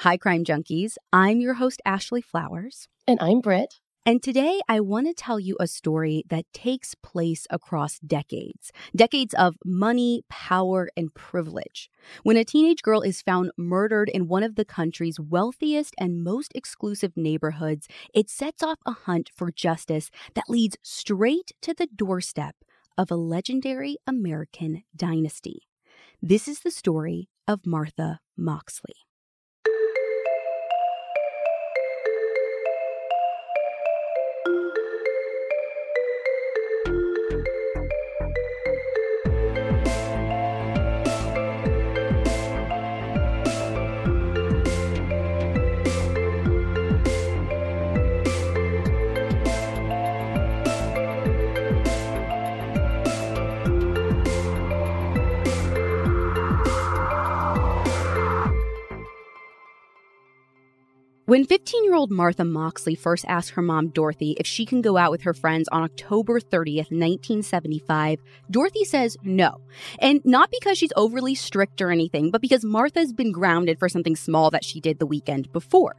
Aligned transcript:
Hi, 0.00 0.16
Crime 0.16 0.44
Junkies. 0.44 0.94
I'm 1.12 1.42
your 1.42 1.52
host, 1.52 1.82
Ashley 1.84 2.22
Flowers. 2.22 2.88
And 3.06 3.20
I'm 3.20 3.42
Britt. 3.42 3.80
And 4.06 4.22
today 4.22 4.62
I 4.66 4.80
want 4.80 5.06
to 5.08 5.12
tell 5.12 5.38
you 5.38 5.58
a 5.60 5.66
story 5.66 6.24
that 6.30 6.50
takes 6.54 6.94
place 6.94 7.46
across 7.50 7.98
decades 7.98 8.72
decades 8.96 9.34
of 9.34 9.58
money, 9.62 10.22
power, 10.30 10.88
and 10.96 11.12
privilege. 11.12 11.90
When 12.22 12.38
a 12.38 12.46
teenage 12.46 12.80
girl 12.80 13.02
is 13.02 13.20
found 13.20 13.50
murdered 13.58 14.08
in 14.08 14.26
one 14.26 14.42
of 14.42 14.54
the 14.54 14.64
country's 14.64 15.20
wealthiest 15.20 15.94
and 15.98 16.24
most 16.24 16.52
exclusive 16.54 17.12
neighborhoods, 17.14 17.86
it 18.14 18.30
sets 18.30 18.62
off 18.62 18.78
a 18.86 18.92
hunt 18.92 19.28
for 19.36 19.52
justice 19.52 20.10
that 20.32 20.48
leads 20.48 20.78
straight 20.80 21.52
to 21.60 21.74
the 21.74 21.88
doorstep 21.94 22.56
of 22.96 23.10
a 23.10 23.16
legendary 23.16 23.98
American 24.06 24.82
dynasty. 24.96 25.68
This 26.22 26.48
is 26.48 26.60
the 26.60 26.70
story 26.70 27.28
of 27.46 27.66
Martha 27.66 28.20
Moxley. 28.34 28.94
When 61.30 61.46
15 61.46 61.84
year 61.84 61.94
old 61.94 62.10
Martha 62.10 62.44
Moxley 62.44 62.96
first 62.96 63.24
asked 63.28 63.50
her 63.50 63.62
mom, 63.62 63.90
Dorothy, 63.90 64.34
if 64.40 64.48
she 64.48 64.66
can 64.66 64.82
go 64.82 64.96
out 64.96 65.12
with 65.12 65.22
her 65.22 65.32
friends 65.32 65.68
on 65.68 65.84
October 65.84 66.40
30th, 66.40 66.90
1975, 66.90 68.18
Dorothy 68.50 68.84
says 68.84 69.16
no. 69.22 69.60
And 70.00 70.20
not 70.24 70.50
because 70.50 70.76
she's 70.76 70.92
overly 70.96 71.36
strict 71.36 71.80
or 71.80 71.92
anything, 71.92 72.32
but 72.32 72.40
because 72.40 72.64
Martha's 72.64 73.12
been 73.12 73.30
grounded 73.30 73.78
for 73.78 73.88
something 73.88 74.16
small 74.16 74.50
that 74.50 74.64
she 74.64 74.80
did 74.80 74.98
the 74.98 75.06
weekend 75.06 75.52
before. 75.52 75.94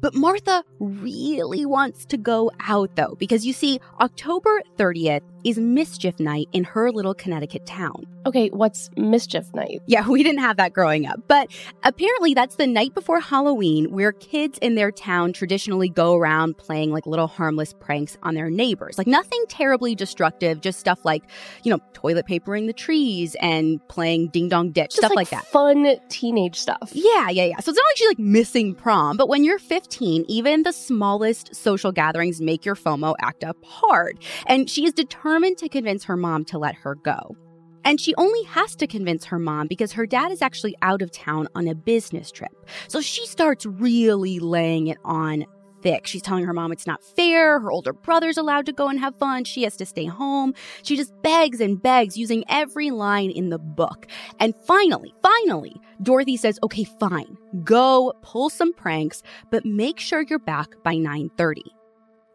But 0.00 0.14
Martha 0.14 0.62
really 0.78 1.66
wants 1.66 2.04
to 2.04 2.16
go 2.16 2.52
out, 2.60 2.94
though, 2.94 3.16
because 3.18 3.44
you 3.44 3.52
see, 3.52 3.80
October 3.98 4.62
30th 4.76 5.22
is 5.46 5.58
Mischief 5.58 6.18
Night 6.18 6.48
in 6.52 6.64
her 6.64 6.90
little 6.90 7.14
Connecticut 7.14 7.64
town. 7.66 8.04
Okay, 8.26 8.48
what's 8.48 8.90
Mischief 8.96 9.54
Night? 9.54 9.80
Yeah, 9.86 10.08
we 10.08 10.24
didn't 10.24 10.40
have 10.40 10.56
that 10.56 10.72
growing 10.72 11.06
up. 11.06 11.20
But 11.28 11.48
apparently, 11.84 12.34
that's 12.34 12.56
the 12.56 12.66
night 12.66 12.94
before 12.94 13.20
Halloween 13.20 13.92
where 13.92 14.10
kids 14.10 14.58
in 14.60 14.74
their 14.74 14.90
town 14.90 15.32
traditionally 15.32 15.88
go 15.88 16.16
around 16.16 16.58
playing 16.58 16.90
like 16.90 17.06
little 17.06 17.28
harmless 17.28 17.72
pranks 17.72 18.18
on 18.24 18.34
their 18.34 18.50
neighbors. 18.50 18.98
Like 18.98 19.06
nothing 19.06 19.44
terribly 19.48 19.94
destructive, 19.94 20.60
just 20.60 20.80
stuff 20.80 21.04
like, 21.04 21.22
you 21.62 21.70
know, 21.70 21.78
toilet 21.92 22.26
papering 22.26 22.66
the 22.66 22.72
trees 22.72 23.36
and 23.40 23.80
playing 23.86 24.30
ding 24.30 24.48
dong 24.48 24.72
ditch, 24.72 24.90
Just 24.90 24.98
stuff 24.98 25.10
like, 25.10 25.30
like 25.30 25.44
that. 25.44 25.46
Fun 25.46 25.96
teenage 26.08 26.58
stuff. 26.58 26.90
Yeah, 26.92 27.30
yeah, 27.30 27.44
yeah. 27.44 27.60
So 27.60 27.70
it's 27.70 27.78
not 27.78 27.84
like 27.84 27.96
she's 27.96 28.08
like 28.08 28.18
missing 28.18 28.74
prom, 28.74 29.16
but 29.16 29.28
when 29.28 29.44
you're 29.44 29.60
15, 29.60 30.24
even 30.26 30.64
the 30.64 30.72
smallest 30.72 31.54
social 31.54 31.92
gatherings 31.92 32.40
make 32.40 32.64
your 32.64 32.74
FOMO 32.74 33.14
act 33.20 33.44
up 33.44 33.56
hard. 33.64 34.18
And 34.48 34.68
she 34.68 34.84
is 34.84 34.92
determined 34.92 35.35
to 35.56 35.68
convince 35.68 36.04
her 36.04 36.16
mom 36.16 36.44
to 36.46 36.58
let 36.58 36.74
her 36.76 36.94
go. 36.94 37.36
And 37.84 38.00
she 38.00 38.14
only 38.16 38.42
has 38.44 38.74
to 38.76 38.86
convince 38.86 39.24
her 39.26 39.38
mom 39.38 39.68
because 39.68 39.92
her 39.92 40.06
dad 40.06 40.32
is 40.32 40.42
actually 40.42 40.74
out 40.82 41.02
of 41.02 41.12
town 41.12 41.46
on 41.54 41.68
a 41.68 41.74
business 41.74 42.32
trip. 42.32 42.50
So 42.88 43.00
she 43.00 43.26
starts 43.26 43.64
really 43.64 44.40
laying 44.40 44.88
it 44.88 44.98
on 45.04 45.46
thick. 45.82 46.04
She's 46.06 46.22
telling 46.22 46.44
her 46.44 46.52
mom 46.52 46.72
it's 46.72 46.86
not 46.86 47.04
fair. 47.04 47.60
Her 47.60 47.70
older 47.70 47.92
brother's 47.92 48.38
allowed 48.38 48.66
to 48.66 48.72
go 48.72 48.88
and 48.88 48.98
have 48.98 49.14
fun. 49.14 49.44
She 49.44 49.62
has 49.62 49.76
to 49.76 49.86
stay 49.86 50.06
home. 50.06 50.52
She 50.82 50.96
just 50.96 51.12
begs 51.22 51.60
and 51.60 51.80
begs 51.80 52.16
using 52.16 52.42
every 52.48 52.90
line 52.90 53.30
in 53.30 53.50
the 53.50 53.58
book. 53.58 54.06
And 54.40 54.52
finally, 54.66 55.14
finally, 55.22 55.76
Dorothy 56.02 56.36
says, 56.36 56.58
"Okay, 56.64 56.84
fine. 56.98 57.38
Go 57.62 58.14
pull 58.22 58.50
some 58.50 58.72
pranks, 58.72 59.22
but 59.50 59.64
make 59.64 60.00
sure 60.00 60.24
you're 60.28 60.40
back 60.40 60.82
by 60.82 60.96
9:30." 60.96 61.75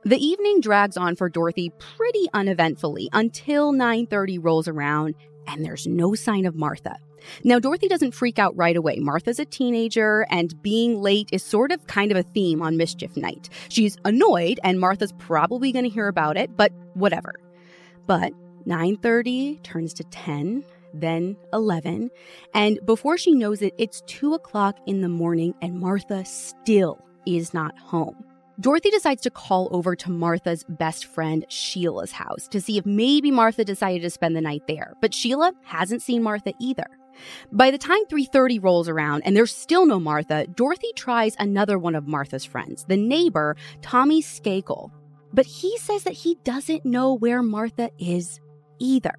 The 0.04 0.18
evening 0.18 0.62
drags 0.62 0.98
on 0.98 1.16
for 1.16 1.30
Dorothy 1.30 1.72
pretty 1.78 2.28
uneventfully 2.34 3.08
until 3.14 3.72
9:30 3.72 4.40
rolls 4.40 4.68
around 4.68 5.14
and 5.46 5.64
there's 5.64 5.86
no 5.86 6.16
sign 6.16 6.46
of 6.46 6.56
Martha. 6.56 6.96
Now, 7.44 7.60
Dorothy 7.60 7.88
doesn't 7.88 8.16
freak 8.16 8.40
out 8.40 8.58
right 8.58 8.76
away. 8.76 8.98
Martha's 8.98 9.40
a 9.40 9.46
teenager, 9.46 10.26
and 10.32 10.60
being 10.64 11.00
late 11.02 11.30
is 11.32 11.44
sort 11.44 11.72
of 11.72 11.86
kind 11.86 12.12
of 12.12 12.18
a 12.18 12.24
theme 12.24 12.64
on 12.64 12.78
Mischief 12.78 13.16
Night. 13.16 13.48
She's 13.70 13.96
annoyed, 14.04 14.60
and 14.64 14.80
Martha's 14.80 15.14
probably 15.20 15.72
going 15.72 15.86
to 15.86 15.90
hear 15.90 16.08
about 16.08 16.36
it, 16.36 16.58
but 16.58 16.72
whatever. 16.96 17.36
But 18.08 18.34
9:30 18.66 19.62
turns 19.62 19.94
to 19.96 20.04
10, 20.06 20.64
then 20.96 21.38
11, 21.54 22.10
and 22.56 22.80
before 22.86 23.20
she 23.20 23.36
knows 23.36 23.62
it, 23.62 23.76
it's 23.78 24.02
2 24.08 24.34
o'clock 24.34 24.78
in 24.88 25.02
the 25.02 25.10
morning, 25.10 25.54
and 25.62 25.80
Martha 25.80 26.26
still 26.26 27.06
is 27.28 27.54
not 27.54 27.78
home. 27.78 28.31
Dorothy 28.60 28.90
decides 28.92 29.22
to 29.24 29.30
call 29.30 29.70
over 29.72 29.96
to 29.96 30.12
Martha's 30.12 30.64
best 30.68 31.06
friend 31.06 31.46
Sheila's 31.50 32.12
house 32.12 32.48
to 32.50 32.62
see 32.62 32.78
if 32.78 32.86
maybe 32.86 33.32
Martha 33.32 33.64
decided 33.64 34.02
to 34.04 34.10
spend 34.10 34.36
the 34.36 34.42
night 34.42 34.64
there, 34.68 34.94
but 35.02 35.14
Sheila 35.14 35.54
hasn't 35.64 36.02
seen 36.02 36.22
Martha 36.22 36.54
either. 36.60 36.86
By 37.52 37.72
the 37.72 37.78
time 37.78 38.06
3:30 38.08 38.60
rolls 38.60 38.88
around 38.88 39.24
and 39.24 39.36
there's 39.36 39.56
still 39.56 39.86
no 39.86 40.00
Martha, 40.00 40.48
Dorothy 40.48 40.92
tries 40.96 41.36
another 41.40 41.78
one 41.78 41.96
of 41.96 42.08
Martha's 42.08 42.46
friends, 42.46 42.86
the 42.88 42.98
neighbor, 42.98 43.56
Tommy 43.82 44.22
Skakel. 44.22 44.92
But 45.34 45.46
he 45.46 45.78
says 45.78 46.04
that 46.04 46.14
he 46.14 46.38
doesn't 46.44 46.86
know 46.86 47.14
where 47.14 47.42
Martha 47.42 47.90
is 47.98 48.40
either. 48.80 49.14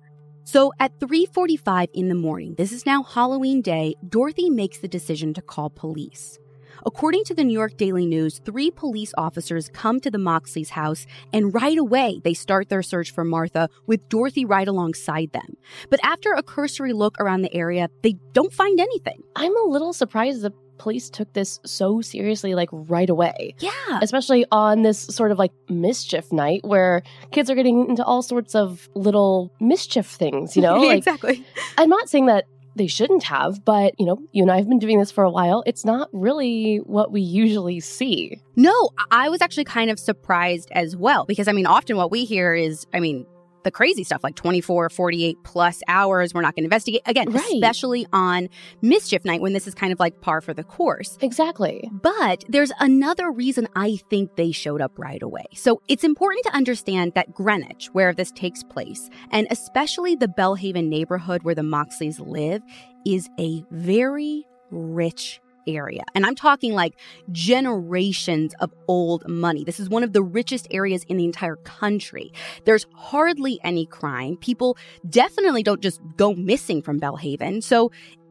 So 0.44 0.72
at 0.80 0.98
3:45 0.98 1.88
in 1.94 2.08
the 2.08 2.14
morning, 2.14 2.54
this 2.56 2.72
is 2.72 2.84
now 2.84 3.02
Halloween 3.02 3.62
day, 3.62 3.94
Dorothy 4.08 4.50
makes 4.50 4.78
the 4.78 4.88
decision 4.88 5.32
to 5.34 5.42
call 5.42 5.70
police. 5.70 6.38
According 6.84 7.24
to 7.24 7.34
the 7.34 7.44
New 7.44 7.52
York 7.52 7.76
Daily 7.76 8.06
News, 8.06 8.40
three 8.44 8.70
police 8.70 9.12
officers 9.16 9.70
come 9.72 10.00
to 10.00 10.10
the 10.10 10.18
Moxleys' 10.18 10.70
house, 10.70 11.06
and 11.32 11.54
right 11.54 11.78
away 11.78 12.20
they 12.24 12.34
start 12.34 12.68
their 12.68 12.82
search 12.82 13.12
for 13.12 13.24
Martha 13.24 13.68
with 13.86 14.08
Dorothy 14.08 14.44
right 14.44 14.66
alongside 14.66 15.32
them. 15.32 15.56
But 15.90 16.00
after 16.02 16.32
a 16.32 16.42
cursory 16.42 16.92
look 16.92 17.18
around 17.20 17.42
the 17.42 17.54
area, 17.54 17.88
they 18.02 18.16
don't 18.32 18.52
find 18.52 18.80
anything. 18.80 19.22
I'm 19.36 19.56
a 19.56 19.68
little 19.68 19.92
surprised 19.92 20.42
the 20.42 20.52
police 20.78 21.08
took 21.08 21.32
this 21.32 21.60
so 21.64 22.00
seriously, 22.00 22.56
like 22.56 22.68
right 22.72 23.08
away. 23.08 23.54
Yeah. 23.60 23.70
Especially 24.00 24.44
on 24.50 24.82
this 24.82 24.98
sort 24.98 25.30
of 25.30 25.38
like 25.38 25.52
mischief 25.68 26.32
night 26.32 26.64
where 26.64 27.02
kids 27.30 27.48
are 27.50 27.54
getting 27.54 27.88
into 27.90 28.04
all 28.04 28.22
sorts 28.22 28.56
of 28.56 28.88
little 28.96 29.52
mischief 29.60 30.06
things, 30.06 30.56
you 30.56 30.62
know? 30.62 30.82
Like, 30.92 30.98
exactly. 30.98 31.44
I'm 31.78 31.88
not 31.88 32.08
saying 32.08 32.26
that 32.26 32.46
they 32.76 32.86
shouldn't 32.86 33.24
have, 33.24 33.64
but 33.64 33.94
you 33.98 34.06
know, 34.06 34.18
you 34.32 34.42
and 34.42 34.50
I 34.50 34.56
have 34.58 34.68
been 34.68 34.78
doing 34.78 34.98
this 34.98 35.10
for 35.10 35.24
a 35.24 35.30
while. 35.30 35.62
It's 35.66 35.84
not 35.84 36.08
really 36.12 36.78
what 36.78 37.12
we 37.12 37.20
usually 37.20 37.80
see. 37.80 38.40
No, 38.56 38.90
I 39.10 39.28
was 39.28 39.40
actually 39.40 39.64
kind 39.64 39.90
of 39.90 39.98
surprised 39.98 40.70
as 40.72 40.96
well 40.96 41.24
because 41.24 41.48
I 41.48 41.52
mean, 41.52 41.66
often 41.66 41.96
what 41.96 42.10
we 42.10 42.24
hear 42.24 42.54
is, 42.54 42.86
I 42.94 43.00
mean, 43.00 43.26
the 43.64 43.70
crazy 43.70 44.04
stuff 44.04 44.22
like 44.24 44.34
24, 44.36 44.90
48 44.90 45.38
plus 45.44 45.80
hours. 45.88 46.34
We're 46.34 46.40
not 46.42 46.54
going 46.54 46.62
to 46.62 46.66
investigate. 46.66 47.02
Again, 47.06 47.30
Right. 47.30 47.44
especially 47.54 48.06
on 48.12 48.48
mischief 48.80 49.24
night 49.24 49.40
when 49.40 49.52
this 49.52 49.66
is 49.66 49.74
kind 49.74 49.92
of 49.92 50.00
like 50.00 50.20
par 50.20 50.40
for 50.40 50.54
the 50.54 50.64
course. 50.64 51.18
Exactly. 51.20 51.88
But 51.92 52.44
there's 52.48 52.72
another 52.80 53.30
reason 53.30 53.68
I 53.76 53.98
think 54.10 54.36
they 54.36 54.52
showed 54.52 54.80
up 54.80 54.98
right 54.98 55.22
away. 55.22 55.44
So 55.54 55.80
it's 55.88 56.04
important 56.04 56.44
to 56.46 56.54
understand 56.54 57.12
that 57.14 57.32
Greenwich, 57.32 57.88
where 57.92 58.12
this 58.12 58.30
takes 58.32 58.62
place, 58.62 59.08
and 59.30 59.46
especially 59.50 60.14
the 60.16 60.28
Belle 60.28 60.54
Haven 60.54 60.88
neighborhood 60.88 61.42
where 61.42 61.54
the 61.54 61.62
Moxleys 61.62 62.18
live, 62.20 62.62
is 63.06 63.28
a 63.38 63.64
very 63.70 64.46
rich 64.70 65.40
area. 65.66 66.02
And 66.14 66.26
I'm 66.26 66.34
talking 66.34 66.72
like 66.72 66.94
generations 67.30 68.54
of 68.60 68.72
old 68.88 69.28
money. 69.28 69.64
This 69.64 69.80
is 69.80 69.88
one 69.88 70.02
of 70.02 70.12
the 70.12 70.22
richest 70.22 70.66
areas 70.70 71.04
in 71.04 71.16
the 71.16 71.24
entire 71.24 71.56
country. 71.56 72.32
There's 72.64 72.86
hardly 72.94 73.60
any 73.64 73.86
crime. 73.86 74.36
People 74.38 74.76
definitely 75.08 75.62
don't 75.62 75.80
just 75.80 76.00
go 76.16 76.34
missing 76.34 76.82
from 76.82 76.98
Belle 76.98 77.16
Haven. 77.16 77.60
So, 77.62 77.90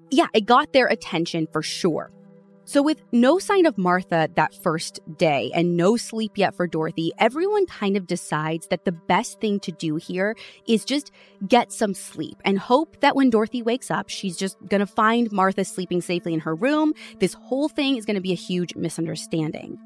yeah, 0.10 0.28
it 0.34 0.46
got 0.46 0.74
their 0.74 0.88
attention 0.88 1.48
for 1.52 1.62
sure. 1.62 2.12
So, 2.64 2.84
with 2.84 3.02
no 3.12 3.40
sign 3.40 3.66
of 3.66 3.78
Martha 3.78 4.30
that 4.36 4.54
first 4.54 5.00
day 5.18 5.52
and 5.54 5.76
no 5.76 5.98
sleep 5.98 6.34
yet 6.38 6.56
for 6.56 6.68
Dorothy, 6.68 7.12
everyone 7.18 7.66
kind 7.66 7.98
of 7.98 8.06
decides 8.06 8.68
that 8.68 8.86
the 8.86 8.92
best 8.92 9.42
thing 9.42 9.60
to 9.62 9.72
do 9.72 9.96
here 9.96 10.36
is 10.68 10.86
just 10.86 11.12
get 11.48 11.72
some 11.72 11.96
sleep 11.96 12.38
and 12.46 12.60
hope 12.60 13.02
that 13.02 13.16
when 13.16 13.32
Dorothy 13.32 13.64
wakes 13.64 13.90
up, 13.90 14.10
she's 14.10 14.38
just 14.38 14.58
gonna 14.68 14.86
find 14.86 15.32
Martha 15.32 15.66
sleeping 15.66 16.02
safely 16.02 16.34
in 16.34 16.40
her 16.42 16.54
room. 16.54 16.94
This 17.20 17.34
whole 17.34 17.68
thing 17.68 17.98
is 17.98 18.06
gonna 18.06 18.22
be 18.22 18.32
a 18.32 18.36
huge 18.36 18.76
misunderstanding. 18.76 19.80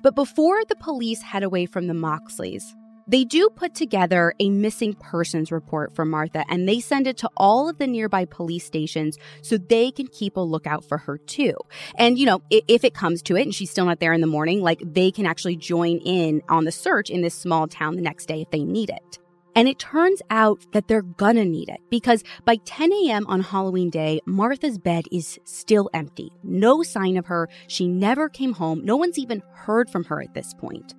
But 0.00 0.14
before 0.14 0.64
the 0.64 0.76
police 0.76 1.20
head 1.20 1.42
away 1.42 1.66
from 1.66 1.86
the 1.86 1.94
Moxleys, 1.94 2.64
They 3.12 3.24
do 3.24 3.50
put 3.50 3.74
together 3.74 4.32
a 4.40 4.48
missing 4.48 4.94
persons 4.94 5.52
report 5.52 5.94
for 5.94 6.06
Martha 6.06 6.46
and 6.48 6.66
they 6.66 6.80
send 6.80 7.06
it 7.06 7.18
to 7.18 7.28
all 7.36 7.68
of 7.68 7.76
the 7.76 7.86
nearby 7.86 8.24
police 8.24 8.64
stations 8.64 9.18
so 9.42 9.58
they 9.58 9.90
can 9.90 10.06
keep 10.06 10.38
a 10.38 10.40
lookout 10.40 10.82
for 10.82 10.96
her 10.96 11.18
too. 11.18 11.54
And, 11.96 12.18
you 12.18 12.24
know, 12.24 12.40
if, 12.48 12.84
it 12.84 12.94
comes 12.94 13.20
to 13.24 13.36
it 13.36 13.42
and 13.42 13.54
she's 13.54 13.70
still 13.70 13.84
not 13.84 14.00
there 14.00 14.14
in 14.14 14.22
the 14.22 14.26
morning, 14.26 14.62
like 14.62 14.80
they 14.82 15.10
can 15.10 15.26
actually 15.26 15.56
join 15.56 15.98
in 15.98 16.40
on 16.48 16.64
the 16.64 16.72
search 16.72 17.10
in 17.10 17.20
this 17.20 17.34
small 17.34 17.68
town 17.68 17.96
the 17.96 18.02
next 18.02 18.24
day 18.24 18.40
if 18.40 18.50
they 18.50 18.64
need 18.64 18.88
it. 18.88 19.18
And 19.54 19.68
it 19.68 19.78
turns 19.78 20.22
out 20.30 20.64
that 20.72 20.88
they're 20.88 21.02
gonna 21.02 21.44
need 21.44 21.68
it 21.68 21.82
because 21.90 22.24
by 22.46 22.56
10 22.64 22.94
a.m. 22.94 23.26
on 23.26 23.42
Halloween 23.42 23.90
day, 23.90 24.20
Martha's 24.24 24.78
bed 24.78 25.04
is 25.12 25.38
still 25.44 25.90
empty. 25.92 26.32
No 26.42 26.82
sign 26.82 27.18
of 27.18 27.26
her. 27.26 27.50
She 27.66 27.88
never 27.88 28.30
came 28.30 28.54
home. 28.54 28.82
No 28.82 28.96
one's 28.96 29.18
even 29.18 29.42
heard 29.52 29.90
from 29.90 30.04
her 30.04 30.22
at 30.22 30.32
this 30.32 30.54
point. 30.54 30.94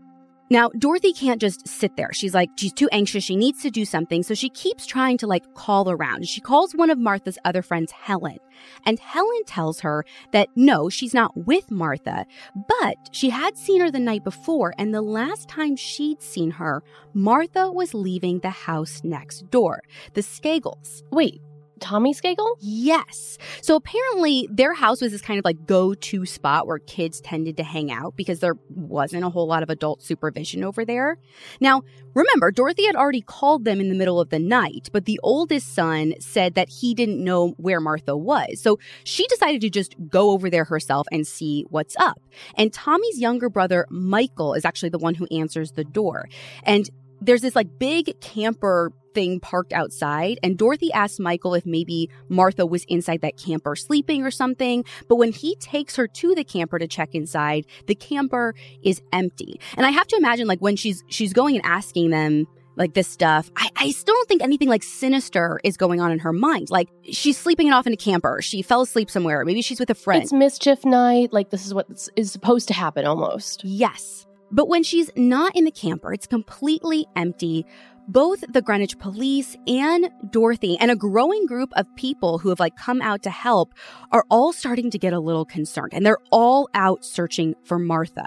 Now, 0.53 0.69
Dorothy 0.77 1.13
can't 1.13 1.41
just 1.41 1.67
sit 1.67 1.97
there. 1.97 2.11
She's 2.13 2.35
like, 2.35 2.51
she's 2.57 2.73
too 2.73 2.88
anxious. 2.91 3.23
She 3.23 3.35
needs 3.35 3.63
to 3.63 3.71
do 3.71 3.85
something. 3.85 4.21
So 4.21 4.35
she 4.35 4.50
keeps 4.50 4.85
trying 4.85 5.17
to 5.17 5.25
like 5.25 5.55
call 5.55 5.89
around. 5.89 6.27
She 6.27 6.41
calls 6.41 6.75
one 6.75 6.91
of 6.91 7.00
Martha's 7.00 7.39
other 7.44 7.63
friends, 7.63 7.91
Helen. 7.91 8.38
And 8.85 9.00
Helen 9.00 9.45
tells 9.47 9.79
her 9.79 10.05
that 10.31 10.50
no, 10.55 10.89
she's 10.89 11.11
not 11.11 11.35
with 11.35 11.71
Martha, 11.71 12.27
but 12.69 12.97
she 13.11 13.31
had 13.31 13.57
seen 13.57 13.81
her 13.81 13.89
the 13.89 13.97
night 13.97 14.23
before. 14.23 14.75
And 14.77 14.94
the 14.94 15.01
last 15.01 15.50
time 15.50 15.75
she'd 15.75 16.21
seen 16.21 16.51
her, 16.51 16.83
Martha 17.15 17.71
was 17.71 17.95
leaving 17.95 18.38
the 18.38 18.51
house 18.51 19.01
next 19.03 19.50
door, 19.50 19.81
the 20.13 20.21
Skakels. 20.21 21.01
Wait, 21.11 21.41
Tommy 21.79 22.13
Skakel? 22.13 22.55
Yes. 22.59 23.37
So 23.61 23.75
apparently 23.75 24.47
their 24.51 24.73
house 24.73 25.01
was 25.01 25.11
this 25.11 25.21
kind 25.21 25.39
of 25.39 25.45
like 25.45 25.65
go 25.65 25.93
to 25.93 26.25
spot 26.25 26.67
where 26.67 26.79
kids 26.79 27.21
tended 27.21 27.57
to 27.57 27.63
hang 27.63 27.91
out 27.91 28.15
because 28.15 28.39
there 28.39 28.55
wasn't 28.69 29.23
a 29.23 29.29
whole 29.29 29.47
lot 29.47 29.63
of 29.63 29.69
adult 29.69 30.01
supervision 30.01 30.63
over 30.63 30.85
there. 30.85 31.17
Now, 31.59 31.83
remember, 32.13 32.51
Dorothy 32.51 32.85
had 32.85 32.95
already 32.95 33.21
called 33.21 33.65
them 33.65 33.79
in 33.79 33.89
the 33.89 33.95
middle 33.95 34.19
of 34.19 34.29
the 34.29 34.39
night, 34.39 34.89
but 34.91 35.05
the 35.05 35.19
oldest 35.23 35.73
son 35.73 36.13
said 36.19 36.55
that 36.55 36.69
he 36.69 36.93
didn't 36.93 37.23
know 37.23 37.49
where 37.57 37.79
Martha 37.79 38.15
was. 38.15 38.61
So 38.61 38.79
she 39.03 39.27
decided 39.27 39.61
to 39.61 39.69
just 39.69 39.95
go 40.09 40.31
over 40.31 40.49
there 40.49 40.65
herself 40.65 41.07
and 41.11 41.25
see 41.27 41.65
what's 41.69 41.95
up. 41.97 42.21
And 42.55 42.71
Tommy's 42.71 43.19
younger 43.19 43.49
brother, 43.49 43.85
Michael, 43.89 44.53
is 44.53 44.65
actually 44.65 44.89
the 44.89 44.99
one 44.99 45.15
who 45.15 45.27
answers 45.31 45.71
the 45.71 45.83
door. 45.83 46.29
And 46.63 46.89
there's 47.21 47.41
this 47.41 47.55
like 47.55 47.79
big 47.79 48.19
camper 48.19 48.91
thing 49.13 49.39
parked 49.39 49.74
outside 49.74 50.39
and 50.44 50.57
Dorothy 50.57 50.92
asks 50.94 51.19
Michael 51.19 51.54
if 51.54 51.65
maybe 51.65 52.10
Martha 52.30 52.65
was 52.65 52.83
inside 52.86 53.21
that 53.21 53.38
camper 53.38 53.75
sleeping 53.75 54.24
or 54.24 54.31
something. 54.31 54.83
But 55.07 55.15
when 55.15 55.31
he 55.31 55.56
takes 55.57 55.95
her 55.95 56.07
to 56.07 56.36
the 56.36 56.44
camper 56.44 56.80
to 56.80 56.88
check 56.88 57.13
inside, 57.13 57.65
the 57.88 57.95
camper 57.95 58.54
is 58.83 59.01
empty. 59.12 59.60
And 59.77 59.86
I 59.86 59.92
have 59.92 60.07
to 60.07 60.15
imagine 60.15 60.48
like 60.48 60.60
when 60.60 60.75
she's 60.75 61.04
she's 61.07 61.33
going 61.33 61.56
and 61.56 61.65
asking 61.65 62.10
them 62.10 62.48
like 62.75 62.94
this 62.94 63.07
stuff, 63.07 63.51
I, 63.56 63.69
I 63.75 63.92
still 63.92 64.15
don't 64.15 64.27
think 64.27 64.42
anything 64.42 64.68
like 64.68 64.83
sinister 64.83 65.60
is 65.63 65.77
going 65.77 66.01
on 66.01 66.12
in 66.12 66.19
her 66.19 66.33
mind. 66.33 66.69
Like 66.71 66.89
she's 67.04 67.38
sleeping 67.38 67.68
it 67.68 67.71
off 67.71 67.86
in 67.88 67.94
a 67.94 67.98
camper. 67.98 68.42
She 68.42 68.62
fell 68.62 68.81
asleep 68.81 69.10
somewhere. 69.12 69.45
Maybe 69.45 69.62
she's 69.62 69.80
with 69.80 69.89
a 69.89 69.95
friend. 69.95 70.24
It's 70.24 70.33
mischief 70.33 70.83
night. 70.86 71.31
Like 71.33 71.50
this 71.50 71.65
is 71.65 71.74
what 71.74 71.88
is 72.15 72.31
supposed 72.31 72.68
to 72.69 72.74
happen 72.74 73.06
almost. 73.06 73.63
Yes. 73.63 74.25
But 74.51 74.68
when 74.68 74.83
she's 74.83 75.10
not 75.15 75.56
in 75.56 75.65
the 75.65 75.71
camper, 75.71 76.13
it's 76.13 76.27
completely 76.27 77.07
empty. 77.15 77.65
Both 78.07 78.44
the 78.50 78.61
Greenwich 78.61 79.00
police 79.00 79.55
and 79.65 80.09
Dorothy 80.29 80.77
and 80.77 80.91
a 80.91 80.95
growing 80.95 81.45
group 81.45 81.71
of 81.77 81.88
people 81.95 82.38
who 82.38 82.50
have 82.50 82.59
like 82.59 82.75
come 82.75 83.01
out 83.01 83.23
to 83.23 83.29
help 83.29 83.73
are 84.11 84.25
all 84.29 84.51
starting 84.51 84.91
to 84.91 85.00
get 85.00 85.13
a 85.13 85.19
little 85.19 85.45
concerned 85.45 85.94
and 85.94 86.05
they're 86.05 86.17
all 86.29 86.69
out 86.73 87.05
searching 87.05 87.55
for 87.63 87.79
Martha. 87.79 88.25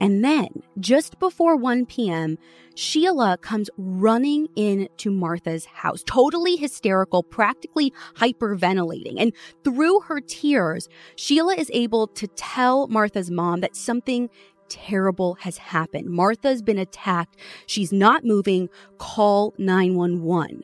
And 0.00 0.24
then, 0.24 0.48
just 0.78 1.18
before 1.18 1.56
1 1.56 1.84
p.m., 1.84 2.38
Sheila 2.74 3.36
comes 3.36 3.68
running 3.76 4.48
into 4.56 5.10
Martha's 5.10 5.66
house, 5.66 6.02
totally 6.06 6.56
hysterical, 6.56 7.22
practically 7.22 7.92
hyperventilating. 8.14 9.16
And 9.18 9.34
through 9.62 10.00
her 10.00 10.20
tears, 10.20 10.88
Sheila 11.16 11.54
is 11.54 11.70
able 11.74 12.06
to 12.06 12.26
tell 12.28 12.88
Martha's 12.88 13.30
mom 13.30 13.60
that 13.60 13.76
something 13.76 14.30
terrible 14.70 15.34
has 15.40 15.58
happened. 15.58 16.08
Martha's 16.08 16.62
been 16.62 16.78
attacked. 16.78 17.36
She's 17.66 17.92
not 17.92 18.24
moving. 18.24 18.68
Call 18.98 19.52
911. 19.58 20.62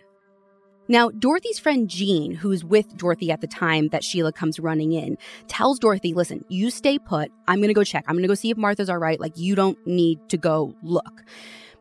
Now, 0.88 1.10
Dorothy's 1.10 1.58
friend 1.58 1.90
Jean, 1.90 2.32
who's 2.32 2.64
with 2.64 2.96
Dorothy 2.96 3.32
at 3.32 3.40
the 3.40 3.48
time 3.48 3.88
that 3.88 4.04
Sheila 4.04 4.32
comes 4.32 4.60
running 4.60 4.92
in, 4.92 5.18
tells 5.48 5.80
Dorothy, 5.80 6.14
listen, 6.14 6.44
you 6.48 6.70
stay 6.70 6.98
put. 6.98 7.32
I'm 7.48 7.58
going 7.58 7.68
to 7.68 7.74
go 7.74 7.82
check. 7.82 8.04
I'm 8.06 8.14
going 8.14 8.22
to 8.22 8.28
go 8.28 8.34
see 8.34 8.50
if 8.50 8.56
Martha's 8.56 8.88
all 8.88 8.98
right. 8.98 9.18
Like, 9.18 9.36
you 9.36 9.56
don't 9.56 9.84
need 9.84 10.20
to 10.28 10.36
go 10.36 10.76
look. 10.84 11.24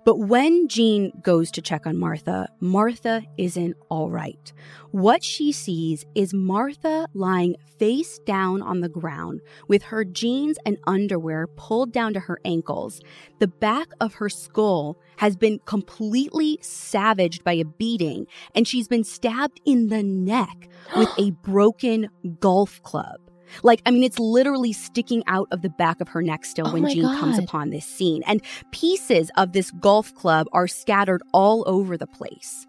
But 0.06 0.20
when 0.20 0.68
Jean 0.68 1.12
goes 1.24 1.50
to 1.50 1.64
check 1.64 1.88
on 1.88 1.98
Martha, 1.98 2.48
Martha 2.60 3.24
isn't 3.40 3.76
all 3.90 4.12
right. 4.12 4.54
What 4.92 5.24
she 5.24 5.52
sees 5.52 6.06
is 6.14 6.32
Martha 6.32 7.08
lying 7.16 7.56
face 7.80 8.20
down 8.20 8.62
on 8.62 8.82
the 8.82 8.88
ground 8.88 9.42
with 9.68 9.82
her 9.86 10.06
jeans 10.06 10.60
and 10.64 10.78
underwear 10.86 11.48
pulled 11.48 11.92
down 11.92 12.14
to 12.14 12.20
her 12.20 12.40
ankles. 12.46 13.02
The 13.40 13.48
back 13.48 13.88
of 14.00 14.14
her 14.16 14.30
skull 14.30 15.00
has 15.18 15.36
been 15.36 15.58
completely 15.66 16.60
savaged 16.62 17.44
by 17.44 17.54
a 17.54 17.66
beating, 17.66 18.28
and 18.54 18.68
she's 18.68 18.88
been 18.88 19.04
stabbed 19.04 19.60
in 19.66 19.88
the 19.88 20.04
neck 20.04 20.70
with 20.96 21.10
a 21.18 21.32
broken 21.32 22.10
golf 22.40 22.80
club. 22.84 23.25
Like, 23.64 23.82
I 23.86 23.92
mean, 23.92 24.04
it's 24.04 24.20
literally 24.20 24.74
sticking 24.74 25.24
out 25.28 25.48
of 25.52 25.62
the 25.62 25.70
back 25.70 26.02
of 26.02 26.08
her 26.10 26.22
neck 26.22 26.46
still 26.46 26.68
Oh 26.68 26.74
when 26.74 26.90
Jean 26.90 27.18
comes 27.18 27.38
upon 27.38 27.70
this 27.70 27.86
scene. 27.86 28.24
And 28.26 28.42
pieces 28.72 29.32
of 29.38 29.54
this 29.54 29.72
golf 29.72 30.14
club 30.14 30.48
are 30.54 30.68
scattered 30.68 31.22
all 31.32 31.64
over 31.68 31.98
the 31.98 32.08
place. 32.08 32.68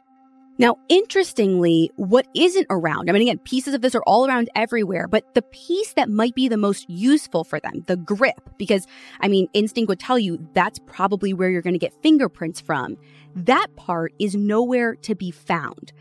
Now, 0.58 0.78
interestingly, 0.88 1.90
what 1.96 2.26
isn't 2.34 2.66
around, 2.70 3.10
I 3.10 3.12
mean, 3.12 3.22
again, 3.22 3.38
pieces 3.38 3.74
of 3.74 3.82
this 3.82 3.94
are 3.94 4.02
all 4.06 4.26
around 4.26 4.48
everywhere, 4.54 5.06
but 5.06 5.34
the 5.34 5.42
piece 5.42 5.92
that 5.94 6.08
might 6.08 6.34
be 6.34 6.48
the 6.48 6.56
most 6.56 6.88
useful 6.88 7.44
for 7.44 7.60
them, 7.60 7.84
the 7.86 7.96
grip, 7.96 8.40
because, 8.56 8.86
I 9.20 9.28
mean, 9.28 9.48
instinct 9.52 9.90
would 9.90 10.00
tell 10.00 10.18
you 10.18 10.48
that's 10.54 10.78
probably 10.86 11.34
where 11.34 11.50
you're 11.50 11.60
going 11.60 11.74
to 11.74 11.78
get 11.78 11.92
fingerprints 12.02 12.58
from. 12.58 12.96
That 13.36 13.76
part 13.76 14.14
is 14.18 14.34
nowhere 14.34 14.94
to 14.94 15.14
be 15.14 15.30
found. 15.30 15.92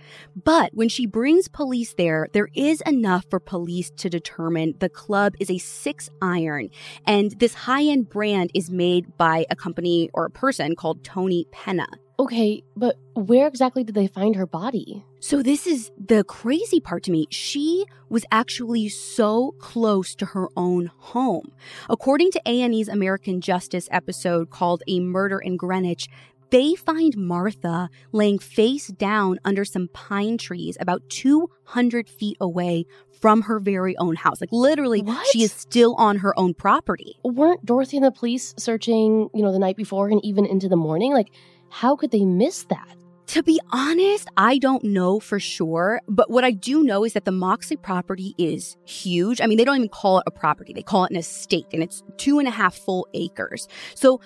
But 0.42 0.74
when 0.74 0.88
she 0.88 1.06
brings 1.06 1.50
police 1.50 1.94
there, 1.94 2.30
there 2.32 2.48
is 2.56 2.80
enough 2.86 3.26
for 3.30 3.42
police 3.42 3.92
to 3.98 4.10
determine 4.10 4.76
the 4.80 4.88
club 4.88 5.34
is 5.38 5.52
a 5.52 5.58
six 5.58 6.10
iron. 6.22 6.70
And 7.06 7.32
this 7.40 7.54
high 7.54 7.84
end 7.84 8.10
brand 8.10 8.52
is 8.54 8.70
made 8.72 9.18
by 9.18 9.46
a 9.50 9.56
company 9.56 10.10
or 10.14 10.26
a 10.26 10.32
person 10.32 10.78
called 10.78 11.04
Tony 11.04 11.46
Penna. 11.52 11.88
Okay, 12.18 12.64
but 12.78 12.96
where 13.14 13.46
exactly 13.46 13.84
did 13.84 13.96
they 13.96 14.08
find 14.08 14.38
her 14.38 14.48
body? 14.48 15.04
So 15.20 15.44
this 15.44 15.68
is 15.68 15.92
the 15.98 16.24
crazy 16.24 16.80
part 16.80 17.04
to 17.04 17.12
me. 17.12 17.28
She 17.30 17.86
was 18.08 18.24
actually 18.32 18.88
so 18.88 19.54
close 19.60 20.16
to 20.16 20.26
her 20.28 20.48
own 20.56 20.92
home. 20.98 21.52
According 21.90 22.32
to 22.32 22.42
A&E's 22.46 22.88
American 22.88 23.42
Justice 23.42 23.90
episode 23.92 24.50
called 24.50 24.82
A 24.88 25.02
Murder 25.02 25.40
in 25.40 25.58
Greenwich, 25.58 26.08
they 26.52 26.76
find 26.76 27.16
Martha 27.18 27.90
laying 28.12 28.40
face 28.40 28.88
down 28.88 29.40
under 29.44 29.66
some 29.66 29.88
pine 29.94 30.38
trees 30.38 30.78
about 30.80 31.02
200 31.10 32.08
feet 32.08 32.38
away 32.40 32.86
from 33.22 33.44
her 33.44 33.60
very 33.60 33.98
own 33.98 34.16
house. 34.16 34.40
Like 34.42 34.52
literally, 34.52 35.02
What? 35.02 35.26
she 35.28 35.44
is 35.44 35.52
still 35.52 35.96
on 35.96 36.18
her 36.18 36.38
own 36.38 36.54
property. 36.54 37.16
Weren't 37.24 37.66
Dorothy 37.66 37.98
and 37.98 38.06
the 38.06 38.12
police 38.12 38.54
searching, 38.58 39.30
you 39.34 39.42
know, 39.42 39.52
the 39.52 39.60
night 39.60 39.76
before 39.78 40.10
and 40.10 40.24
even 40.24 40.46
into 40.46 40.70
the 40.70 40.76
morning? 40.76 41.14
Like, 41.14 41.30
how 41.70 41.96
could 41.96 42.12
they 42.12 42.26
miss 42.26 42.64
that? 42.66 42.96
To 43.28 43.42
be 43.42 43.60
honest, 43.72 44.28
I 44.38 44.60
don't 44.60 44.84
know 44.84 45.20
for 45.20 45.40
sure, 45.40 46.00
but 46.08 46.30
what 46.30 46.44
I 46.44 46.52
do 46.52 46.84
know 46.84 47.04
is 47.04 47.14
that 47.14 47.26
the 47.26 47.32
Moxley 47.32 47.76
property 47.76 48.36
is 48.38 48.78
huge. 48.86 49.42
I 49.42 49.48
mean, 49.48 49.58
they 49.58 49.66
don't 49.66 49.78
even 49.78 49.90
call 49.90 50.20
it 50.20 50.24
a 50.28 50.32
property, 50.32 50.74
they 50.74 50.84
call 50.84 51.06
it 51.06 51.12
an 51.12 51.18
estate, 51.18 51.66
and 51.74 51.82
it's 51.82 52.04
two 52.18 52.38
and 52.38 52.48
a 52.48 52.52
half 52.52 52.76
full 52.76 53.08
acres. 53.16 53.68
So 53.96 54.22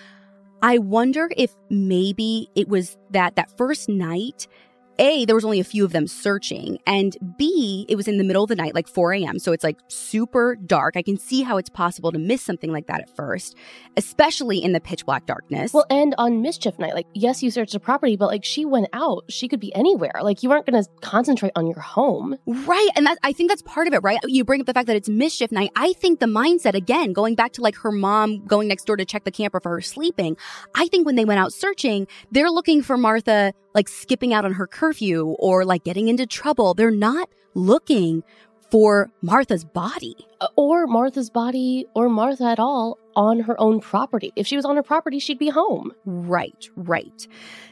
I 0.62 0.78
wonder 0.78 1.30
if 1.38 1.56
maybe 1.70 2.50
it 2.56 2.68
was 2.68 2.98
that 3.12 3.36
that 3.36 3.56
first 3.58 3.90
night. 3.90 4.48
A, 5.00 5.26
there 5.26 5.36
was 5.36 5.46
only 5.46 5.60
a 5.60 5.64
few 5.64 5.86
of 5.86 5.92
them 5.92 6.08
searching, 6.08 6.78
and 6.86 7.18
B, 7.38 7.86
it 7.90 7.96
was 7.96 8.08
in 8.08 8.18
the 8.18 8.24
middle 8.24 8.44
of 8.44 8.50
the 8.50 8.56
night, 8.56 8.76
like 8.76 8.88
4 8.88 9.14
a.m. 9.14 9.40
So 9.40 9.52
it's 9.52 9.64
like 9.64 9.80
super 9.88 10.56
dark. 10.56 10.96
I 10.98 11.02
can 11.02 11.18
see 11.18 11.42
how 11.42 11.58
it's 11.58 11.70
possible 11.70 12.12
to 12.12 12.20
miss 12.20 12.42
something 12.42 12.72
like 12.72 12.88
that 12.88 13.02
at 13.02 13.16
first, 13.16 13.56
especially 13.98 14.64
in 14.64 14.74
the 14.74 14.80
pitch 14.80 15.06
black 15.06 15.26
darkness. 15.26 15.74
Well, 15.74 15.86
and 15.90 16.14
on 16.18 16.42
mischief 16.42 16.78
night, 16.78 16.94
like, 16.94 17.08
yes, 17.14 17.42
you 17.42 17.50
searched 17.50 17.74
the 17.74 17.80
property, 17.80 18.16
but 18.16 18.28
like, 18.28 18.46
she 18.46 18.66
went 18.66 18.88
out. 18.94 19.24
She 19.30 19.48
could 19.48 19.60
be 19.60 19.74
anywhere. 19.74 20.14
Like, 20.22 20.44
you 20.44 20.52
aren't 20.52 20.66
going 20.66 20.84
to 20.84 20.90
concentrate 21.02 21.54
on 21.56 21.66
your 21.66 21.80
home. 21.80 22.38
Right. 22.46 22.90
And 22.96 23.06
that, 23.06 23.18
I 23.24 23.32
think 23.32 23.50
that's 23.50 23.62
part 23.62 23.88
of 23.88 23.94
it, 23.94 24.04
right? 24.04 24.20
You 24.26 24.44
bring 24.44 24.60
up 24.60 24.68
the 24.68 24.74
fact 24.74 24.88
that 24.88 24.96
it's 24.96 25.10
mischief 25.10 25.52
night. 25.52 25.72
I 25.76 25.94
think 25.94 26.20
the 26.20 26.26
mindset, 26.26 26.74
again, 26.74 27.14
going 27.14 27.36
back 27.36 27.54
to 27.54 27.62
like 27.62 27.76
her 27.78 27.92
mom 27.92 28.46
going 28.46 28.68
next 28.68 28.86
door 28.86 28.98
to 28.98 29.06
check 29.06 29.24
the 29.24 29.32
camper 29.32 29.60
for 29.60 29.70
her 29.72 29.82
sleeping, 29.82 30.36
I 30.76 30.88
think 30.88 31.06
when 31.06 31.16
they 31.16 31.26
went 31.26 31.40
out 31.40 31.54
searching, 31.54 32.08
they're 32.32 32.52
looking 32.52 32.82
for 32.82 32.98
Martha 32.98 33.54
like 33.74 33.88
skipping 33.88 34.34
out 34.34 34.46
on 34.46 34.54
her 34.54 34.68
curfew 34.68 35.36
or 35.40 35.66
like 35.66 35.84
getting 35.84 36.08
into 36.08 36.26
trouble. 36.26 36.74
They're 36.74 36.92
not 36.92 37.30
looking 37.54 38.24
for 38.72 39.12
Martha's 39.22 39.66
body. 39.66 40.16
Uh, 40.42 40.48
or 40.56 40.88
Martha's 40.88 41.30
body, 41.30 41.86
or 41.96 42.08
Martha 42.08 42.46
at 42.46 42.60
all, 42.60 42.98
on 43.16 43.42
her 43.42 43.60
own 43.60 43.80
property. 43.80 44.32
If 44.36 44.48
she 44.48 44.56
was 44.56 44.66
on 44.66 44.76
her 44.76 44.84
property, 44.84 45.20
she'd 45.20 45.40
be 45.40 45.50
home. 45.50 45.92
Right, 46.06 46.70
right. 46.76 47.28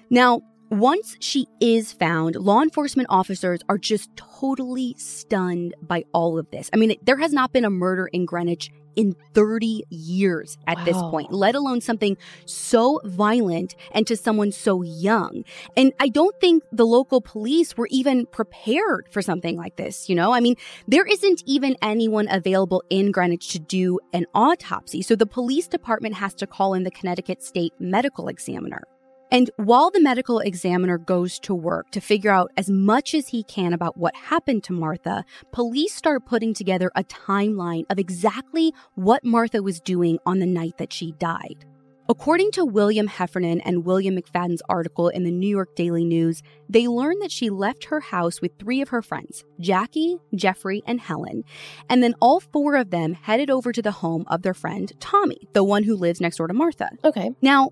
Now, 0.10 0.42
once 0.70 1.16
she 1.20 1.48
is 1.62 1.94
found, 1.94 2.36
law 2.36 2.62
enforcement 2.62 3.08
officers 3.10 3.62
are 3.70 3.78
just 3.78 4.10
totally 4.18 4.96
stunned 4.98 5.76
by 5.82 6.04
all 6.14 6.38
of 6.38 6.50
this. 6.52 6.70
I 6.74 6.78
mean, 6.78 6.96
there 7.04 7.18
has 7.18 7.32
not 7.32 7.54
been 7.54 7.64
a 7.64 7.70
murder 7.70 8.08
in 8.08 8.26
Greenwich 8.26 8.70
in 8.98 9.16
30 9.34 9.84
years 9.90 10.58
at 10.68 10.78
wow. 10.78 10.84
this 10.84 10.98
point, 10.98 11.32
let 11.32 11.56
alone 11.56 11.80
something 11.80 12.18
so 12.46 13.00
violent 13.06 13.76
and 13.92 14.06
to 14.08 14.18
someone 14.18 14.52
so 14.52 14.82
young. 14.82 15.46
And 15.78 15.94
I 16.00 16.10
don't 16.10 16.38
think 16.42 16.64
the 16.72 16.86
local 16.86 17.22
police 17.22 17.78
were 17.78 17.88
even 17.92 18.26
prepared 18.26 19.08
for 19.12 19.22
something 19.22 19.56
like 19.56 19.78
this, 19.78 20.10
you 20.10 20.16
know? 20.16 20.34
I 20.34 20.42
mean, 20.42 20.56
there 20.88 21.06
isn't 21.06 21.44
even 21.46 21.78
anyone 21.82 22.28
available 22.30 22.84
in 22.90 23.12
Greenwich 23.12 23.50
to 23.50 23.60
do 23.60 24.00
an 24.12 24.26
autopsy. 24.34 25.02
So 25.04 25.16
the 25.16 25.28
police 25.28 25.68
department 25.68 26.16
has 26.16 26.34
to 26.36 26.48
call 26.48 26.74
in 26.74 26.84
the 26.84 26.92
Connecticut 26.92 27.44
State 27.44 27.74
Medical 27.80 28.28
Examiner. 28.28 28.84
And 29.32 29.50
while 29.58 29.92
the 29.92 30.02
medical 30.02 30.40
examiner 30.40 30.98
goes 30.98 31.38
to 31.40 31.54
work 31.54 31.92
to 31.92 32.02
figure 32.02 32.32
out 32.32 32.52
as 32.56 32.70
much 32.70 33.14
as 33.14 33.28
he 33.28 33.44
can 33.44 33.74
about 33.74 33.98
what 33.98 34.16
happened 34.16 34.64
to 34.66 34.74
Martha, 34.74 35.26
police 35.52 35.94
start 35.94 36.26
putting 36.26 36.54
together 36.54 36.92
a 36.96 37.04
timeline 37.04 37.86
of 37.90 38.00
exactly 38.00 38.74
what 38.96 39.26
Martha 39.26 39.62
was 39.62 39.80
doing 39.80 40.18
on 40.26 40.40
the 40.40 40.46
night 40.46 40.78
that 40.78 40.94
she 40.94 41.12
died. 41.14 41.66
According 42.10 42.52
to 42.52 42.64
William 42.64 43.08
Heffernan 43.08 43.60
and 43.62 43.84
William 43.84 44.16
McFadden's 44.16 44.62
article 44.70 45.10
in 45.10 45.26
the 45.26 45.32
New 45.32 45.50
York 45.50 45.76
Daily 45.76 46.06
News, 46.06 46.42
they 46.70 46.88
learned 46.88 47.22
that 47.22 47.34
she 47.34 47.50
left 47.50 47.86
her 47.86 48.00
house 48.00 48.40
with 48.40 48.58
three 48.58 48.80
of 48.80 48.90
her 48.90 49.02
friends, 49.02 49.44
Jackie, 49.60 50.18
Jeffrey, 50.34 50.82
and 50.88 51.02
Helen, 51.02 51.44
and 51.90 52.02
then 52.02 52.16
all 52.22 52.40
four 52.40 52.78
of 52.78 52.92
them 52.92 53.14
headed 53.14 53.50
over 53.50 53.74
to 53.74 53.82
the 53.82 53.92
home 53.92 54.24
of 54.28 54.42
their 54.42 54.54
friend 54.54 54.94
Tommy, 55.02 55.50
the 55.52 55.66
one 55.66 55.84
who 55.84 55.98
lives 55.98 56.22
next 56.22 56.38
door 56.38 56.48
to 56.48 56.54
Martha. 56.54 56.92
Okay. 57.04 57.32
Now, 57.42 57.72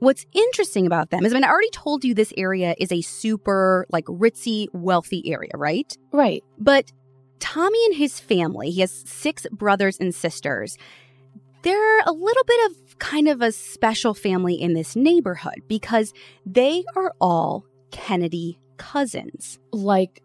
What's 0.00 0.26
interesting 0.32 0.86
about 0.86 1.10
them 1.10 1.24
is, 1.24 1.32
I 1.32 1.34
mean, 1.34 1.44
I 1.44 1.48
already 1.48 1.70
told 1.70 2.04
you 2.04 2.14
this 2.14 2.32
area 2.36 2.74
is 2.78 2.92
a 2.92 3.00
super, 3.00 3.86
like, 3.90 4.04
ritzy, 4.04 4.68
wealthy 4.72 5.32
area, 5.32 5.50
right? 5.54 5.96
Right. 6.12 6.44
But 6.58 6.92
Tommy 7.40 7.84
and 7.86 7.94
his 7.94 8.20
family, 8.20 8.70
he 8.70 8.80
has 8.80 8.92
six 8.92 9.46
brothers 9.50 9.98
and 9.98 10.14
sisters. 10.14 10.76
They're 11.62 12.00
a 12.00 12.12
little 12.12 12.44
bit 12.44 12.70
of 12.70 12.98
kind 12.98 13.28
of 13.28 13.42
a 13.42 13.52
special 13.52 14.14
family 14.14 14.54
in 14.54 14.74
this 14.74 14.94
neighborhood 14.94 15.62
because 15.68 16.12
they 16.46 16.84
are 16.94 17.12
all 17.20 17.64
Kennedy 17.90 18.58
cousins. 18.76 19.58
Like 19.72 20.22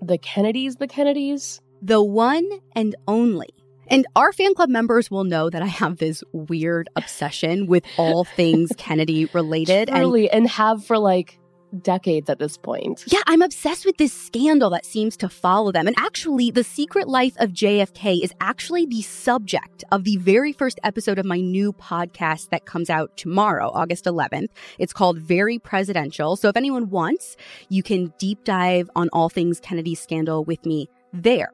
the 0.00 0.18
Kennedys, 0.18 0.76
the 0.76 0.86
Kennedys? 0.86 1.60
The 1.82 2.02
one 2.02 2.48
and 2.74 2.94
only 3.06 3.50
and 3.88 4.06
our 4.16 4.32
fan 4.32 4.54
club 4.54 4.68
members 4.68 5.10
will 5.10 5.24
know 5.24 5.50
that 5.50 5.62
I 5.62 5.66
have 5.66 5.98
this 5.98 6.22
weird 6.32 6.88
obsession 6.96 7.66
with 7.66 7.84
all 7.96 8.24
things 8.24 8.72
Kennedy 8.76 9.26
related. 9.26 9.88
Truly, 9.88 10.30
and, 10.30 10.44
and 10.44 10.50
have 10.50 10.84
for 10.84 10.98
like 10.98 11.38
decades 11.82 12.30
at 12.30 12.38
this 12.38 12.56
point. 12.56 13.04
Yeah, 13.06 13.20
I'm 13.26 13.42
obsessed 13.42 13.84
with 13.84 13.96
this 13.96 14.12
scandal 14.12 14.70
that 14.70 14.86
seems 14.86 15.16
to 15.18 15.28
follow 15.28 15.72
them. 15.72 15.86
And 15.86 15.96
actually, 15.98 16.50
The 16.50 16.64
Secret 16.64 17.08
Life 17.08 17.34
of 17.38 17.50
JFK 17.50 18.22
is 18.22 18.32
actually 18.40 18.86
the 18.86 19.02
subject 19.02 19.84
of 19.92 20.04
the 20.04 20.16
very 20.16 20.52
first 20.52 20.80
episode 20.82 21.18
of 21.18 21.26
my 21.26 21.40
new 21.40 21.72
podcast 21.72 22.50
that 22.50 22.64
comes 22.64 22.90
out 22.90 23.16
tomorrow, 23.16 23.70
August 23.74 24.04
11th. 24.04 24.48
It's 24.78 24.92
called 24.92 25.18
Very 25.18 25.58
Presidential. 25.58 26.36
So 26.36 26.48
if 26.48 26.56
anyone 26.56 26.90
wants, 26.90 27.36
you 27.68 27.82
can 27.82 28.12
deep 28.18 28.44
dive 28.44 28.90
on 28.96 29.08
all 29.12 29.28
things 29.28 29.60
Kennedy 29.60 29.94
scandal 29.94 30.44
with 30.44 30.64
me 30.64 30.88
there. 31.12 31.52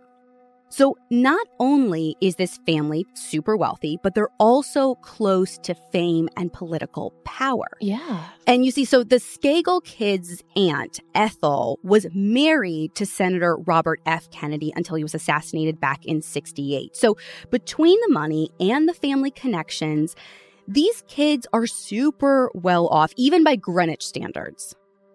So, 0.70 0.96
not 1.10 1.46
only 1.60 2.16
is 2.20 2.34
this 2.36 2.58
family 2.66 3.06
super 3.14 3.56
wealthy, 3.56 3.98
but 4.02 4.14
they're 4.14 4.32
also 4.40 4.96
close 4.96 5.56
to 5.58 5.74
fame 5.92 6.28
and 6.36 6.52
political 6.52 7.12
power. 7.24 7.68
Yeah. 7.80 8.24
And 8.46 8.64
you 8.64 8.72
see, 8.72 8.84
so 8.84 9.04
the 9.04 9.16
Skakel 9.16 9.84
kids' 9.84 10.42
aunt, 10.56 10.98
Ethel, 11.14 11.78
was 11.84 12.06
married 12.12 12.94
to 12.96 13.06
Senator 13.06 13.56
Robert 13.56 14.00
F. 14.04 14.28
Kennedy 14.30 14.72
until 14.74 14.96
he 14.96 15.04
was 15.04 15.14
assassinated 15.14 15.78
back 15.78 16.04
in 16.04 16.22
68. 16.22 16.96
So, 16.96 17.16
between 17.50 17.98
the 18.06 18.12
money 18.12 18.50
and 18.58 18.88
the 18.88 18.94
family 18.94 19.30
connections, 19.30 20.16
these 20.66 21.02
kids 21.06 21.46
are 21.52 21.66
super 21.66 22.50
well 22.54 22.88
off, 22.88 23.12
even 23.16 23.44
by 23.44 23.56
Greenwich 23.56 24.04
standards. 24.04 24.74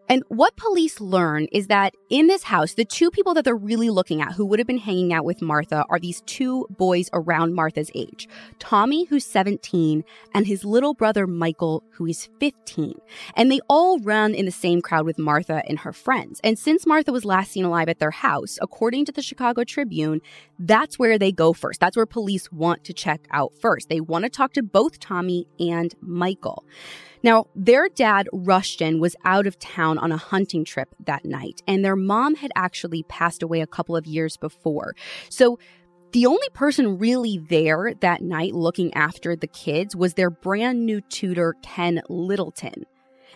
And 0.09 0.23
what 0.29 0.55
police 0.55 0.99
learn 0.99 1.45
is 1.51 1.67
that 1.67 1.93
in 2.09 2.25
this 2.25 2.41
house, 2.41 2.73
the 2.73 2.83
two 2.83 3.11
people 3.11 3.35
that 3.35 3.45
they're 3.45 3.55
really 3.55 3.91
looking 3.91 4.23
at 4.23 4.33
who 4.33 4.43
would 4.47 4.57
have 4.57 4.67
been 4.67 4.79
hanging 4.79 5.13
out 5.13 5.23
with 5.23 5.39
Martha 5.39 5.85
are 5.87 5.99
these 5.99 6.21
two 6.21 6.65
boys 6.71 7.11
around 7.13 7.53
Martha's 7.53 7.91
age 7.93 8.27
Tommy, 8.57 9.05
who's 9.05 9.23
17, 9.25 10.03
and 10.33 10.47
his 10.47 10.65
little 10.65 10.95
brother 10.95 11.27
Michael, 11.27 11.83
who 11.91 12.07
is 12.07 12.27
15. 12.39 12.99
And 13.35 13.51
they 13.51 13.59
all 13.69 13.99
run 13.99 14.33
in 14.33 14.45
the 14.45 14.51
same 14.51 14.81
crowd 14.81 15.05
with 15.05 15.19
Martha 15.19 15.61
and 15.69 15.77
her 15.79 15.93
friends. 15.93 16.41
And 16.43 16.57
since 16.57 16.87
Martha 16.87 17.11
was 17.11 17.23
last 17.23 17.51
seen 17.51 17.65
alive 17.65 17.87
at 17.87 17.99
their 17.99 18.09
house, 18.09 18.57
according 18.63 19.05
to 19.05 19.11
the 19.11 19.21
Chicago 19.21 19.63
Tribune, 19.63 20.21
that's 20.57 20.97
where 20.97 21.19
they 21.19 21.31
go 21.31 21.53
first. 21.53 21.79
That's 21.79 21.95
where 21.95 22.07
police 22.07 22.51
want 22.51 22.83
to 22.85 22.93
check 22.93 23.27
out 23.29 23.53
first. 23.61 23.89
They 23.89 24.01
want 24.01 24.23
to 24.23 24.29
talk 24.29 24.53
to 24.53 24.63
both 24.63 24.99
Tommy 24.99 25.47
and 25.59 25.93
Michael. 26.01 26.65
Now, 27.21 27.47
their 27.55 27.89
dad, 27.89 28.29
Rushton, 28.31 28.99
was 28.99 29.15
out 29.25 29.45
of 29.45 29.59
town 29.59 29.97
on 29.97 30.11
a 30.11 30.17
hunting 30.17 30.63
trip 30.63 30.95
that 31.05 31.25
night, 31.25 31.61
and 31.67 31.83
their 31.83 31.95
mom 31.95 32.35
had 32.35 32.51
actually 32.55 33.03
passed 33.03 33.43
away 33.43 33.61
a 33.61 33.67
couple 33.67 33.95
of 33.95 34.05
years 34.05 34.37
before. 34.37 34.95
So, 35.29 35.59
the 36.11 36.25
only 36.25 36.47
person 36.53 36.97
really 36.97 37.37
there 37.37 37.93
that 37.99 38.21
night 38.21 38.55
looking 38.55 38.91
after 38.95 39.35
the 39.35 39.47
kids 39.47 39.95
was 39.95 40.15
their 40.15 40.31
brand 40.31 40.83
new 40.83 41.01
tutor, 41.01 41.55
Ken 41.61 42.01
Littleton. 42.09 42.85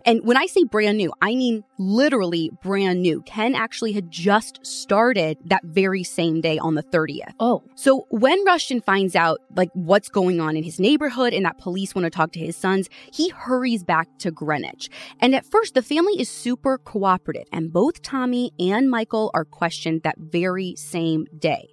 And 0.06 0.26
when 0.26 0.38
I 0.38 0.46
say 0.46 0.64
brand 0.64 0.98
new, 0.98 1.12
I 1.22 1.36
mean 1.36 1.64
literally 1.78 2.52
brand 2.62 3.02
new. 3.02 3.22
Ken 3.22 3.56
actually 3.56 3.94
had 3.94 4.12
just 4.12 4.66
started 4.66 5.38
that 5.46 5.64
very 5.64 6.04
same 6.04 6.42
day 6.42 6.58
on 6.58 6.76
the 6.76 6.84
30th. 6.84 7.34
Oh. 7.40 7.64
So 7.76 8.06
when 8.10 8.44
Rushton 8.46 8.82
finds 8.82 9.16
out 9.16 9.40
like 9.56 9.70
what's 9.74 10.10
going 10.10 10.40
on 10.40 10.56
in 10.56 10.64
his 10.64 10.80
neighborhood 10.80 11.34
and 11.34 11.46
that 11.46 11.58
police 11.58 11.96
want 11.96 12.06
to 12.06 12.10
talk 12.10 12.32
to 12.34 12.40
his 12.40 12.56
sons, 12.58 12.90
he 13.12 13.30
hurries 13.30 13.84
back 13.84 14.08
to 14.20 14.32
Greenwich. 14.32 14.90
And 15.20 15.36
at 15.36 15.46
first 15.46 15.74
the 15.74 15.82
family 15.82 16.20
is 16.20 16.30
super 16.30 16.78
cooperative 16.78 17.48
and 17.52 17.72
both 17.72 18.02
Tommy 18.02 18.52
and 18.60 18.90
Michael 18.90 19.32
are 19.34 19.46
questioned 19.46 20.04
that 20.04 20.16
very 20.18 20.76
same 20.76 21.26
day. 21.38 21.70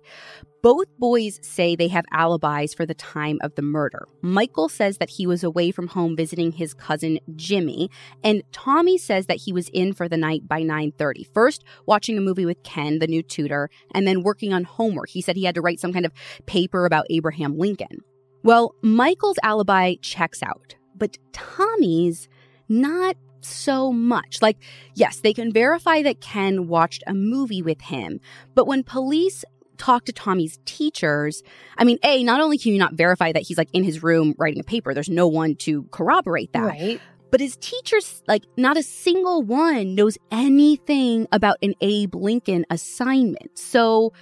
Both 0.62 0.88
boys 0.98 1.38
say 1.42 1.74
they 1.74 1.88
have 1.88 2.04
alibis 2.12 2.74
for 2.74 2.84
the 2.84 2.94
time 2.94 3.38
of 3.42 3.54
the 3.54 3.62
murder. 3.62 4.06
Michael 4.20 4.68
says 4.68 4.98
that 4.98 5.08
he 5.10 5.26
was 5.26 5.42
away 5.42 5.70
from 5.70 5.88
home 5.88 6.14
visiting 6.16 6.52
his 6.52 6.74
cousin 6.74 7.18
Jimmy, 7.34 7.90
and 8.22 8.42
Tommy 8.52 8.98
says 8.98 9.26
that 9.26 9.38
he 9.38 9.52
was 9.52 9.70
in 9.70 9.94
for 9.94 10.08
the 10.08 10.18
night 10.18 10.46
by 10.46 10.62
9:30. 10.62 11.24
First, 11.32 11.64
watching 11.86 12.18
a 12.18 12.22
movie 12.22 12.44
with 12.44 12.62
Ken, 12.62 12.98
the 12.98 13.06
new 13.06 13.22
tutor, 13.22 13.70
and 13.94 14.06
then 14.06 14.22
working 14.22 14.52
on 14.52 14.64
homework. 14.64 15.08
He 15.08 15.22
said 15.22 15.36
he 15.36 15.44
had 15.44 15.54
to 15.54 15.62
write 15.62 15.80
some 15.80 15.92
kind 15.92 16.04
of 16.04 16.12
paper 16.44 16.84
about 16.84 17.06
Abraham 17.08 17.56
Lincoln. 17.56 18.00
Well, 18.42 18.74
Michael's 18.82 19.38
alibi 19.42 19.94
checks 20.02 20.42
out, 20.42 20.76
but 20.94 21.16
Tommy's 21.32 22.28
not 22.68 23.16
so 23.40 23.92
much. 23.92 24.42
Like, 24.42 24.58
yes, 24.94 25.20
they 25.20 25.32
can 25.32 25.52
verify 25.52 26.02
that 26.02 26.20
Ken 26.20 26.68
watched 26.68 27.02
a 27.06 27.14
movie 27.14 27.62
with 27.62 27.80
him, 27.80 28.20
but 28.54 28.66
when 28.66 28.82
police 28.82 29.44
talk 29.80 30.04
to 30.04 30.12
Tommy's 30.12 30.58
teachers, 30.66 31.42
I 31.78 31.84
mean, 31.84 31.98
A, 32.04 32.22
not 32.22 32.40
only 32.40 32.58
can 32.58 32.72
you 32.72 32.78
not 32.78 32.94
verify 32.94 33.32
that 33.32 33.42
he's 33.42 33.58
like 33.58 33.70
in 33.72 33.82
his 33.82 34.02
room 34.02 34.34
writing 34.38 34.60
a 34.60 34.64
paper, 34.64 34.94
there's 34.94 35.08
no 35.08 35.26
one 35.26 35.56
to 35.56 35.84
corroborate 35.90 36.52
that. 36.52 36.66
Right. 36.66 37.00
But 37.30 37.40
his 37.40 37.56
teachers, 37.56 38.22
like, 38.26 38.42
not 38.56 38.76
a 38.76 38.82
single 38.82 39.42
one 39.42 39.94
knows 39.94 40.18
anything 40.32 41.28
about 41.30 41.58
an 41.62 41.74
Abe 41.80 42.16
Lincoln 42.16 42.66
assignment. 42.70 43.56
So 43.56 44.12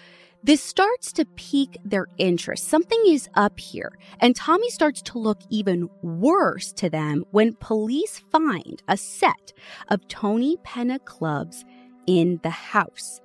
this 0.44 0.62
starts 0.62 1.12
to 1.14 1.24
pique 1.24 1.78
their 1.84 2.06
interest. 2.18 2.68
Something 2.68 3.02
is 3.08 3.28
up 3.34 3.58
here. 3.58 3.92
And 4.20 4.36
Tommy 4.36 4.70
starts 4.70 5.00
to 5.02 5.18
look 5.18 5.40
even 5.48 5.88
worse 6.02 6.70
to 6.74 6.90
them 6.90 7.24
when 7.30 7.54
police 7.54 8.22
find 8.30 8.82
a 8.88 8.96
set 8.96 9.54
of 9.88 10.06
Tony 10.08 10.58
Penna 10.62 10.98
clubs 10.98 11.64
in 12.06 12.40
the 12.42 12.50
house. 12.50 13.20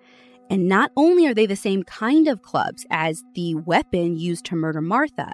And 0.50 0.68
not 0.68 0.92
only 0.96 1.26
are 1.26 1.34
they 1.34 1.46
the 1.46 1.56
same 1.56 1.84
kind 1.84 2.28
of 2.28 2.42
clubs 2.42 2.86
as 2.92 3.24
the 3.34 3.56
weapon 3.56 4.18
used 4.18 4.46
to 4.46 4.56
murder 4.56 4.82
Martha, 4.82 5.34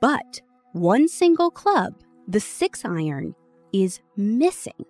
but 0.00 0.40
one 0.72 1.08
single 1.08 1.50
club, 1.50 1.94
the 2.26 2.40
six 2.40 2.84
iron, 2.84 3.34
is 3.72 4.00
missing. 4.16 4.84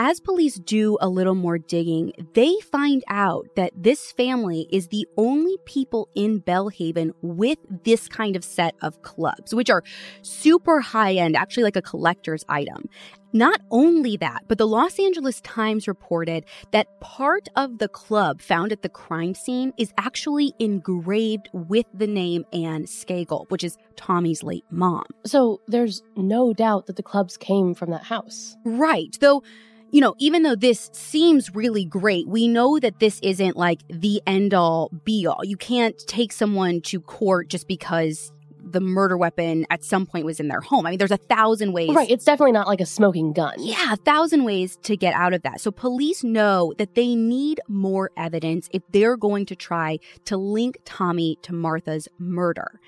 As 0.00 0.20
police 0.20 0.60
do 0.60 0.96
a 1.00 1.08
little 1.08 1.34
more 1.34 1.58
digging, 1.58 2.12
they 2.34 2.54
find 2.70 3.02
out 3.08 3.48
that 3.56 3.72
this 3.74 4.12
family 4.12 4.68
is 4.70 4.86
the 4.86 5.04
only 5.16 5.56
people 5.64 6.08
in 6.14 6.38
Belle 6.38 6.68
Haven 6.68 7.12
with 7.20 7.58
this 7.82 8.06
kind 8.06 8.36
of 8.36 8.44
set 8.44 8.76
of 8.80 9.02
clubs, 9.02 9.52
which 9.52 9.70
are 9.70 9.82
super 10.22 10.80
high 10.80 11.14
end, 11.14 11.34
actually 11.34 11.64
like 11.64 11.74
a 11.74 11.82
collector's 11.82 12.44
item. 12.48 12.88
Not 13.32 13.60
only 13.70 14.16
that, 14.16 14.44
but 14.48 14.58
the 14.58 14.66
Los 14.66 14.98
Angeles 14.98 15.40
Times 15.42 15.86
reported 15.86 16.44
that 16.72 17.00
part 17.00 17.48
of 17.56 17.78
the 17.78 17.88
club 17.88 18.40
found 18.40 18.72
at 18.72 18.82
the 18.82 18.88
crime 18.88 19.34
scene 19.34 19.72
is 19.76 19.92
actually 19.98 20.54
engraved 20.58 21.48
with 21.52 21.86
the 21.92 22.06
name 22.06 22.44
Anne 22.52 22.84
Skakel, 22.84 23.50
which 23.50 23.64
is 23.64 23.76
Tommy's 23.96 24.42
late 24.42 24.64
mom. 24.70 25.04
So 25.26 25.60
there's 25.66 26.02
no 26.16 26.54
doubt 26.54 26.86
that 26.86 26.96
the 26.96 27.02
clubs 27.02 27.36
came 27.36 27.74
from 27.74 27.90
that 27.90 28.04
house. 28.04 28.56
Right. 28.64 29.16
Though 29.20 29.42
you 29.90 30.02
know, 30.02 30.14
even 30.18 30.42
though 30.42 30.54
this 30.54 30.90
seems 30.92 31.54
really 31.54 31.84
great, 31.84 32.28
we 32.28 32.46
know 32.46 32.78
that 32.78 33.00
this 33.00 33.18
isn't 33.22 33.56
like 33.56 33.80
the 33.88 34.20
end 34.26 34.52
all 34.52 34.90
be 35.04 35.26
all. 35.26 35.42
You 35.44 35.56
can't 35.56 35.96
take 36.06 36.32
someone 36.32 36.82
to 36.82 37.00
court 37.00 37.48
just 37.48 37.66
because 37.66 38.30
the 38.72 38.80
murder 38.80 39.16
weapon 39.16 39.66
at 39.70 39.84
some 39.84 40.06
point 40.06 40.24
was 40.24 40.40
in 40.40 40.48
their 40.48 40.60
home. 40.60 40.86
I 40.86 40.90
mean, 40.90 40.98
there's 40.98 41.10
a 41.10 41.16
thousand 41.16 41.72
ways. 41.72 41.90
Right. 41.90 42.10
It's 42.10 42.24
definitely 42.24 42.52
not 42.52 42.66
like 42.66 42.80
a 42.80 42.86
smoking 42.86 43.32
gun. 43.32 43.54
Yeah, 43.58 43.92
a 43.92 43.96
thousand 43.96 44.44
ways 44.44 44.76
to 44.82 44.96
get 44.96 45.14
out 45.14 45.32
of 45.32 45.42
that. 45.42 45.60
So 45.60 45.70
police 45.70 46.22
know 46.22 46.74
that 46.78 46.94
they 46.94 47.14
need 47.14 47.60
more 47.68 48.10
evidence 48.16 48.68
if 48.72 48.82
they're 48.92 49.16
going 49.16 49.46
to 49.46 49.56
try 49.56 49.98
to 50.26 50.36
link 50.36 50.78
Tommy 50.84 51.38
to 51.42 51.52
Martha's 51.52 52.08
murder. 52.18 52.80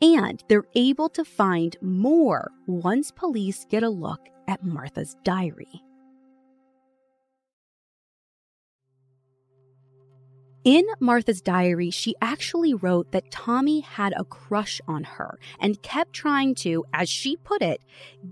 And 0.00 0.42
they're 0.48 0.66
able 0.74 1.08
to 1.10 1.24
find 1.24 1.76
more 1.80 2.52
once 2.66 3.10
police 3.10 3.66
get 3.68 3.82
a 3.82 3.88
look 3.88 4.20
at 4.46 4.64
Martha's 4.64 5.16
diary. 5.24 5.82
In 10.68 10.84
Martha's 11.00 11.40
diary, 11.40 11.88
she 11.88 12.14
actually 12.20 12.74
wrote 12.74 13.10
that 13.12 13.30
Tommy 13.30 13.80
had 13.80 14.12
a 14.14 14.24
crush 14.24 14.82
on 14.86 15.02
her 15.02 15.38
and 15.58 15.80
kept 15.80 16.12
trying 16.12 16.54
to, 16.56 16.84
as 16.92 17.08
she 17.08 17.38
put 17.38 17.62
it, 17.62 17.80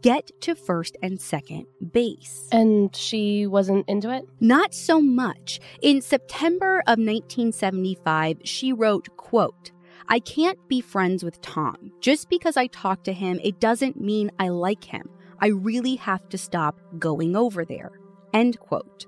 get 0.02 0.30
to 0.42 0.54
first 0.54 0.98
and 1.02 1.18
second 1.18 1.64
base. 1.92 2.46
And 2.52 2.94
she 2.94 3.46
wasn't 3.46 3.88
into 3.88 4.14
it? 4.14 4.28
Not 4.38 4.74
so 4.74 5.00
much. 5.00 5.60
In 5.80 6.02
September 6.02 6.80
of 6.80 6.98
1975, 6.98 8.40
she 8.44 8.70
wrote, 8.70 9.08
quote, 9.16 9.72
I 10.06 10.18
can't 10.18 10.58
be 10.68 10.82
friends 10.82 11.24
with 11.24 11.40
Tom. 11.40 11.90
Just 12.02 12.28
because 12.28 12.58
I 12.58 12.66
talk 12.66 13.02
to 13.04 13.14
him, 13.14 13.40
it 13.42 13.60
doesn't 13.60 13.98
mean 13.98 14.30
I 14.38 14.48
like 14.48 14.84
him. 14.84 15.08
I 15.40 15.46
really 15.46 15.96
have 15.96 16.28
to 16.28 16.36
stop 16.36 16.78
going 16.98 17.34
over 17.34 17.64
there. 17.64 17.92
End 18.34 18.60
quote. 18.60 19.06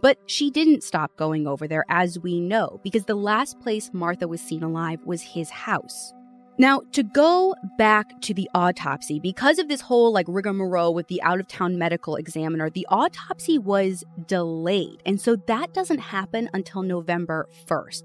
But 0.00 0.18
she 0.26 0.50
didn't 0.50 0.82
stop 0.82 1.16
going 1.16 1.46
over 1.46 1.66
there, 1.66 1.84
as 1.88 2.18
we 2.18 2.40
know, 2.40 2.80
because 2.82 3.04
the 3.04 3.14
last 3.14 3.60
place 3.60 3.90
Martha 3.92 4.28
was 4.28 4.40
seen 4.40 4.62
alive 4.62 5.00
was 5.04 5.22
his 5.22 5.50
house. 5.50 6.12
Now, 6.58 6.80
to 6.92 7.02
go 7.02 7.54
back 7.76 8.18
to 8.22 8.32
the 8.32 8.48
autopsy, 8.54 9.20
because 9.20 9.58
of 9.58 9.68
this 9.68 9.82
whole 9.82 10.10
like 10.10 10.24
rigmarole 10.26 10.94
with 10.94 11.08
the 11.08 11.20
out 11.22 11.38
of 11.38 11.48
town 11.48 11.76
medical 11.76 12.16
examiner, 12.16 12.70
the 12.70 12.86
autopsy 12.88 13.58
was 13.58 14.04
delayed. 14.26 15.02
And 15.04 15.20
so 15.20 15.36
that 15.36 15.74
doesn't 15.74 15.98
happen 15.98 16.48
until 16.54 16.82
November 16.82 17.46
1st. 17.68 18.04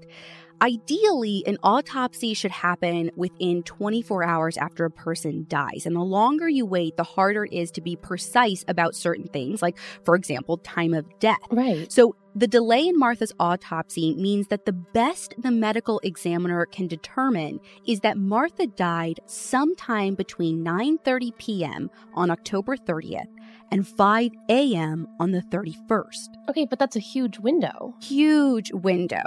Ideally, 0.62 1.42
an 1.48 1.58
autopsy 1.64 2.34
should 2.34 2.52
happen 2.52 3.10
within 3.16 3.64
24 3.64 4.22
hours 4.22 4.56
after 4.56 4.84
a 4.84 4.90
person 4.90 5.44
dies. 5.48 5.86
And 5.86 5.96
the 5.96 6.04
longer 6.04 6.48
you 6.48 6.64
wait, 6.64 6.96
the 6.96 7.02
harder 7.02 7.44
it 7.44 7.52
is 7.52 7.72
to 7.72 7.80
be 7.80 7.96
precise 7.96 8.64
about 8.68 8.94
certain 8.94 9.26
things, 9.26 9.60
like, 9.60 9.76
for 10.04 10.14
example, 10.14 10.58
time 10.58 10.94
of 10.94 11.04
death. 11.18 11.40
Right. 11.50 11.90
So 11.90 12.14
the 12.36 12.46
delay 12.46 12.86
in 12.86 12.96
Martha's 12.96 13.32
autopsy 13.40 14.14
means 14.14 14.46
that 14.48 14.64
the 14.64 14.72
best 14.72 15.34
the 15.36 15.50
medical 15.50 16.00
examiner 16.04 16.64
can 16.66 16.86
determine 16.86 17.58
is 17.84 18.00
that 18.00 18.16
Martha 18.16 18.68
died 18.68 19.18
sometime 19.26 20.14
between 20.14 20.64
9:30 20.64 21.36
p.m. 21.38 21.90
on 22.14 22.30
October 22.30 22.76
30th 22.76 23.26
and 23.72 23.86
5 23.86 24.30
a.m. 24.48 25.08
on 25.18 25.32
the 25.32 25.42
31st. 25.42 26.28
Okay, 26.48 26.66
but 26.66 26.78
that's 26.78 26.96
a 26.96 27.00
huge 27.00 27.38
window. 27.38 27.94
Huge 28.00 28.72
window. 28.72 29.24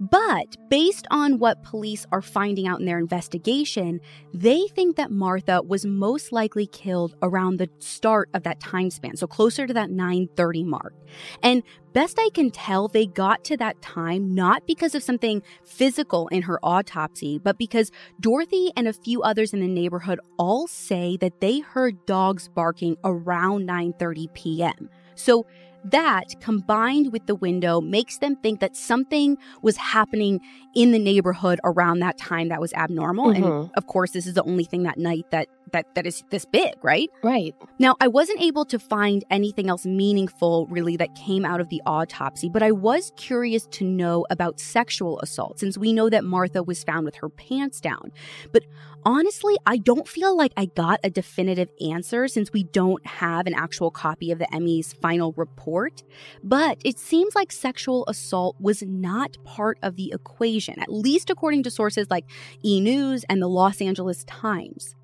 But 0.00 0.56
based 0.68 1.06
on 1.10 1.38
what 1.38 1.62
police 1.62 2.04
are 2.10 2.20
finding 2.20 2.66
out 2.66 2.80
in 2.80 2.86
their 2.86 2.98
investigation, 2.98 4.00
they 4.32 4.66
think 4.74 4.96
that 4.96 5.10
Martha 5.10 5.62
was 5.62 5.86
most 5.86 6.32
likely 6.32 6.66
killed 6.66 7.14
around 7.22 7.58
the 7.58 7.70
start 7.78 8.28
of 8.34 8.42
that 8.42 8.60
time 8.60 8.90
span, 8.90 9.16
so 9.16 9.26
closer 9.26 9.66
to 9.66 9.74
that 9.74 9.90
9:30 9.90 10.64
mark. 10.64 10.94
And 11.42 11.62
best 11.92 12.18
I 12.18 12.28
can 12.34 12.50
tell, 12.50 12.88
they 12.88 13.06
got 13.06 13.44
to 13.44 13.56
that 13.58 13.80
time 13.82 14.34
not 14.34 14.66
because 14.66 14.94
of 14.94 15.02
something 15.02 15.42
physical 15.64 16.28
in 16.28 16.42
her 16.42 16.58
autopsy, 16.62 17.38
but 17.38 17.56
because 17.56 17.92
Dorothy 18.20 18.72
and 18.76 18.88
a 18.88 18.92
few 18.92 19.22
others 19.22 19.52
in 19.52 19.60
the 19.60 19.68
neighborhood 19.68 20.18
all 20.38 20.66
say 20.66 21.16
that 21.18 21.40
they 21.40 21.60
heard 21.60 22.04
dogs 22.04 22.48
barking 22.48 22.96
around 23.04 23.66
9:30 23.66 24.34
p.m. 24.34 24.90
So 25.14 25.46
that, 25.84 26.40
combined 26.40 27.12
with 27.12 27.26
the 27.26 27.34
window, 27.34 27.80
makes 27.80 28.18
them 28.18 28.36
think 28.36 28.60
that 28.60 28.76
something 28.76 29.36
was 29.62 29.76
happening 29.76 30.40
in 30.74 30.92
the 30.92 30.98
neighborhood 30.98 31.60
around 31.64 32.00
that 32.00 32.18
time 32.18 32.48
that 32.48 32.60
was 32.60 32.72
abnormal. 32.74 33.26
Mhm. 33.26 33.36
And 33.36 33.70
of 33.76 33.86
course, 33.86 34.12
this 34.12 34.26
is 34.26 34.34
the 34.34 34.42
only 34.44 34.64
thing 34.64 34.82
that 34.84 34.98
night 34.98 35.26
that 35.30 35.48
that 35.72 35.86
that 35.94 36.06
is 36.06 36.22
this 36.30 36.44
big, 36.44 36.72
right? 36.82 37.10
Right. 37.22 37.54
Now, 37.78 37.96
I 38.00 38.06
wasn't 38.06 38.40
able 38.40 38.64
to 38.66 38.78
find 38.78 39.24
anything 39.30 39.68
else 39.68 39.84
meaningful 39.84 40.66
really 40.66 40.96
that 40.96 41.14
came 41.16 41.44
out 41.44 41.60
of 41.60 41.68
the 41.68 41.82
autopsy, 41.84 42.48
but 42.48 42.62
I 42.62 42.70
was 42.70 43.12
curious 43.16 43.66
to 43.72 43.84
know 43.84 44.24
about 44.30 44.60
sexual 44.60 45.18
assault 45.20 45.58
since 45.58 45.76
we 45.76 45.92
know 45.92 46.08
that 46.10 46.22
Martha 46.24 46.62
was 46.62 46.84
found 46.84 47.04
with 47.04 47.16
her 47.16 47.28
pants 47.28 47.80
down. 47.80 48.12
But 48.52 48.62
honestly, 49.04 49.56
I 49.66 49.78
don't 49.78 50.08
feel 50.08 50.36
like 50.36 50.52
I 50.56 50.66
got 50.66 51.00
a 51.02 51.10
definitive 51.10 51.68
answer 51.80 52.28
since 52.28 52.52
we 52.52 52.64
don't 52.64 53.06
have 53.06 53.46
an 53.46 53.54
actual 53.54 53.90
copy 53.90 54.30
of 54.30 54.38
the 54.38 54.48
ME's 54.52 54.92
final 54.92 55.32
report. 55.36 56.02
But 56.42 56.80
it 56.84 56.98
seems 56.98 57.34
like 57.34 57.52
sexual 57.52 58.04
assault 58.06 58.56
was 58.60 58.82
not 58.82 59.36
part 59.44 59.78
of 59.82 59.96
the 59.96 60.12
equation, 60.12 60.78
at 60.80 60.92
least 60.92 61.30
according 61.30 61.62
to 61.64 61.70
sources 61.70 62.06
like 62.10 62.24
E! 62.62 62.80
News 62.80 63.24
and 63.28 63.40
the 63.40 63.48
Los 63.48 63.80
Angeles 63.80 64.24
Times. 64.24 64.94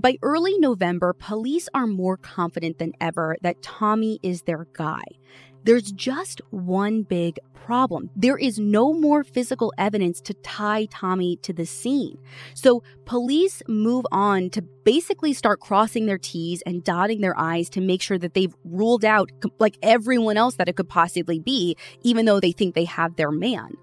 By 0.00 0.16
early 0.22 0.56
November, 0.58 1.12
police 1.12 1.68
are 1.74 1.88
more 1.88 2.16
confident 2.16 2.78
than 2.78 2.92
ever 3.00 3.36
that 3.42 3.62
Tommy 3.62 4.20
is 4.22 4.42
their 4.42 4.68
guy. 4.72 5.02
There's 5.68 5.92
just 5.92 6.40
one 6.48 7.02
big 7.02 7.38
problem. 7.52 8.08
There 8.16 8.38
is 8.38 8.58
no 8.58 8.94
more 8.94 9.22
physical 9.22 9.70
evidence 9.76 10.18
to 10.22 10.32
tie 10.32 10.86
Tommy 10.86 11.36
to 11.42 11.52
the 11.52 11.66
scene. 11.66 12.16
So 12.54 12.82
police 13.04 13.62
move 13.68 14.06
on 14.10 14.48
to 14.50 14.62
basically 14.62 15.34
start 15.34 15.60
crossing 15.60 16.06
their 16.06 16.16
T's 16.16 16.62
and 16.62 16.82
dotting 16.82 17.20
their 17.20 17.38
I's 17.38 17.68
to 17.68 17.82
make 17.82 18.00
sure 18.00 18.16
that 18.16 18.32
they've 18.32 18.54
ruled 18.64 19.04
out 19.04 19.30
like 19.58 19.76
everyone 19.82 20.38
else 20.38 20.54
that 20.54 20.70
it 20.70 20.76
could 20.76 20.88
possibly 20.88 21.38
be, 21.38 21.76
even 22.02 22.24
though 22.24 22.40
they 22.40 22.52
think 22.52 22.74
they 22.74 22.86
have 22.86 23.16
their 23.16 23.30
man. 23.30 23.76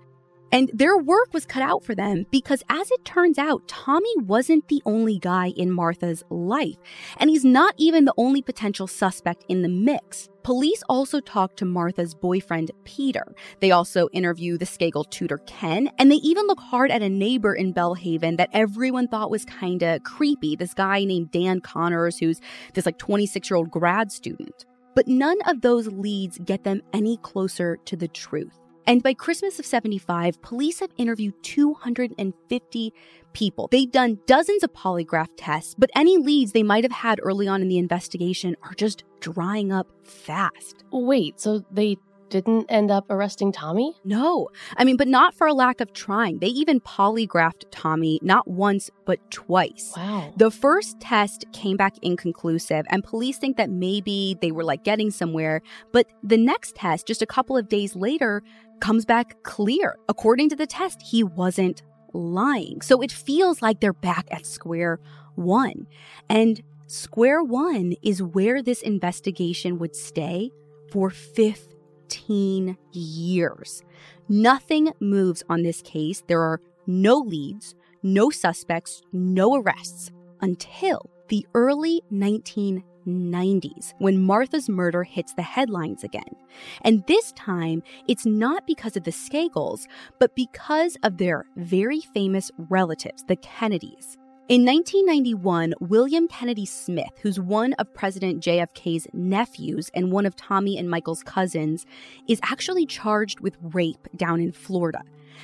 And 0.56 0.72
their 0.74 0.98
work 0.98 1.34
was 1.34 1.46
cut 1.46 1.64
out 1.64 1.84
for 1.84 1.94
them 1.94 2.26
because, 2.32 2.64
as 2.70 2.90
it 2.90 3.04
turns 3.04 3.38
out, 3.38 3.68
Tommy 3.68 4.14
wasn't 4.20 4.70
the 4.70 4.82
only 4.86 5.20
guy 5.20 5.48
in 5.48 5.70
Martha's 5.70 6.24
life. 6.30 6.78
And 7.18 7.30
he's 7.30 7.44
not 7.44 7.76
even 7.78 8.06
the 8.06 8.14
only 8.16 8.42
potential 8.42 8.88
suspect 8.88 9.44
in 9.50 9.64
the 9.64 9.68
mix. 9.68 10.30
Police 10.44 10.82
also 10.88 11.20
talk 11.20 11.58
to 11.58 11.66
Martha's 11.66 12.16
boyfriend, 12.16 12.72
Peter. 12.86 13.36
They 13.60 13.72
also 13.72 14.08
interview 14.14 14.58
the 14.58 14.64
Skakel 14.64 15.10
tutor, 15.10 15.40
Ken, 15.40 15.90
and 16.00 16.10
they 16.10 16.22
even 16.24 16.48
look 16.48 16.62
hard 16.62 16.90
at 16.90 17.02
a 17.02 17.10
neighbor 17.10 17.54
in 17.54 17.74
Belle 17.74 17.96
Haven 17.96 18.38
that 18.38 18.52
everyone 18.54 19.10
thought 19.10 19.30
was 19.30 19.44
kind 19.44 19.84
of 19.84 20.04
creepy. 20.04 20.56
This 20.56 20.74
guy 20.74 21.04
named 21.04 21.32
Dan 21.32 21.60
Connors, 21.60 22.18
who's 22.18 22.40
this 22.76 22.86
like 22.86 22.98
26 22.98 23.50
year 23.50 23.58
old 23.58 23.72
grad 23.72 24.10
student. 24.10 24.66
But 24.96 25.10
none 25.10 25.42
of 25.48 25.60
those 25.60 25.88
leads 25.88 26.38
get 26.38 26.64
them 26.64 26.82
any 26.94 27.18
closer 27.18 27.76
to 27.84 27.98
the 27.98 28.08
truth. 28.08 28.58
And 28.88 29.02
by 29.02 29.14
Christmas 29.14 29.60
of 29.60 29.66
75, 29.66 30.42
police 30.42 30.80
have 30.80 30.92
interviewed 30.98 31.34
250 31.44 32.94
people. 33.34 33.68
They've 33.72 33.92
done 33.92 34.20
dozens 34.28 34.64
of 34.64 34.74
polygraph 34.74 35.30
tests, 35.38 35.76
but 35.78 35.90
any 35.96 36.18
leads 36.18 36.52
they 36.52 36.64
might 36.64 36.84
have 36.84 36.92
had 36.92 37.20
early 37.24 37.48
on 37.48 37.62
in 37.62 37.68
the 37.68 37.78
investigation 37.78 38.56
are 38.64 38.74
just 38.74 39.04
drying 39.20 39.72
up 39.72 39.88
fast. 40.04 40.84
Wait, 40.92 41.40
so 41.40 41.66
they 41.72 41.98
didn't 42.30 42.66
end 42.70 42.92
up 42.92 43.06
arresting 43.10 43.52
Tommy? 43.52 43.94
No, 44.04 44.50
I 44.78 44.84
mean, 44.84 44.98
but 44.98 45.08
not 45.08 45.34
for 45.34 45.48
a 45.48 45.54
lack 45.54 45.82
of 45.82 45.94
trying. 45.94 46.40
They 46.40 46.48
even 46.48 46.80
polygraphed 46.80 47.66
Tommy 47.72 48.20
not 48.22 48.48
once, 48.48 48.90
but 49.06 49.20
twice. 49.32 49.94
Wow. 49.96 50.34
The 50.36 50.52
first 50.52 51.00
test 51.00 51.46
came 51.54 51.78
back 51.78 51.96
inconclusive, 52.02 52.86
and 52.90 53.04
police 53.04 53.38
think 53.38 53.58
that 53.58 53.70
maybe 53.70 54.38
they 54.42 54.52
were 54.52 54.64
like 54.64 54.84
getting 54.84 55.12
somewhere. 55.12 55.62
But 55.92 56.08
the 56.24 56.38
next 56.38 56.76
test, 56.76 57.08
just 57.08 57.22
a 57.22 57.28
couple 57.28 57.58
of 57.58 57.70
days 57.70 57.96
later, 57.96 58.44
comes 58.80 59.06
back 59.06 59.44
clear. 59.44 59.98
According 60.10 60.50
to 60.50 60.56
the 60.56 60.68
test, 60.68 61.02
he 61.02 61.24
wasn't 61.24 61.82
lying. 62.14 62.82
So 62.82 63.02
it 63.02 63.12
feels 63.12 63.62
like 63.62 63.80
they're 63.80 63.94
back 63.94 64.28
at 64.32 64.46
square 64.46 65.00
one. 65.36 65.88
And 66.30 66.62
square 66.88 67.44
one 67.44 67.94
is 68.02 68.22
where 68.22 68.62
this 68.62 68.82
investigation 68.82 69.80
would 69.80 69.96
stay 69.96 70.52
for 70.92 71.10
15 71.10 72.78
years. 72.94 73.84
Nothing 74.30 74.92
moves 75.00 75.44
on 75.50 75.64
this 75.64 75.82
case. 75.82 76.24
There 76.28 76.42
are 76.42 76.62
no 76.88 77.18
leads, 77.18 77.76
no 78.04 78.30
suspects, 78.30 79.02
no 79.12 79.56
arrests 79.56 80.12
until 80.42 81.10
the 81.30 81.46
early 81.54 82.02
1990s. 82.14 82.84
90s 83.08 83.94
when 84.00 84.22
Martha's 84.22 84.70
murder 84.70 85.04
hits 85.04 85.34
the 85.34 85.42
headlines 85.42 86.04
again. 86.04 86.36
And 86.82 87.06
this 87.08 87.32
time, 87.34 87.84
it's 88.08 88.26
not 88.26 88.68
because 88.68 88.98
of 88.98 89.04
the 89.04 89.12
Skakels, 89.12 89.88
but 90.20 90.36
because 90.36 90.98
of 91.04 91.18
their 91.18 91.46
very 91.56 92.02
famous 92.02 92.52
relatives, 92.58 93.24
the 93.28 93.36
Kennedys. 93.36 94.18
In 94.48 94.64
1991, 94.64 95.74
William 95.80 96.28
Kennedy 96.28 96.68
Smith, 96.68 97.10
who's 97.24 97.40
one 97.40 97.74
of 97.74 97.92
President 97.96 98.44
JFK's 98.44 99.08
nephews 99.12 99.90
and 99.96 100.12
one 100.12 100.28
of 100.28 100.36
Tommy 100.36 100.78
and 100.78 100.88
Michael's 100.88 101.24
cousins, 101.24 101.88
is 102.28 102.40
actually 102.44 102.86
charged 102.86 103.40
with 103.40 103.58
rape 103.60 104.08
down 104.16 104.40
in 104.40 104.52
Florida. 104.52 105.02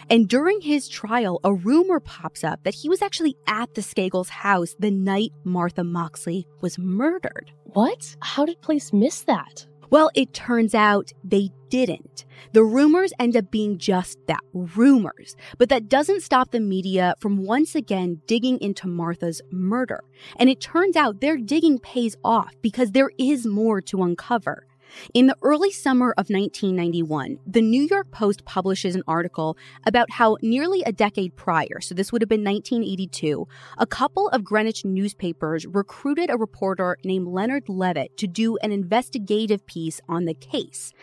And 0.10 0.28
during 0.28 0.62
his 0.62 0.90
trial, 0.90 1.40
a 1.44 1.54
rumor 1.54 2.00
pops 2.00 2.44
up 2.44 2.64
that 2.64 2.76
he 2.76 2.90
was 2.90 3.02
actually 3.02 3.36
at 3.48 3.74
the 3.74 3.82
Skakels' 3.82 4.30
house 4.30 4.76
the 4.80 4.92
night 4.92 5.32
Martha 5.44 5.84
Moxley 5.84 6.48
was 6.62 6.78
murdered. 6.78 7.52
What? 7.74 8.16
How 8.22 8.46
did 8.46 8.62
police 8.62 8.92
miss 8.92 9.22
that? 9.22 9.68
Well, 9.92 10.10
it 10.16 10.34
turns 10.34 10.74
out 10.74 11.12
they 11.22 11.50
didn't. 11.70 12.24
The 12.54 12.64
rumors 12.64 13.12
end 13.20 13.36
up 13.36 13.52
being 13.52 13.78
just 13.78 14.20
that 14.28 14.40
rumors. 14.54 15.36
But 15.58 15.68
that 15.68 15.90
doesn't 15.90 16.24
stop 16.24 16.52
the 16.52 16.62
media 16.62 17.16
from 17.20 17.44
once 17.44 17.76
again 17.76 18.22
digging 18.26 18.58
into 18.62 18.88
Martha's 18.88 19.42
murder. 19.52 20.02
And 20.38 20.50
it 20.50 20.62
turns 20.62 20.96
out 20.96 21.20
their 21.20 21.38
digging 21.38 21.78
pays 21.78 22.16
off 22.24 22.54
because 22.62 22.92
there 22.92 23.12
is 23.18 23.46
more 23.46 23.82
to 23.82 24.04
uncover. 24.04 24.66
In 25.14 25.28
the 25.28 25.38
early 25.42 25.72
summer 25.72 26.12
of 26.12 26.30
1991, 26.30 27.40
the 27.46 27.62
New 27.62 27.84
York 27.84 28.12
Post 28.12 28.46
publishes 28.46 28.96
an 28.96 29.04
article 29.08 29.58
about 29.86 30.12
how 30.12 30.38
nearly 30.42 30.82
a 30.84 30.92
decade 30.92 31.36
prior, 31.36 31.80
so 31.82 31.96
this 31.96 32.12
would 32.12 32.22
have 32.22 32.30
been 32.30 32.44
1982, 32.44 33.48
a 33.78 33.86
couple 33.86 34.30
of 34.30 34.44
Greenwich 34.44 34.86
newspapers 34.86 35.66
recruited 35.66 36.30
a 36.30 36.38
reporter 36.38 36.98
named 37.04 37.28
Leonard 37.28 37.70
Levitt 37.70 38.16
to 38.18 38.28
do 38.28 38.58
an 38.58 38.72
investigative 38.72 39.66
piece 39.66 40.02
on 40.08 40.26
the 40.26 40.34
case. 40.34 40.94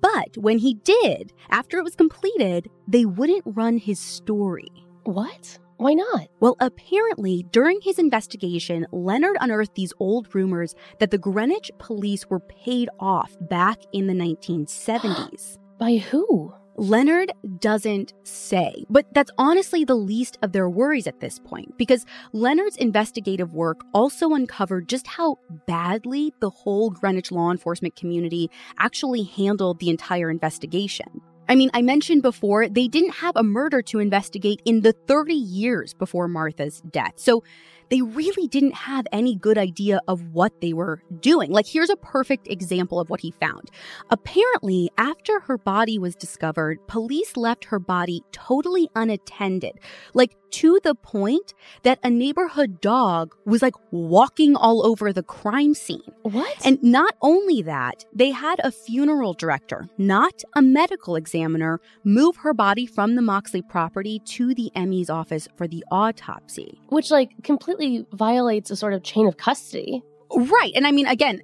But 0.00 0.36
when 0.36 0.58
he 0.58 0.74
did, 0.74 1.32
after 1.50 1.78
it 1.78 1.84
was 1.84 1.96
completed, 1.96 2.68
they 2.86 3.04
wouldn't 3.04 3.42
run 3.46 3.78
his 3.78 3.98
story. 3.98 4.68
What? 5.04 5.58
Why 5.78 5.94
not? 5.94 6.26
Well, 6.40 6.56
apparently, 6.58 7.46
during 7.52 7.80
his 7.80 8.00
investigation, 8.00 8.84
Leonard 8.90 9.36
unearthed 9.40 9.76
these 9.76 9.92
old 10.00 10.34
rumors 10.34 10.74
that 10.98 11.12
the 11.12 11.18
Greenwich 11.18 11.70
police 11.78 12.28
were 12.28 12.40
paid 12.40 12.88
off 12.98 13.36
back 13.42 13.78
in 13.92 14.08
the 14.08 14.12
1970s. 14.12 15.58
By 15.78 15.98
who? 15.98 16.52
Leonard 16.76 17.32
doesn't 17.60 18.12
say, 18.24 18.84
but 18.90 19.06
that's 19.12 19.30
honestly 19.38 19.84
the 19.84 19.96
least 19.96 20.38
of 20.42 20.52
their 20.52 20.68
worries 20.68 21.06
at 21.06 21.20
this 21.20 21.38
point 21.40 21.76
because 21.76 22.06
Leonard's 22.32 22.76
investigative 22.76 23.52
work 23.52 23.80
also 23.92 24.32
uncovered 24.34 24.88
just 24.88 25.06
how 25.06 25.38
badly 25.66 26.32
the 26.40 26.50
whole 26.50 26.90
Greenwich 26.90 27.32
law 27.32 27.50
enforcement 27.50 27.96
community 27.96 28.48
actually 28.78 29.24
handled 29.24 29.78
the 29.78 29.90
entire 29.90 30.30
investigation. 30.30 31.20
I 31.48 31.54
mean, 31.54 31.70
I 31.72 31.82
mentioned 31.82 32.22
before, 32.22 32.68
they 32.68 32.88
didn't 32.88 33.14
have 33.16 33.34
a 33.36 33.42
murder 33.42 33.80
to 33.82 33.98
investigate 33.98 34.60
in 34.64 34.82
the 34.82 34.92
30 34.92 35.32
years 35.32 35.94
before 35.94 36.28
Martha's 36.28 36.82
death. 36.82 37.14
So 37.16 37.42
they 37.90 38.02
really 38.02 38.46
didn't 38.48 38.74
have 38.74 39.06
any 39.12 39.34
good 39.34 39.58
idea 39.58 40.00
of 40.08 40.32
what 40.32 40.60
they 40.60 40.72
were 40.72 41.02
doing. 41.20 41.50
Like, 41.50 41.66
here's 41.66 41.90
a 41.90 41.96
perfect 41.96 42.48
example 42.48 43.00
of 43.00 43.10
what 43.10 43.20
he 43.20 43.30
found. 43.30 43.70
Apparently, 44.10 44.90
after 44.98 45.40
her 45.40 45.58
body 45.58 45.98
was 45.98 46.14
discovered, 46.14 46.86
police 46.86 47.36
left 47.36 47.66
her 47.66 47.78
body 47.78 48.22
totally 48.32 48.88
unattended. 48.94 49.78
Like, 50.14 50.36
to 50.50 50.80
the 50.82 50.94
point 50.94 51.54
that 51.82 51.98
a 52.02 52.10
neighborhood 52.10 52.80
dog 52.80 53.34
was 53.44 53.62
like 53.62 53.74
walking 53.90 54.56
all 54.56 54.84
over 54.86 55.12
the 55.12 55.22
crime 55.22 55.74
scene. 55.74 56.00
What? 56.22 56.66
And 56.66 56.82
not 56.82 57.14
only 57.22 57.62
that, 57.62 58.04
they 58.14 58.30
had 58.30 58.60
a 58.62 58.72
funeral 58.72 59.34
director, 59.34 59.88
not 59.98 60.42
a 60.54 60.62
medical 60.62 61.16
examiner, 61.16 61.80
move 62.04 62.36
her 62.36 62.54
body 62.54 62.86
from 62.86 63.14
the 63.14 63.22
Moxley 63.22 63.62
property 63.62 64.20
to 64.20 64.54
the 64.54 64.70
ME's 64.74 65.10
office 65.10 65.48
for 65.56 65.68
the 65.68 65.84
autopsy. 65.90 66.80
Which, 66.88 67.10
like, 67.10 67.30
completely 67.78 68.06
violates 68.12 68.70
a 68.70 68.76
sort 68.76 68.94
of 68.94 69.02
chain 69.02 69.26
of 69.26 69.36
custody. 69.36 70.02
Right. 70.34 70.72
And 70.74 70.86
I 70.86 70.92
mean, 70.92 71.06
again, 71.06 71.42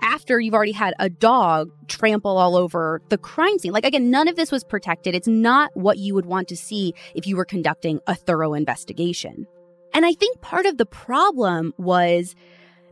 after 0.00 0.40
you've 0.40 0.54
already 0.54 0.72
had 0.72 0.94
a 0.98 1.08
dog 1.08 1.70
trample 1.88 2.38
all 2.38 2.56
over 2.56 3.02
the 3.08 3.18
crime 3.18 3.58
scene. 3.58 3.72
Like, 3.72 3.84
again, 3.84 4.10
none 4.10 4.28
of 4.28 4.36
this 4.36 4.50
was 4.50 4.64
protected. 4.64 5.14
It's 5.14 5.28
not 5.28 5.70
what 5.74 5.98
you 5.98 6.14
would 6.14 6.26
want 6.26 6.48
to 6.48 6.56
see 6.56 6.94
if 7.14 7.26
you 7.26 7.36
were 7.36 7.44
conducting 7.44 8.00
a 8.06 8.14
thorough 8.14 8.54
investigation. 8.54 9.46
And 9.92 10.06
I 10.06 10.12
think 10.12 10.40
part 10.40 10.66
of 10.66 10.78
the 10.78 10.86
problem 10.86 11.74
was 11.76 12.34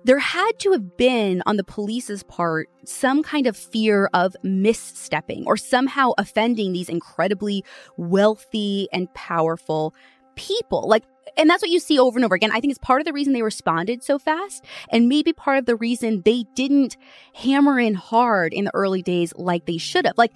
there 0.04 0.18
had 0.18 0.52
to 0.58 0.72
have 0.72 0.96
been 0.96 1.42
on 1.46 1.56
the 1.56 1.64
police's 1.64 2.22
part 2.24 2.68
some 2.84 3.22
kind 3.22 3.46
of 3.46 3.56
fear 3.56 4.10
of 4.12 4.36
misstepping 4.44 5.44
or 5.46 5.56
somehow 5.56 6.10
offending 6.18 6.72
these 6.72 6.90
incredibly 6.90 7.64
wealthy 7.96 8.88
and 8.92 9.12
powerful 9.14 9.94
people. 10.36 10.86
Like, 10.88 11.04
and 11.36 11.50
that's 11.50 11.62
what 11.62 11.70
you 11.70 11.80
see 11.80 11.98
over 11.98 12.18
and 12.18 12.24
over 12.24 12.34
again. 12.34 12.50
I 12.52 12.60
think 12.60 12.70
it's 12.70 12.78
part 12.78 13.00
of 13.00 13.06
the 13.06 13.12
reason 13.12 13.32
they 13.32 13.42
responded 13.42 14.02
so 14.02 14.18
fast 14.18 14.64
and 14.90 15.08
maybe 15.08 15.32
part 15.32 15.58
of 15.58 15.66
the 15.66 15.76
reason 15.76 16.22
they 16.24 16.44
didn't 16.54 16.96
hammer 17.34 17.78
in 17.78 17.94
hard 17.94 18.52
in 18.52 18.64
the 18.64 18.74
early 18.74 19.02
days 19.02 19.32
like 19.36 19.66
they 19.66 19.78
should 19.78 20.06
have. 20.06 20.18
Like, 20.18 20.32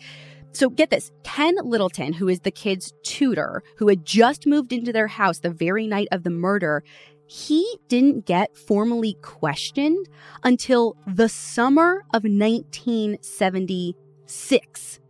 so 0.53 0.69
get 0.69 0.91
this 0.91 1.11
Ken 1.25 1.57
Littleton, 1.63 2.13
who 2.15 2.29
is 2.29 2.41
the 2.41 2.51
kid's 2.51 2.93
tutor, 3.03 3.63
who 3.77 3.89
had 3.89 4.05
just 4.05 4.47
moved 4.47 4.73
into 4.73 4.93
their 4.93 5.07
house 5.07 5.39
the 5.41 5.51
very 5.51 5.87
night 5.87 6.09
of 6.11 6.25
the 6.25 6.31
murder, 6.31 6.83
he 7.27 7.79
didn't 7.89 8.25
get 8.25 8.57
formally 8.57 9.19
questioned 9.21 10.09
until 10.43 10.97
the 11.07 11.29
summer 11.29 12.07
of 12.15 12.25
1976. 12.25 15.01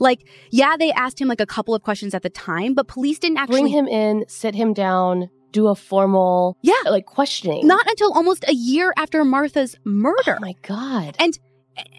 Like, 0.00 0.26
yeah, 0.50 0.76
they 0.78 0.92
asked 0.92 1.20
him 1.20 1.28
like 1.28 1.40
a 1.40 1.46
couple 1.46 1.74
of 1.74 1.82
questions 1.82 2.14
at 2.14 2.22
the 2.22 2.30
time, 2.30 2.74
but 2.74 2.88
police 2.88 3.18
didn't 3.18 3.38
actually 3.38 3.62
Bring 3.62 3.72
him 3.72 3.86
in, 3.88 4.24
sit 4.28 4.54
him 4.54 4.72
down, 4.74 5.30
do 5.52 5.68
a 5.68 5.74
formal, 5.74 6.56
Yeah. 6.62 6.74
like 6.86 7.06
questioning. 7.06 7.66
not 7.66 7.86
until 7.86 8.12
almost 8.12 8.44
a 8.48 8.52
year 8.54 8.92
after 8.96 9.24
Martha's 9.24 9.76
murder. 9.84 10.36
Oh 10.36 10.40
my 10.40 10.54
god. 10.62 11.16
And 11.18 11.38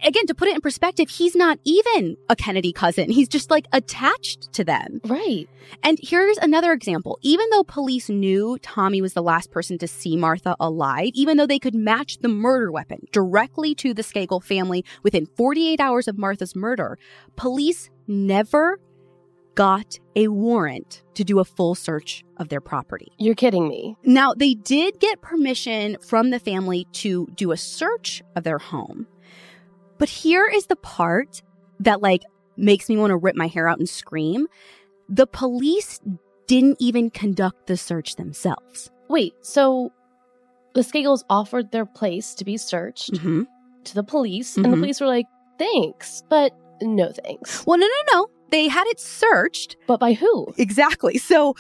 again, 0.03 0.25
to 0.27 0.35
put 0.35 0.47
it 0.47 0.55
in 0.55 0.61
perspective, 0.61 1.09
he's 1.09 1.35
not 1.35 1.59
even 1.63 2.17
a 2.29 2.35
Kennedy 2.35 2.73
cousin. 2.73 3.09
He's 3.09 3.27
just 3.27 3.49
like 3.49 3.65
attached 3.73 4.51
to 4.53 4.63
them. 4.63 5.01
right. 5.05 5.47
And 5.83 5.99
here's 6.01 6.37
another 6.39 6.71
example. 6.71 7.19
Even 7.21 7.47
though 7.51 7.63
police 7.63 8.09
knew 8.09 8.57
Tommy 8.61 9.01
was 9.01 9.13
the 9.13 9.21
last 9.21 9.51
person 9.51 9.77
to 9.77 9.87
see 9.87 10.17
Martha 10.17 10.55
alive, 10.59 11.11
even 11.13 11.37
though 11.37 11.45
they 11.45 11.59
could 11.59 11.75
match 11.75 12.17
the 12.19 12.27
murder 12.27 12.71
weapon 12.71 13.05
directly 13.11 13.75
to 13.75 13.93
the 13.93 14.01
Skakel 14.01 14.43
family 14.43 14.83
within 15.03 15.27
48 15.37 15.79
hours 15.79 16.07
of 16.07 16.17
Martha's 16.17 16.55
murder, 16.55 16.97
police 17.35 17.89
never 18.07 18.79
got 19.59 19.99
a 20.15 20.29
warrant 20.29 21.03
to 21.15 21.23
do 21.25 21.39
a 21.39 21.45
full 21.45 21.75
search 21.75 22.23
of 22.37 22.47
their 22.47 22.61
property. 22.61 23.11
You're 23.17 23.35
kidding 23.35 23.67
me. 23.67 23.97
Now, 24.03 24.33
they 24.33 24.53
did 24.53 24.99
get 24.99 25.21
permission 25.21 25.97
from 26.01 26.29
the 26.29 26.39
family 26.39 26.87
to 26.93 27.27
do 27.35 27.51
a 27.51 27.57
search 27.57 28.23
of 28.37 28.45
their 28.45 28.57
home. 28.57 29.05
But 29.99 30.09
here 30.09 30.47
is 30.47 30.65
the 30.65 30.75
part 30.77 31.41
that 31.79 32.01
like 32.01 32.23
makes 32.57 32.89
me 32.89 32.97
want 32.97 33.11
to 33.11 33.17
rip 33.17 33.35
my 33.35 33.47
hair 33.47 33.67
out 33.67 33.77
and 33.79 33.87
scream. 33.87 34.47
The 35.07 35.27
police 35.27 35.99
didn't 36.47 36.77
even 36.79 37.09
conduct 37.11 37.67
the 37.67 37.77
search 37.77 38.15
themselves. 38.15 38.89
Wait, 39.07 39.33
so 39.41 39.91
the 40.73 40.81
Skakels 40.81 41.23
offered 41.29 41.71
their 41.71 41.85
place 41.85 42.33
to 42.35 42.45
be 42.45 42.57
searched 42.57 43.13
Mhm. 43.13 43.45
to 43.85 43.95
the 43.95 44.03
police, 44.03 44.55
and 44.55 44.65
the 44.65 44.69
Mhm. 44.69 44.79
police 44.81 45.01
were 45.01 45.07
like, 45.07 45.27
thanks, 45.57 46.23
but 46.29 46.51
no 46.81 47.11
thanks. 47.11 47.65
Well, 47.67 47.77
no, 47.77 47.85
no, 47.87 48.13
no. 48.19 48.27
They 48.51 48.67
had 48.67 48.87
it 48.87 48.99
searched. 48.99 49.77
But 49.87 49.99
by 49.99 50.13
who? 50.13 50.47
Exactly. 50.57 51.17
So 51.17 51.55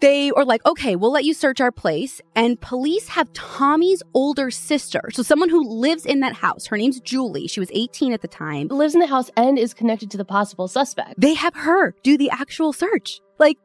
they 0.00 0.30
are 0.32 0.44
like, 0.44 0.64
okay, 0.66 0.96
we'll 0.96 1.12
let 1.12 1.24
you 1.24 1.34
search 1.34 1.60
our 1.60 1.72
place. 1.72 2.20
And 2.34 2.60
police 2.60 3.08
have 3.08 3.32
Tommy's 3.32 4.02
older 4.12 4.50
sister. 4.50 5.10
So 5.12 5.22
someone 5.22 5.48
who 5.48 5.62
lives 5.62 6.04
in 6.04 6.20
that 6.20 6.34
house. 6.34 6.66
Her 6.66 6.76
name's 6.76 7.00
Julie. 7.00 7.46
She 7.46 7.60
was 7.60 7.70
18 7.72 8.12
at 8.12 8.22
the 8.22 8.28
time. 8.28 8.68
Lives 8.68 8.94
in 8.94 9.00
the 9.00 9.06
house 9.06 9.30
and 9.36 9.58
is 9.58 9.74
connected 9.74 10.10
to 10.10 10.16
the 10.16 10.24
possible 10.24 10.68
suspect. 10.68 11.14
they 11.18 11.34
have 11.34 11.54
her 11.54 11.94
do 12.02 12.18
the 12.18 12.30
actual 12.30 12.72
search. 12.72 13.20
Like, 13.38 13.58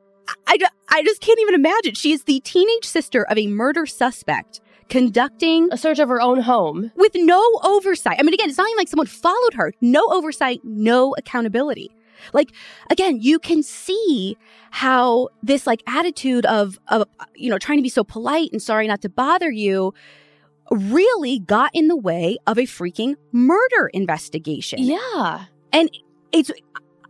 I, 0.46 0.58
I, 0.90 1.04
just 1.04 1.22
can't 1.22 1.40
even 1.40 1.56
imagine. 1.56 1.96
She 1.96 2.12
is 2.12 2.24
the 2.24 2.40
teenage 2.42 2.86
sister 2.86 3.24
of 3.24 3.38
a 3.38 3.48
murder 3.48 3.88
suspect 3.88 4.62
conducting 4.90 5.70
A 5.72 5.78
search 5.78 6.00
of 6.00 6.10
her 6.10 6.20
own 6.22 6.42
home. 6.42 6.92
with 6.96 7.12
no 7.16 7.42
oversight. 7.64 8.18
I 8.20 8.24
mean, 8.24 8.34
again, 8.34 8.50
it's 8.50 8.58
not 8.58 8.68
even 8.68 8.78
like 8.78 8.88
someone 8.88 9.08
followed 9.08 9.54
her. 9.54 9.72
No 9.82 10.04
oversight, 10.12 10.62
no 10.64 11.16
accountability. 11.18 11.92
Like, 12.34 12.52
again, 12.90 13.18
you 13.22 13.40
can 13.40 13.64
see 13.64 14.38
how 14.72 15.30
this 15.44 15.66
like 15.66 15.82
attitude 15.88 16.46
of, 16.46 16.80
of, 16.88 17.04
you 17.36 17.50
know, 17.50 17.58
trying 17.58 17.78
to 17.78 17.84
be 17.84 17.90
so 17.90 18.04
polite 18.04 18.50
and 18.52 18.62
sorry 18.62 18.88
not 18.88 19.02
to 19.02 19.10
bother 19.10 19.52
you 19.52 19.94
really 20.72 21.40
got 21.40 21.72
in 21.74 21.88
the 21.88 21.96
way 21.96 22.38
of 22.46 22.58
a 22.58 22.64
freaking 22.64 23.16
murder 23.32 23.90
investigation. 23.94 24.80
Yeah. 24.80 25.46
And 25.74 25.90
it's 26.32 26.52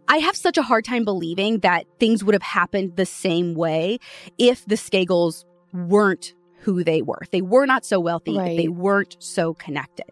I 0.08 0.18
have 0.18 0.36
such 0.36 0.58
a 0.58 0.64
hard 0.64 0.86
time 0.86 1.06
believing 1.06 1.60
that 1.60 1.86
things 2.00 2.24
would 2.24 2.34
have 2.34 2.42
happened 2.42 2.96
the 2.96 3.06
same 3.06 3.54
way 3.54 4.00
if 4.40 4.66
the 4.66 4.76
Skakels 4.76 5.46
weren't 5.72 6.34
who 6.62 6.84
they 6.84 7.02
were. 7.02 7.22
They 7.32 7.42
were 7.42 7.66
not 7.68 7.86
so 7.86 8.00
wealthy, 8.00 8.36
Right. 8.38 8.58
they 8.58 8.68
weren't 8.68 9.16
so 9.20 9.54
connected. 9.54 10.08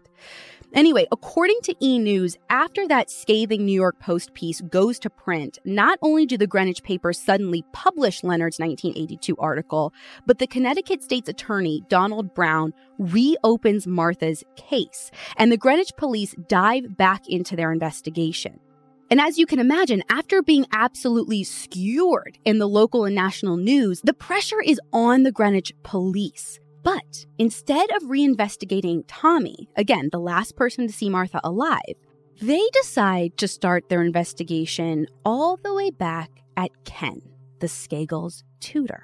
Anyway, 0.74 1.06
according 1.10 1.58
to 1.62 1.74
E! 1.80 1.98
News, 1.98 2.36
after 2.50 2.86
that 2.86 3.10
scathing 3.10 3.64
New 3.64 3.72
York 3.72 3.98
Post 4.00 4.34
piece 4.34 4.60
goes 4.60 4.98
to 4.98 5.08
print, 5.08 5.58
not 5.64 5.98
only 6.02 6.26
do 6.26 6.36
the 6.36 6.46
Greenwich 6.46 6.82
papers 6.82 7.18
suddenly 7.18 7.64
publish 7.72 8.22
Leonard's 8.22 8.58
1982 8.58 9.34
article, 9.38 9.94
but 10.26 10.38
the 10.38 10.46
Connecticut 10.46 11.02
State's 11.02 11.28
Attorney, 11.28 11.82
Donald 11.88 12.34
Browne, 12.34 12.74
reopens 12.98 13.86
Martha's 13.86 14.44
case, 14.56 15.10
and 15.38 15.50
the 15.50 15.56
Greenwich 15.56 15.96
police 15.96 16.34
dive 16.48 16.96
back 16.98 17.26
into 17.28 17.56
their 17.56 17.72
investigation. 17.72 18.60
And 19.10 19.22
as 19.22 19.38
you 19.38 19.46
can 19.46 19.58
imagine, 19.58 20.02
after 20.10 20.42
being 20.42 20.66
absolutely 20.70 21.44
skewered 21.44 22.38
in 22.44 22.58
the 22.58 22.68
local 22.68 23.06
and 23.06 23.14
national 23.14 23.56
news, 23.56 24.02
the 24.02 24.12
pressure 24.12 24.60
is 24.60 24.78
on 24.92 25.22
the 25.22 25.32
Greenwich 25.32 25.72
police. 25.82 26.60
But 26.88 27.26
instead 27.38 27.90
of 27.90 28.04
reinvestigating 28.04 29.04
Tommy, 29.06 29.68
again, 29.76 30.08
the 30.10 30.18
last 30.18 30.56
person 30.56 30.86
to 30.86 30.92
see 30.92 31.10
Martha 31.10 31.38
alive, 31.44 31.82
they 32.40 32.62
decide 32.72 33.36
to 33.36 33.46
start 33.46 33.90
their 33.90 34.02
investigation 34.02 35.06
all 35.22 35.58
the 35.58 35.74
way 35.74 35.90
back 35.90 36.30
at 36.56 36.70
Ken, 36.86 37.20
the 37.60 37.66
Skakels' 37.66 38.42
tutor. 38.60 39.02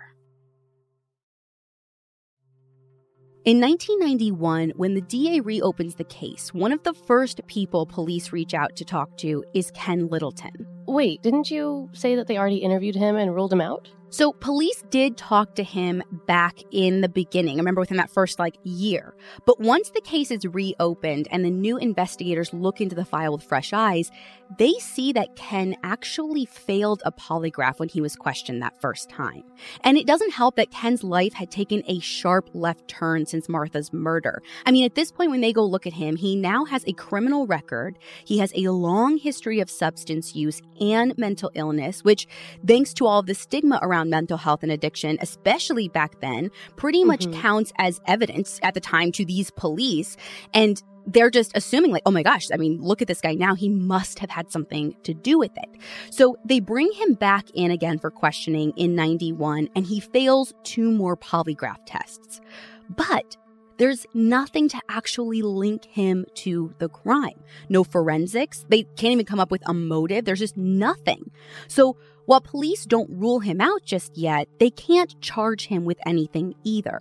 In 3.45 3.61
1991, 3.61 4.73
when 4.77 4.95
the 4.95 5.03
DA 5.03 5.41
reopens 5.41 5.97
the 5.97 6.05
case, 6.05 6.55
one 6.55 6.73
of 6.73 6.83
the 6.85 6.95
first 6.95 7.47
people 7.49 7.85
police 7.85 8.33
reach 8.33 8.55
out 8.55 8.75
to 8.77 8.87
talk 8.87 9.15
to 9.19 9.45
is 9.53 9.71
Ken 9.73 10.09
Littleton. 10.09 10.67
Wait, 10.87 11.21
didn't 11.21 11.51
you 11.51 11.91
say 11.93 12.17
that 12.17 12.29
they 12.29 12.39
already 12.39 12.57
interviewed 12.57 12.95
him 12.95 13.17
and 13.17 13.35
ruled 13.35 13.53
him 13.53 13.61
out? 13.61 13.91
So 14.15 14.33
police 14.33 14.85
did 14.91 15.17
talk 15.17 15.57
to 15.57 15.65
him 15.65 16.01
back 16.29 16.61
in 16.71 17.01
the 17.01 17.09
beginning. 17.09 17.57
I 17.57 17.59
remember 17.59 17.81
within 17.81 17.97
that 17.97 18.11
first 18.11 18.39
like 18.39 18.55
year. 18.63 19.13
But 19.45 19.59
once 19.59 19.91
the 19.91 20.01
case 20.01 20.31
is 20.31 20.47
reopened 20.47 21.27
and 21.33 21.45
the 21.45 21.51
new 21.51 21.79
investigators 21.79 22.55
look 22.55 22.81
into 22.81 22.95
the 22.95 23.05
file 23.05 23.33
with 23.33 23.43
fresh 23.43 23.73
eyes, 23.73 24.13
they 24.57 24.75
see 24.75 25.13
that 25.15 25.35
Ken 25.35 25.75
actually 25.83 26.45
failed 26.45 27.03
a 27.05 27.11
polygraph 27.11 27.81
when 27.81 27.89
he 27.89 28.01
was 28.01 28.15
questioned 28.15 28.63
that 28.63 28.81
first 28.81 29.11
time. 29.11 29.43
And 29.81 29.97
it 29.99 30.07
doesn't 30.07 30.33
help 30.33 30.55
that 30.57 30.71
Ken's 30.71 31.03
life 31.03 31.33
had 31.33 31.51
taken 31.51 31.83
a 31.89 31.99
sharp 31.99 32.51
left 32.55 32.87
turn 32.87 33.27
since 33.27 33.49
Martha's 33.49 33.93
murder. 33.93 34.43
I 34.65 34.71
mean, 34.71 34.85
at 34.85 34.95
this 34.95 35.11
point, 35.11 35.33
when 35.33 35.41
they 35.41 35.53
go 35.53 35.65
look 35.65 35.89
at 35.89 35.93
him, 35.93 36.15
he 36.15 36.37
now 36.37 36.67
has 36.67 36.85
a 36.87 36.93
criminal 36.93 37.49
record. 37.49 37.99
He 38.25 38.39
has 38.39 38.53
a 38.55 38.69
long 38.69 39.17
history 39.17 39.59
of 39.59 39.69
substance 39.69 40.37
use 40.37 40.63
and 40.81 41.19
mental 41.19 41.51
illness, 41.55 42.05
which, 42.05 42.29
thanks 42.65 42.95
to 42.95 43.07
all 43.07 43.23
the 43.23 43.35
stigma 43.35 43.81
around 43.83 44.04
mental 44.05 44.37
health 44.37 44.63
and 44.63 44.73
addiction, 44.73 45.19
especially 45.21 45.89
back 45.89 46.21
then, 46.21 46.51
pretty 46.77 47.05
much 47.05 47.27
Mhm. 47.27 47.35
counts 47.41 47.73
as 47.79 48.01
evidence 48.07 48.61
at 48.63 48.75
the 48.75 48.81
time 48.81 49.13
to 49.13 49.25
these 49.25 49.51
police. 49.51 50.17
And 50.53 50.83
they're 51.07 51.31
just 51.31 51.53
assuming, 51.55 51.91
like, 51.91 52.03
oh 52.07 52.11
my 52.11 52.23
gosh, 52.23 52.47
I 52.53 52.57
mean, 52.57 52.81
look 52.81 53.03
at 53.03 53.09
this 53.09 53.21
guy 53.21 53.35
now. 53.35 53.55
He 53.55 53.69
must 53.69 54.21
have 54.21 54.31
had 54.31 54.51
something 54.51 54.95
to 55.03 55.13
do 55.13 55.39
with 55.39 55.51
it. 55.57 55.69
So 56.11 56.39
they 56.47 56.61
bring 56.61 56.91
him 56.93 57.15
back 57.15 57.51
in 57.53 57.71
again 57.71 57.99
for 57.99 58.11
questioning 58.11 58.73
in 58.77 58.95
91, 58.95 59.69
and 59.77 59.87
he 59.87 60.01
fails 60.01 60.55
two 60.63 60.91
more 60.91 61.17
polygraph 61.17 61.77
tests. 61.87 62.41
But 62.89 63.37
there's 63.77 64.07
nothing 64.15 64.69
to 64.69 64.81
actually 64.89 65.43
link 65.43 65.85
him 65.87 66.25
to 66.37 66.73
the 66.79 66.89
crime. 66.89 67.43
No 67.69 67.85
forensics. 67.85 68.65
They 68.69 68.85
can't 68.97 69.13
even 69.13 69.27
come 69.27 69.41
up 69.41 69.51
with 69.51 69.63
a 69.69 69.75
motive. 69.75 70.25
There's 70.25 70.39
just 70.39 70.57
nothing. 70.57 71.31
So 71.67 71.97
while 72.27 72.41
police 72.41 72.85
don't 72.85 73.11
rule 73.11 73.41
him 73.41 73.61
out 73.61 73.85
just 73.85 74.17
yet, 74.17 74.49
they 74.59 74.71
can't 74.71 75.21
charge 75.21 75.67
him 75.67 75.85
with 75.85 75.99
anything 76.07 76.55
either. 76.65 77.01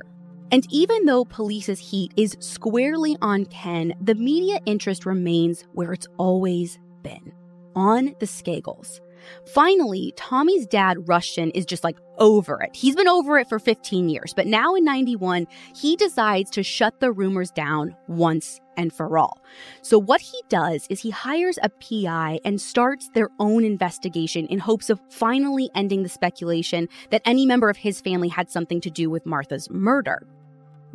And 0.51 0.65
even 0.69 1.05
though 1.05 1.25
police's 1.25 1.79
heat 1.79 2.13
is 2.15 2.37
squarely 2.39 3.17
on 3.21 3.45
Ken, 3.45 3.93
the 4.01 4.15
media 4.15 4.59
interest 4.65 5.05
remains 5.05 5.65
where 5.73 5.93
it's 5.93 6.07
always 6.17 6.77
been 7.01 7.33
on 7.75 8.15
the 8.19 8.27
Skakels. 8.27 8.99
Finally, 9.47 10.13
Tommy's 10.15 10.67
dad, 10.67 11.07
Rushton, 11.07 11.49
is 11.51 11.65
just 11.65 11.83
like 11.83 11.97
over 12.17 12.61
it. 12.61 12.75
He's 12.75 12.95
been 12.95 13.07
over 13.07 13.39
it 13.39 13.47
for 13.47 13.57
15 13.57 14.09
years, 14.09 14.33
but 14.35 14.47
now 14.47 14.75
in 14.75 14.83
91, 14.83 15.47
he 15.75 15.95
decides 15.95 16.51
to 16.51 16.61
shut 16.61 16.99
the 16.99 17.11
rumors 17.11 17.49
down 17.51 17.95
once 18.07 18.59
and 18.77 18.93
for 18.93 19.17
all. 19.17 19.41
So, 19.81 19.99
what 19.99 20.21
he 20.21 20.41
does 20.49 20.87
is 20.89 20.99
he 20.99 21.09
hires 21.09 21.59
a 21.61 21.69
PI 21.69 22.39
and 22.45 22.59
starts 22.59 23.09
their 23.09 23.29
own 23.39 23.63
investigation 23.63 24.47
in 24.47 24.59
hopes 24.59 24.89
of 24.89 25.01
finally 25.09 25.69
ending 25.75 26.03
the 26.03 26.09
speculation 26.09 26.87
that 27.11 27.21
any 27.25 27.45
member 27.45 27.69
of 27.69 27.77
his 27.77 28.01
family 28.01 28.29
had 28.29 28.49
something 28.49 28.81
to 28.81 28.89
do 28.89 29.09
with 29.09 29.25
Martha's 29.25 29.69
murder. 29.69 30.27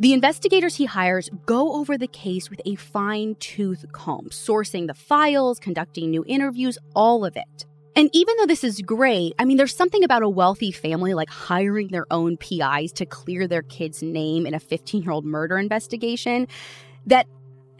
The 0.00 0.12
investigators 0.12 0.76
he 0.76 0.84
hires 0.84 1.28
go 1.44 1.72
over 1.72 1.98
the 1.98 2.06
case 2.06 2.50
with 2.50 2.60
a 2.64 2.76
fine 2.76 3.34
tooth 3.40 3.84
comb, 3.90 4.28
sourcing 4.30 4.86
the 4.86 4.94
files, 4.94 5.58
conducting 5.58 6.10
new 6.10 6.24
interviews, 6.28 6.78
all 6.94 7.24
of 7.24 7.36
it. 7.36 7.66
And 7.98 8.08
even 8.12 8.36
though 8.36 8.46
this 8.46 8.62
is 8.62 8.80
great, 8.80 9.34
I 9.40 9.44
mean, 9.44 9.56
there's 9.56 9.74
something 9.74 10.04
about 10.04 10.22
a 10.22 10.28
wealthy 10.28 10.70
family 10.70 11.14
like 11.14 11.28
hiring 11.28 11.88
their 11.88 12.06
own 12.12 12.36
PIs 12.36 12.92
to 12.92 13.06
clear 13.06 13.48
their 13.48 13.62
kid's 13.62 14.00
name 14.00 14.46
in 14.46 14.54
a 14.54 14.60
15 14.60 15.02
year 15.02 15.10
old 15.10 15.24
murder 15.24 15.58
investigation 15.58 16.46
that 17.06 17.26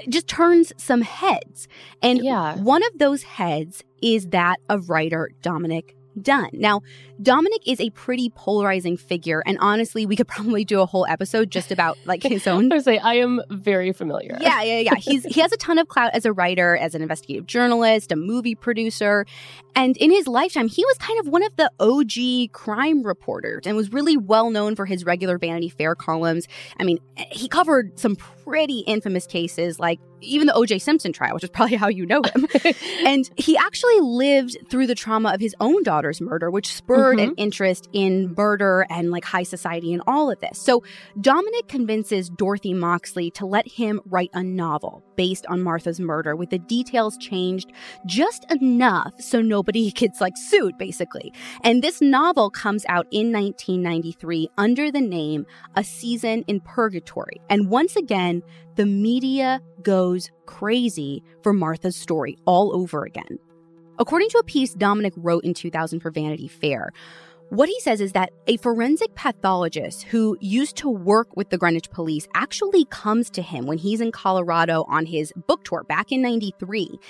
just 0.08 0.28
turns 0.28 0.72
some 0.76 1.02
heads. 1.02 1.68
And 2.02 2.22
Yeah. 2.22 2.56
one 2.56 2.82
of 2.84 2.98
those 2.98 3.22
heads 3.24 3.82
is 4.02 4.26
that 4.28 4.56
of 4.68 4.90
writer 4.90 5.30
Dominick 5.42 5.94
Dunne. 6.22 6.50
Now, 6.52 6.83
Dominick 7.20 7.66
is 7.66 7.81
a 7.81 7.90
pretty 7.90 8.31
polarizing 8.31 8.96
figure, 8.96 9.42
and 9.46 9.59
honestly, 9.61 10.07
we 10.07 10.16
could 10.16 10.28
probably 10.38 10.64
do 10.64 10.81
a 10.81 10.87
whole 10.87 11.07
episode 11.07 11.50
just 11.50 11.72
about 11.72 11.98
like 12.04 12.22
his 12.22 12.46
own 12.46 12.72
I 12.78 12.78
say 12.78 12.98
I 12.98 13.14
am 13.14 13.40
very 13.50 13.92
familiar. 13.92 14.38
yeah, 14.40 14.62
yeah, 14.62 14.78
yeah. 14.81 14.94
He's 14.96 15.24
he 15.24 15.40
has 15.40 15.52
a 15.52 15.57
ton 15.57 15.78
of 15.78 15.88
clout 15.88 16.11
as 16.14 16.24
a 16.24 16.33
writer, 16.33 16.76
as 16.76 16.94
an 16.94 17.02
investigative 17.02 17.46
journalist, 17.46 18.12
a 18.12 18.16
movie 18.16 18.54
producer, 18.54 19.26
and 19.74 19.96
in 19.96 20.11
his 20.11 20.26
lifetime, 20.26 20.68
he 20.68 20.85
was 20.85 20.98
kind 20.98 21.20
of 21.20 21.28
one 21.28 21.42
of 21.42 21.54
the 21.57 21.70
OG 21.81 22.52
crime 22.52 23.02
reporters 23.02 23.66
and 23.66 23.76
was 23.76 23.92
really 23.92 24.16
well 24.16 24.50
known 24.50 24.76
for 24.76 24.87
his 24.87 25.04
regular 25.04 25.38
Vanity 25.38 25.68
Fair 25.68 25.94
columns. 25.94 26.48
I 26.78 26.85
mean, 26.85 26.98
he 27.16 27.48
covered 27.48 27.98
some 27.98 28.16
pretty 28.16 28.81
infamous 28.81 29.26
cases 29.26 29.78
like 29.78 30.00
even 30.20 30.46
the 30.46 30.54
O.J. 30.54 30.78
Simpson 30.78 31.12
trial, 31.12 31.35
which 31.35 31.44
is 31.44 31.50
probably 31.50 31.76
how 31.76 31.88
you 31.88 32.07
know 32.07 32.22
him. 32.22 32.46
and 33.07 33.31
he 33.37 33.57
actually 33.57 34.00
lived 34.00 34.57
through 34.70 34.87
the 34.87 34.94
trauma 34.94 35.33
of 35.33 35.40
his 35.40 35.54
own 35.61 35.83
daughter's 35.83 36.20
murder, 36.20 36.50
which 36.50 36.72
spurred 36.72 37.20
an 37.20 37.31
mm-hmm. 37.31 37.35
interest 37.37 37.88
in 37.92 38.35
murder 38.37 38.87
and 38.90 39.11
like 39.11 39.24
high 39.24 39.42
society 39.42 39.92
and 39.92 40.02
all 40.07 40.31
of 40.31 40.38
this. 40.40 40.59
So 40.59 40.83
Dominick 41.20 41.68
convinces 41.68 42.28
Dorothy 42.28 42.74
Moxley 42.74 43.31
to 43.33 43.46
let 43.46 43.68
him 43.68 44.00
write 44.07 44.31
a 44.35 44.42
novel 44.42 45.02
based 45.16 45.46
on 45.46 45.62
Martha's 45.62 46.00
murder 46.00 46.37
with 46.37 46.50
the 46.50 46.59
details 46.59 47.16
changed 47.18 47.72
just 48.07 48.50
enough 48.50 49.12
so 49.20 49.40
nobody 49.42 49.90
gets 49.98 50.20
like 50.20 50.35
sued, 50.37 50.78
basically. 50.78 51.33
And 51.62 51.83
this 51.83 52.00
novel 52.00 52.50
comes 52.50 52.85
out 52.88 53.07
in 53.11 53.33
1993 53.33 54.50
under 54.57 54.90
the 54.90 55.00
name 55.00 55.46
A 55.76 55.85
Season 55.85 56.44
in 56.46 56.61
Purgatory. 56.61 57.40
And 57.50 57.68
once 57.68 57.96
again, 57.96 58.42
the 58.78 58.86
media 58.86 59.60
goes 59.82 60.30
crazy 60.46 61.20
for 61.42 61.52
Martha's 61.52 61.96
story 61.96 62.38
all 62.44 62.72
over 62.74 63.04
again. 63.04 63.40
According 63.98 64.28
to 64.28 64.38
a 64.38 64.44
piece 64.44 64.72
Dominick 64.72 65.14
wrote 65.16 65.42
in 65.42 65.52
2000 65.52 65.98
for 65.98 66.12
Vanity 66.12 66.46
Fair, 66.46 66.92
what 67.48 67.68
he 67.68 67.80
says 67.80 68.00
is 68.00 68.12
that 68.12 68.30
a 68.46 68.56
forensic 68.58 69.16
pathologist 69.16 70.04
who 70.04 70.36
used 70.40 70.76
to 70.76 70.88
work 70.88 71.36
with 71.36 71.50
the 71.50 71.58
Greenwich 71.58 71.90
police 71.90 72.28
actually 72.36 72.84
comes 72.84 73.30
to 73.30 73.42
him 73.42 73.66
when 73.66 73.78
he's 73.78 74.00
in 74.00 74.12
Colorado 74.12 74.84
on 74.86 75.06
his 75.06 75.32
book 75.48 75.64
tour 75.64 75.82
back 75.82 76.12
in 76.12 76.22
93. 76.22 77.00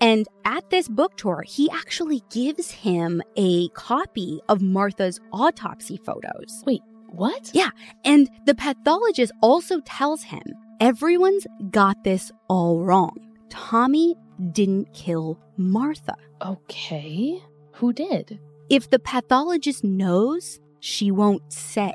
And 0.00 0.28
at 0.44 0.70
this 0.70 0.88
book 0.88 1.16
tour, 1.16 1.42
he 1.44 1.68
actually 1.70 2.22
gives 2.30 2.70
him 2.70 3.20
a 3.34 3.68
copy 3.70 4.40
of 4.48 4.62
Martha's 4.62 5.18
autopsy 5.32 5.96
photos. 5.96 6.62
Wait, 6.64 6.82
what? 7.08 7.50
Yeah. 7.52 7.70
And 8.04 8.30
the 8.44 8.54
pathologist 8.54 9.32
also 9.42 9.80
tells 9.80 10.22
him 10.22 10.42
everyone's 10.80 11.46
got 11.70 12.04
this 12.04 12.30
all 12.48 12.80
wrong. 12.80 13.16
Tommy 13.50 14.14
didn't 14.52 14.92
kill 14.92 15.38
Martha. 15.56 16.16
Okay. 16.42 17.42
Who 17.74 17.92
did? 17.92 18.38
If 18.68 18.90
the 18.90 18.98
pathologist 18.98 19.84
knows, 19.84 20.60
she 20.80 21.10
won't 21.10 21.52
say. 21.52 21.94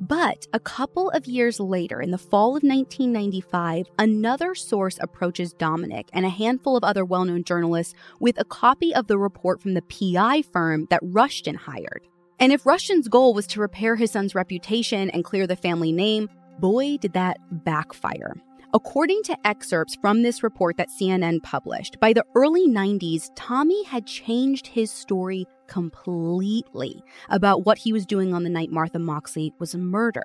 But 0.00 0.46
a 0.52 0.60
couple 0.60 1.10
of 1.10 1.26
years 1.26 1.58
later, 1.58 2.00
in 2.00 2.12
the 2.12 2.18
fall 2.18 2.50
of 2.50 2.62
1995, 2.62 3.86
another 3.98 4.54
source 4.54 4.96
approaches 5.00 5.52
Dominick 5.52 6.08
and 6.12 6.24
a 6.24 6.30
handful 6.30 6.76
of 6.76 6.84
other 6.84 7.04
well 7.04 7.24
known 7.24 7.42
journalists 7.42 7.94
with 8.20 8.38
a 8.38 8.44
copy 8.44 8.94
of 8.94 9.08
the 9.08 9.18
report 9.18 9.60
from 9.60 9.74
the 9.74 9.82
PI 9.82 10.42
firm 10.42 10.86
that 10.90 11.00
Rushton 11.02 11.56
hired. 11.56 12.06
And 12.38 12.52
if 12.52 12.64
Rushton's 12.64 13.08
goal 13.08 13.34
was 13.34 13.48
to 13.48 13.60
repair 13.60 13.96
his 13.96 14.12
son's 14.12 14.36
reputation 14.36 15.10
and 15.10 15.24
clear 15.24 15.48
the 15.48 15.56
family 15.56 15.90
name, 15.90 16.28
boy, 16.60 16.96
did 16.98 17.12
that 17.14 17.38
backfire. 17.50 18.34
According 18.74 19.22
to 19.24 19.46
excerpts 19.46 19.96
from 19.96 20.22
this 20.22 20.42
report 20.42 20.76
that 20.76 20.90
CNN 20.90 21.42
published, 21.42 21.98
by 22.00 22.12
the 22.12 22.24
early 22.34 22.68
90s, 22.68 23.30
Tommy 23.34 23.82
had 23.84 24.06
changed 24.06 24.66
his 24.66 24.90
story 24.90 25.46
completely 25.68 27.02
about 27.30 27.64
what 27.64 27.78
he 27.78 27.92
was 27.92 28.04
doing 28.04 28.34
on 28.34 28.42
the 28.42 28.50
night 28.50 28.70
Martha 28.70 28.98
Moxley 28.98 29.54
was 29.58 29.74
murdered. 29.74 30.24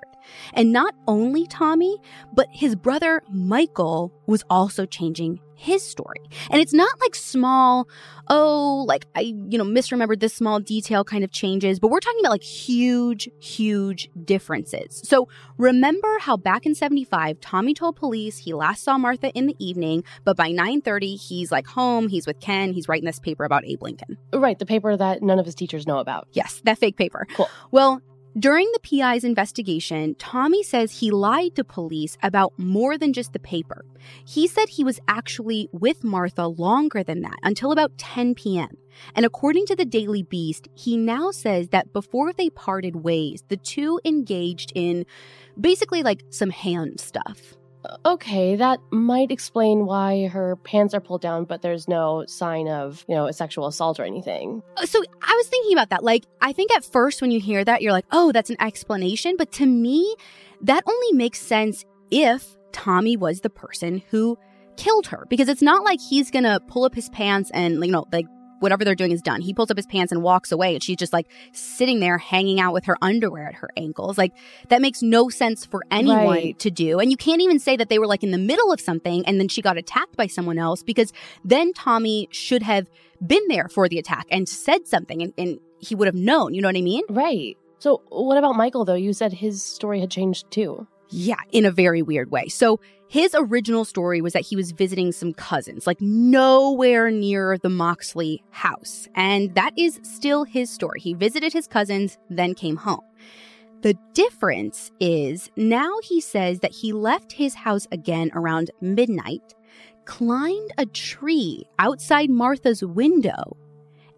And 0.52 0.72
not 0.72 0.94
only 1.06 1.46
Tommy, 1.46 1.98
but 2.34 2.48
his 2.50 2.74
brother 2.74 3.22
Michael 3.30 4.12
was 4.26 4.44
also 4.50 4.84
changing 4.84 5.40
his 5.54 5.82
story. 5.82 6.20
And 6.50 6.60
it's 6.60 6.72
not 6.72 6.90
like 7.00 7.14
small, 7.14 7.88
oh, 8.28 8.84
like 8.86 9.06
I, 9.14 9.20
you 9.20 9.58
know, 9.58 9.64
misremembered 9.64 10.20
this 10.20 10.34
small 10.34 10.60
detail 10.60 11.04
kind 11.04 11.24
of 11.24 11.30
changes, 11.30 11.78
but 11.78 11.88
we're 11.88 12.00
talking 12.00 12.20
about 12.20 12.32
like 12.32 12.42
huge, 12.42 13.28
huge 13.40 14.10
differences. 14.24 15.00
So 15.04 15.28
remember 15.58 16.18
how 16.20 16.36
back 16.36 16.66
in 16.66 16.74
75, 16.74 17.40
Tommy 17.40 17.74
told 17.74 17.96
police 17.96 18.38
he 18.38 18.54
last 18.54 18.84
saw 18.84 18.98
Martha 18.98 19.30
in 19.30 19.46
the 19.46 19.56
evening, 19.58 20.04
but 20.24 20.36
by 20.36 20.50
9:30 20.50 21.20
he's 21.20 21.50
like 21.52 21.66
home, 21.66 22.08
he's 22.08 22.26
with 22.26 22.40
Ken, 22.40 22.72
he's 22.72 22.88
writing 22.88 23.06
this 23.06 23.18
paper 23.18 23.44
about 23.44 23.64
Abe 23.64 23.82
Lincoln. 23.82 24.18
Right, 24.32 24.58
the 24.58 24.66
paper 24.66 24.96
that 24.96 25.22
none 25.22 25.38
of 25.38 25.46
his 25.46 25.54
teachers 25.54 25.86
know 25.86 25.98
about. 25.98 26.28
Yes, 26.32 26.60
that 26.64 26.78
fake 26.78 26.96
paper. 26.96 27.26
Cool. 27.34 27.48
Well, 27.70 28.02
during 28.38 28.70
the 28.72 28.80
PI's 28.80 29.24
investigation, 29.24 30.14
Tommy 30.16 30.62
says 30.62 30.90
he 30.90 31.10
lied 31.10 31.54
to 31.54 31.64
police 31.64 32.16
about 32.22 32.52
more 32.58 32.98
than 32.98 33.12
just 33.12 33.32
the 33.32 33.38
paper. 33.38 33.84
He 34.24 34.48
said 34.48 34.68
he 34.68 34.84
was 34.84 35.00
actually 35.06 35.68
with 35.72 36.02
Martha 36.02 36.46
longer 36.48 37.04
than 37.04 37.20
that, 37.22 37.36
until 37.42 37.70
about 37.70 37.96
10 37.98 38.34
p.m. 38.34 38.76
And 39.14 39.24
according 39.24 39.66
to 39.66 39.76
the 39.76 39.84
Daily 39.84 40.22
Beast, 40.22 40.68
he 40.74 40.96
now 40.96 41.30
says 41.30 41.68
that 41.68 41.92
before 41.92 42.32
they 42.32 42.50
parted 42.50 42.96
ways, 42.96 43.44
the 43.48 43.56
two 43.56 44.00
engaged 44.04 44.72
in 44.74 45.06
basically 45.60 46.02
like 46.02 46.22
some 46.30 46.50
hand 46.50 47.00
stuff. 47.00 47.54
Okay, 48.06 48.56
that 48.56 48.80
might 48.90 49.30
explain 49.30 49.86
why 49.86 50.26
her 50.26 50.56
pants 50.56 50.94
are 50.94 51.00
pulled 51.00 51.20
down, 51.20 51.44
but 51.44 51.62
there's 51.62 51.88
no 51.88 52.24
sign 52.26 52.68
of, 52.68 53.04
you 53.08 53.14
know, 53.14 53.26
a 53.26 53.32
sexual 53.32 53.66
assault 53.66 53.98
or 54.00 54.04
anything. 54.04 54.62
Uh, 54.76 54.86
So 54.86 55.02
I 55.22 55.34
was 55.36 55.48
thinking 55.48 55.72
about 55.72 55.90
that. 55.90 56.04
Like, 56.04 56.24
I 56.40 56.52
think 56.52 56.72
at 56.72 56.84
first 56.84 57.20
when 57.20 57.30
you 57.30 57.40
hear 57.40 57.64
that, 57.64 57.82
you're 57.82 57.92
like, 57.92 58.06
oh, 58.12 58.32
that's 58.32 58.50
an 58.50 58.56
explanation. 58.60 59.36
But 59.36 59.52
to 59.52 59.66
me, 59.66 60.14
that 60.62 60.82
only 60.86 61.12
makes 61.12 61.40
sense 61.40 61.84
if 62.10 62.56
Tommy 62.72 63.16
was 63.16 63.40
the 63.40 63.50
person 63.50 64.02
who 64.10 64.38
killed 64.76 65.06
her. 65.08 65.26
Because 65.28 65.48
it's 65.48 65.62
not 65.62 65.84
like 65.84 66.00
he's 66.00 66.30
to 66.44 66.60
pull 66.68 66.84
up 66.84 66.94
his 66.94 67.08
pants 67.10 67.50
and, 67.52 67.84
you 67.84 67.92
know, 67.92 68.06
like, 68.12 68.26
whatever 68.64 68.84
they're 68.84 68.96
doing 68.96 69.12
is 69.12 69.22
done. 69.22 69.40
He 69.40 69.54
pulls 69.54 69.70
up 69.70 69.76
his 69.76 69.86
pants 69.86 70.10
and 70.10 70.22
walks 70.22 70.50
away, 70.50 70.74
and 70.74 70.82
she's 70.82 70.96
just 70.96 71.12
like 71.12 71.28
sitting 71.52 72.00
there 72.00 72.18
hanging 72.18 72.58
out 72.58 72.72
with 72.72 72.86
her 72.86 72.96
underwear 73.00 73.46
at 73.46 73.54
her 73.54 73.70
ankles. 73.76 74.18
Like, 74.18 74.32
that 74.70 74.82
makes 74.82 75.02
no 75.02 75.28
sense 75.28 75.64
for 75.64 75.82
anyone 75.92 76.26
Right. 76.26 76.58
to 76.58 76.70
do. 76.70 76.98
And 76.98 77.12
you 77.12 77.16
can't 77.16 77.40
even 77.40 77.60
say 77.60 77.76
that 77.76 77.88
they 77.88 78.00
were 78.00 78.08
like 78.08 78.24
in 78.24 78.32
the 78.32 78.38
middle 78.38 78.72
of 78.72 78.80
something 78.80 79.24
and 79.26 79.38
then 79.38 79.46
she 79.48 79.62
got 79.62 79.76
attacked 79.76 80.16
by 80.16 80.26
someone 80.26 80.58
else 80.58 80.82
because 80.82 81.12
then 81.44 81.72
Tommy 81.74 82.28
should 82.32 82.62
have 82.64 82.88
been 83.24 83.46
there 83.48 83.68
for 83.68 83.88
the 83.88 83.98
attack 83.98 84.26
and 84.30 84.48
said 84.48 84.86
something 84.88 85.22
and, 85.22 85.32
and 85.38 85.60
he 85.78 85.94
would 85.94 86.06
have 86.06 86.14
known. 86.16 86.54
You 86.54 86.62
know 86.62 86.68
what 86.68 86.76
I 86.76 86.82
mean? 86.82 87.04
Right. 87.08 87.56
So, 87.78 88.02
what 88.08 88.38
about 88.38 88.56
Michael, 88.56 88.84
though? 88.86 88.94
You 88.94 89.12
said 89.12 89.32
his 89.34 89.62
story 89.62 90.00
had 90.00 90.10
changed 90.10 90.50
too. 90.50 90.86
Yeah, 91.10 91.36
in 91.52 91.64
a 91.64 91.70
very 91.70 92.02
weird 92.02 92.30
way. 92.30 92.48
So 92.48 92.80
his 93.08 93.34
original 93.38 93.84
story 93.84 94.20
was 94.20 94.32
that 94.32 94.42
he 94.44 94.56
was 94.56 94.72
visiting 94.72 95.12
some 95.12 95.32
cousins, 95.34 95.86
like 95.86 96.00
nowhere 96.00 97.10
near 97.10 97.58
the 97.58 97.68
Moxley 97.68 98.42
house. 98.50 99.08
And 99.14 99.54
that 99.54 99.72
is 99.78 100.00
still 100.02 100.44
his 100.44 100.70
story. 100.70 101.00
He 101.00 101.14
visited 101.14 101.52
his 101.52 101.66
cousins, 101.66 102.18
then 102.30 102.54
came 102.54 102.76
home. 102.76 103.02
The 103.82 103.94
difference 104.14 104.90
is 104.98 105.50
now 105.56 105.98
he 106.02 106.20
says 106.20 106.60
that 106.60 106.72
he 106.72 106.92
left 106.92 107.32
his 107.32 107.54
house 107.54 107.86
again 107.92 108.30
around 108.34 108.70
midnight, 108.80 109.54
climbed 110.06 110.72
a 110.78 110.86
tree 110.86 111.64
outside 111.78 112.30
Martha's 112.30 112.82
window, 112.82 113.56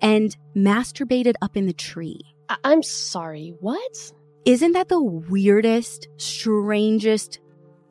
and 0.01 0.37
masturbated 0.55 1.35
up 1.43 1.57
in 1.57 1.67
the 1.67 1.73
tree. 1.73 2.21
I- 2.49 2.59
I'm 2.63 2.83
sorry, 2.83 3.55
what? 3.61 4.13
Isn't 4.47 4.73
that 4.73 4.89
the 4.89 5.03
weirdest, 5.03 6.07
strangest 6.19 7.41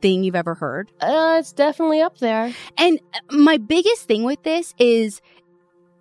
thing 0.01 0.23
you've 0.23 0.37
ever 0.37 0.55
heard? 0.55 0.89
Uh, 1.01 1.35
it's 1.39 1.51
definitely 1.51 1.99
up 1.99 2.17
there. 2.19 2.53
And 2.77 2.99
my 3.29 3.57
biggest 3.57 4.07
thing 4.07 4.23
with 4.23 4.41
this 4.43 4.73
is 4.79 5.21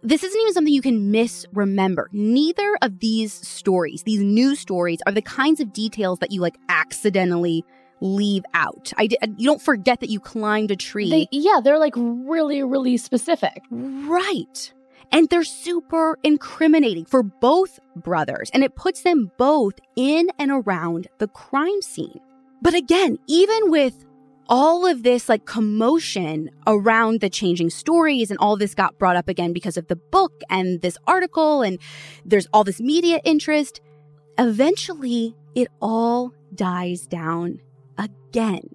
this 0.04 0.22
isn't 0.22 0.40
even 0.40 0.54
something 0.54 0.72
you 0.72 0.80
can 0.80 1.10
misremember. 1.10 2.08
Neither 2.12 2.78
of 2.82 3.00
these 3.00 3.32
stories, 3.32 4.04
these 4.04 4.22
news 4.22 4.60
stories, 4.60 5.00
are 5.06 5.12
the 5.12 5.22
kinds 5.22 5.58
of 5.58 5.72
details 5.72 6.20
that 6.20 6.30
you 6.30 6.40
like 6.40 6.56
accidentally 6.68 7.64
leave 8.00 8.44
out. 8.54 8.92
I 8.96 9.08
you 9.36 9.46
don't 9.46 9.62
forget 9.62 9.98
that 10.00 10.10
you 10.10 10.20
climbed 10.20 10.70
a 10.70 10.76
tree. 10.76 11.10
They, 11.10 11.26
yeah, 11.32 11.60
they're 11.64 11.80
like 11.80 11.94
really, 11.96 12.62
really 12.62 12.96
specific. 12.96 13.62
Right. 13.70 14.72
And 15.12 15.28
they're 15.28 15.44
super 15.44 16.18
incriminating 16.22 17.04
for 17.04 17.22
both 17.22 17.78
brothers, 17.96 18.50
and 18.52 18.64
it 18.64 18.74
puts 18.76 19.02
them 19.02 19.30
both 19.38 19.74
in 19.96 20.28
and 20.38 20.50
around 20.50 21.08
the 21.18 21.28
crime 21.28 21.82
scene. 21.82 22.20
But 22.62 22.74
again, 22.74 23.18
even 23.26 23.70
with 23.70 24.04
all 24.48 24.86
of 24.86 25.02
this 25.02 25.28
like 25.28 25.46
commotion 25.46 26.50
around 26.66 27.20
the 27.20 27.30
changing 27.30 27.70
stories 27.70 28.30
and 28.30 28.38
all 28.38 28.56
this 28.56 28.74
got 28.74 28.98
brought 28.98 29.16
up 29.16 29.28
again 29.28 29.52
because 29.52 29.76
of 29.76 29.86
the 29.88 29.96
book 29.96 30.32
and 30.50 30.82
this 30.82 30.98
article 31.06 31.62
and 31.62 31.78
there's 32.24 32.46
all 32.52 32.64
this 32.64 32.80
media 32.80 33.20
interest, 33.24 33.80
eventually 34.38 35.34
it 35.54 35.68
all 35.80 36.32
dies 36.54 37.06
down 37.06 37.60
again. 37.98 38.68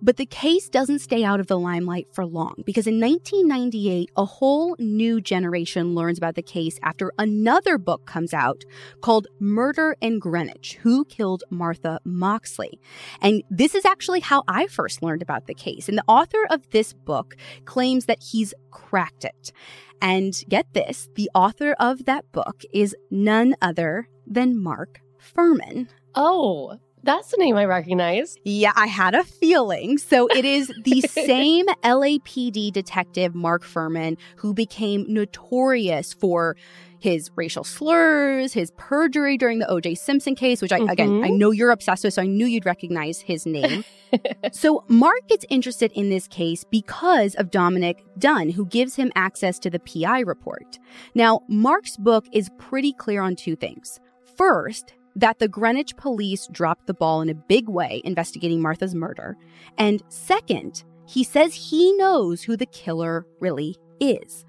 But 0.00 0.16
the 0.16 0.26
case 0.26 0.68
doesn't 0.68 1.00
stay 1.00 1.24
out 1.24 1.40
of 1.40 1.48
the 1.48 1.58
limelight 1.58 2.06
for 2.12 2.24
long 2.24 2.54
because 2.64 2.86
in 2.86 3.00
1998, 3.00 4.10
a 4.16 4.24
whole 4.24 4.76
new 4.78 5.20
generation 5.20 5.94
learns 5.94 6.18
about 6.18 6.36
the 6.36 6.42
case 6.42 6.78
after 6.82 7.12
another 7.18 7.78
book 7.78 8.06
comes 8.06 8.32
out 8.32 8.64
called 9.00 9.26
Murder 9.40 9.96
in 10.00 10.18
Greenwich 10.18 10.78
Who 10.82 11.04
Killed 11.04 11.42
Martha 11.50 12.00
Moxley? 12.04 12.78
And 13.20 13.42
this 13.50 13.74
is 13.74 13.84
actually 13.84 14.20
how 14.20 14.44
I 14.46 14.66
first 14.66 15.02
learned 15.02 15.22
about 15.22 15.46
the 15.46 15.54
case. 15.54 15.88
And 15.88 15.98
the 15.98 16.04
author 16.06 16.46
of 16.50 16.70
this 16.70 16.92
book 16.92 17.36
claims 17.64 18.06
that 18.06 18.22
he's 18.22 18.54
cracked 18.70 19.24
it. 19.24 19.52
And 20.00 20.32
get 20.48 20.72
this 20.74 21.08
the 21.16 21.30
author 21.34 21.74
of 21.80 22.04
that 22.04 22.30
book 22.30 22.62
is 22.72 22.94
none 23.10 23.56
other 23.60 24.08
than 24.26 24.62
Mark 24.62 25.00
Fuhrman. 25.20 25.88
Oh, 26.14 26.78
that's 27.02 27.30
the 27.30 27.36
name 27.38 27.56
I 27.56 27.64
recognize. 27.64 28.36
Yeah, 28.44 28.72
I 28.76 28.86
had 28.86 29.14
a 29.14 29.24
feeling. 29.24 29.98
So 29.98 30.26
it 30.28 30.44
is 30.44 30.72
the 30.84 31.00
same 31.08 31.66
LAPD 31.84 32.72
detective, 32.72 33.34
Mark 33.34 33.64
Fuhrman, 33.64 34.16
who 34.36 34.52
became 34.54 35.04
notorious 35.08 36.12
for 36.12 36.56
his 37.00 37.30
racial 37.36 37.62
slurs, 37.62 38.52
his 38.52 38.72
perjury 38.76 39.38
during 39.38 39.60
the 39.60 39.66
OJ 39.66 39.96
Simpson 39.96 40.34
case, 40.34 40.60
which 40.60 40.72
I, 40.72 40.78
again, 40.78 41.08
Mhm. 41.20 41.24
I 41.26 41.28
know 41.28 41.52
you're 41.52 41.70
obsessed 41.70 42.02
with, 42.02 42.14
so 42.14 42.22
I 42.22 42.26
knew 42.26 42.44
you'd 42.46 42.66
recognize 42.66 43.20
his 43.20 43.46
name. 43.46 43.84
so 44.52 44.82
Mark 44.88 45.28
gets 45.28 45.44
interested 45.48 45.92
in 45.92 46.10
this 46.10 46.26
case 46.26 46.64
because 46.64 47.36
of 47.36 47.52
Dominick 47.52 48.04
Dunne, 48.18 48.50
who 48.50 48.66
gives 48.66 48.96
him 48.96 49.12
access 49.14 49.60
to 49.60 49.70
the 49.70 49.78
PI 49.78 50.20
report. 50.20 50.80
Now, 51.14 51.42
Mark's 51.48 51.96
book 51.96 52.26
is 52.32 52.50
pretty 52.58 52.92
clear 52.92 53.22
on 53.22 53.36
two 53.36 53.54
things. 53.54 54.00
First, 54.36 54.94
that 55.18 55.40
the 55.40 55.48
Greenwich 55.48 55.96
police 55.96 56.48
dropped 56.52 56.86
the 56.86 56.94
ball 56.94 57.20
in 57.20 57.28
a 57.28 57.34
big 57.34 57.68
way 57.68 58.00
investigating 58.04 58.62
Martha's 58.62 58.94
murder. 58.94 59.36
And 59.76 60.00
second, 60.08 60.84
he 61.06 61.24
says 61.24 61.54
he 61.54 61.92
knows 61.94 62.42
who 62.42 62.56
the 62.56 62.66
killer 62.66 63.26
really 63.40 63.76
is. 63.98 64.44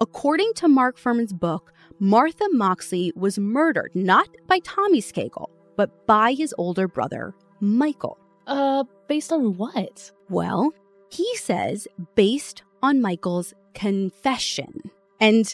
According 0.00 0.52
to 0.54 0.68
Mark 0.68 0.96
Fuhrman's 0.96 1.32
book, 1.32 1.72
Martha 1.98 2.46
Moxley 2.52 3.12
was 3.16 3.38
murdered 3.38 3.90
not 3.94 4.28
by 4.46 4.60
Tommy 4.60 5.00
Skakel, 5.00 5.48
but 5.76 6.06
by 6.06 6.34
his 6.34 6.54
older 6.56 6.86
brother, 6.86 7.34
Michael. 7.60 8.16
Uh, 8.46 8.84
based 9.08 9.32
on 9.32 9.56
what? 9.56 10.12
Well, 10.28 10.72
he 11.10 11.36
says 11.36 11.88
based 12.14 12.62
on 12.80 13.00
Michael's 13.00 13.54
confession. 13.74 14.90
And 15.20 15.52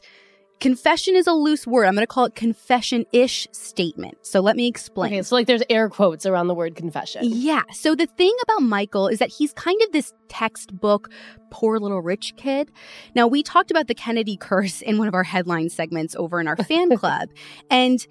confession 0.61 1.14
is 1.14 1.27
a 1.27 1.33
loose 1.33 1.66
word. 1.66 1.87
I'm 1.87 1.94
going 1.94 2.03
to 2.03 2.07
call 2.07 2.25
it 2.25 2.35
confession 2.35 3.05
ish 3.12 3.47
statement. 3.53 4.18
So 4.23 4.40
let 4.40 4.57
me 4.57 4.66
explain. 4.66 5.12
Okay, 5.12 5.23
so 5.23 5.35
like 5.35 5.47
there's 5.47 5.62
air 5.71 5.88
quotes 5.88 6.27
around 6.27 6.49
the 6.49 6.55
word 6.55 6.75
confession. 6.75 7.23
Yeah. 7.25 7.62
So 7.73 7.94
the 7.94 8.07
thing 8.07 8.35
about 8.42 8.62
Michael 8.62 9.09
is 9.09 9.18
that 9.18 9.31
he's 9.31 9.53
kind 9.53 9.81
of 9.83 9.92
this 9.92 10.12
textbook 10.29 11.11
poor 11.51 11.79
little 11.79 12.03
rich 12.03 12.35
kid. 12.37 12.71
Now, 13.14 13.27
we 13.27 13.42
talked 13.42 13.71
about 13.71 13.87
the 13.87 13.94
Kennedy 13.94 14.37
curse 14.37 14.83
in 14.83 14.99
one 14.99 15.09
of 15.09 15.14
our 15.14 15.25
headline 15.25 15.68
segments 15.71 16.14
over 16.16 16.40
in 16.40 16.49
our 16.49 16.57
fan 16.57 16.97
club, 16.97 17.29
and 17.71 18.07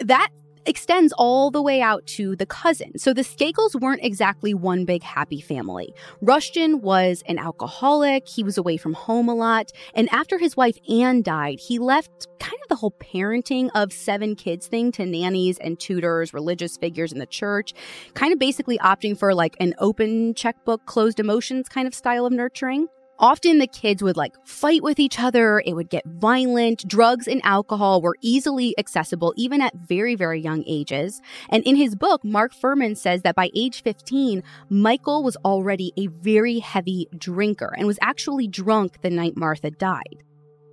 that 0.00 0.30
extends 0.66 1.12
all 1.16 1.50
the 1.50 1.62
way 1.62 1.80
out 1.80 2.06
to 2.06 2.36
the 2.36 2.46
cousin. 2.46 2.98
So 2.98 3.12
the 3.12 3.22
Skakels 3.22 3.80
weren't 3.80 4.04
exactly 4.04 4.54
one 4.54 4.84
big 4.84 5.02
happy 5.02 5.40
family. 5.40 5.94
Rushton 6.20 6.80
was 6.80 7.22
an 7.26 7.38
alcoholic, 7.38 8.28
he 8.28 8.42
was 8.42 8.58
away 8.58 8.76
from 8.76 8.94
home 8.94 9.28
a 9.28 9.34
lot, 9.34 9.70
and 9.94 10.08
after 10.10 10.38
his 10.38 10.56
wife 10.56 10.76
Anne 10.88 11.22
died, 11.22 11.58
he 11.60 11.78
left 11.78 12.26
kind 12.38 12.58
of 12.62 12.68
the 12.68 12.76
whole 12.76 12.92
parenting 12.92 13.70
of 13.74 13.92
seven 13.92 14.34
kids 14.34 14.66
thing 14.66 14.92
to 14.92 15.06
nannies 15.06 15.58
and 15.58 15.78
tutors, 15.78 16.32
religious 16.34 16.76
figures 16.76 17.12
in 17.12 17.18
the 17.18 17.26
church, 17.26 17.72
kind 18.14 18.32
of 18.32 18.38
basically 18.38 18.78
opting 18.78 19.16
for 19.16 19.34
like 19.34 19.56
an 19.60 19.74
open 19.78 20.34
checkbook, 20.34 20.84
closed 20.86 21.20
emotions 21.20 21.68
kind 21.68 21.86
of 21.86 21.94
style 21.94 22.26
of 22.26 22.32
nurturing. 22.32 22.88
Often 23.20 23.58
the 23.58 23.66
kids 23.66 24.02
would 24.02 24.16
like 24.16 24.34
fight 24.46 24.82
with 24.82 24.98
each 24.98 25.20
other, 25.20 25.62
it 25.66 25.74
would 25.74 25.90
get 25.90 26.06
violent. 26.06 26.88
Drugs 26.88 27.28
and 27.28 27.42
alcohol 27.44 28.00
were 28.00 28.16
easily 28.22 28.74
accessible, 28.78 29.34
even 29.36 29.60
at 29.60 29.74
very, 29.74 30.14
very 30.14 30.40
young 30.40 30.64
ages. 30.66 31.20
And 31.50 31.62
in 31.64 31.76
his 31.76 31.94
book, 31.94 32.24
Mark 32.24 32.54
Fuhrman 32.54 32.96
says 32.96 33.20
that 33.20 33.34
by 33.34 33.50
age 33.54 33.82
15, 33.82 34.42
Michael 34.70 35.22
was 35.22 35.36
already 35.44 35.92
a 35.98 36.06
very 36.06 36.60
heavy 36.60 37.08
drinker 37.18 37.74
and 37.76 37.86
was 37.86 37.98
actually 38.00 38.48
drunk 38.48 39.02
the 39.02 39.10
night 39.10 39.36
Martha 39.36 39.70
died. 39.70 40.24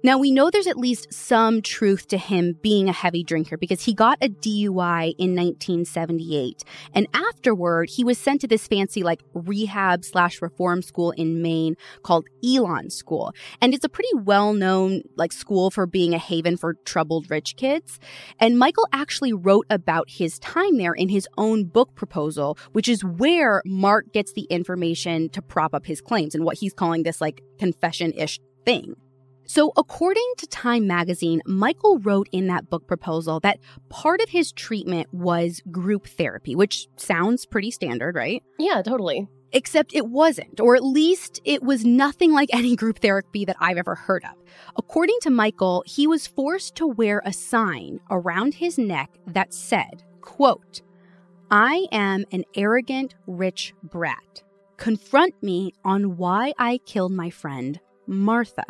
Now, 0.03 0.19
we 0.19 0.31
know 0.31 0.49
there's 0.49 0.67
at 0.67 0.77
least 0.77 1.11
some 1.11 1.61
truth 1.61 2.07
to 2.09 2.17
him 2.19 2.55
being 2.61 2.87
a 2.87 2.93
heavy 2.93 3.23
drinker 3.23 3.57
because 3.57 3.83
he 3.83 3.95
got 3.95 4.19
a 4.21 4.29
DUI 4.29 5.15
in 5.17 5.35
1978. 5.35 6.63
And 6.93 7.07
afterward, 7.15 7.89
he 7.89 8.03
was 8.03 8.19
sent 8.19 8.41
to 8.41 8.47
this 8.47 8.67
fancy, 8.67 9.01
like, 9.01 9.21
rehab 9.33 10.05
slash 10.05 10.39
reform 10.39 10.83
school 10.83 11.11
in 11.11 11.41
Maine 11.41 11.75
called 12.03 12.27
Elan 12.43 12.91
School. 12.91 13.33
And 13.59 13.73
it's 13.73 13.83
a 13.83 13.89
pretty 13.89 14.13
well 14.13 14.53
known, 14.53 15.01
like, 15.15 15.31
school 15.31 15.71
for 15.71 15.87
being 15.87 16.13
a 16.13 16.19
haven 16.19 16.57
for 16.57 16.75
troubled 16.85 17.31
rich 17.31 17.55
kids. 17.55 17.99
And 18.39 18.59
Michael 18.59 18.87
actually 18.93 19.33
wrote 19.33 19.65
about 19.69 20.09
his 20.09 20.37
time 20.39 20.77
there 20.77 20.93
in 20.93 21.09
his 21.09 21.27
own 21.37 21.65
book 21.65 21.95
proposal, 21.95 22.55
which 22.71 22.87
is 22.87 23.03
where 23.03 23.63
Mark 23.65 24.13
gets 24.13 24.33
the 24.33 24.43
information 24.43 25.29
to 25.29 25.41
prop 25.41 25.73
up 25.73 25.87
his 25.87 26.01
claims 26.01 26.35
and 26.35 26.45
what 26.45 26.59
he's 26.59 26.73
calling 26.73 27.01
this, 27.01 27.19
like, 27.19 27.41
confession 27.57 28.13
ish 28.13 28.39
thing. 28.63 28.95
So, 29.49 29.71
according 29.77 30.33
to 30.39 30.47
Time 30.47 30.87
magazine, 30.87 31.41
Michael 31.45 31.99
wrote 31.99 32.27
in 32.33 32.47
that 32.47 32.69
book 32.69 32.85
proposal 32.85 33.39
that 33.39 33.59
part 33.87 34.19
of 34.19 34.27
his 34.27 34.51
treatment 34.51 35.07
was 35.13 35.61
group 35.71 36.05
therapy, 36.05 36.53
which 36.53 36.89
sounds 36.97 37.45
pretty 37.45 37.71
standard, 37.71 38.15
right? 38.15 38.43
Yeah, 38.59 38.81
totally. 38.81 39.25
Except 39.53 39.95
it 39.95 40.07
wasn't, 40.07 40.59
or 40.59 40.75
at 40.75 40.83
least 40.83 41.39
it 41.45 41.63
was 41.63 41.85
nothing 41.85 42.33
like 42.33 42.49
any 42.53 42.75
group 42.75 42.99
therapy 42.99 43.45
that 43.45 43.55
I've 43.61 43.77
ever 43.77 43.95
heard 43.95 44.25
of. 44.25 44.35
According 44.75 45.19
to 45.21 45.29
Michael, 45.29 45.81
he 45.87 46.07
was 46.07 46.27
forced 46.27 46.75
to 46.75 46.85
wear 46.85 47.21
a 47.23 47.31
sign 47.31 48.01
around 48.11 48.55
his 48.55 48.77
neck 48.77 49.09
that 49.27 49.53
said, 49.53 50.03
quote, 50.19 50.81
I 51.49 51.87
am 51.93 52.25
an 52.33 52.43
arrogant 52.53 53.15
rich 53.27 53.73
brat. 53.81 54.43
Confront 54.75 55.41
me 55.41 55.71
on 55.85 56.17
why 56.17 56.51
I 56.59 56.79
killed 56.79 57.13
my 57.13 57.29
friend, 57.29 57.79
Martha. 58.07 58.65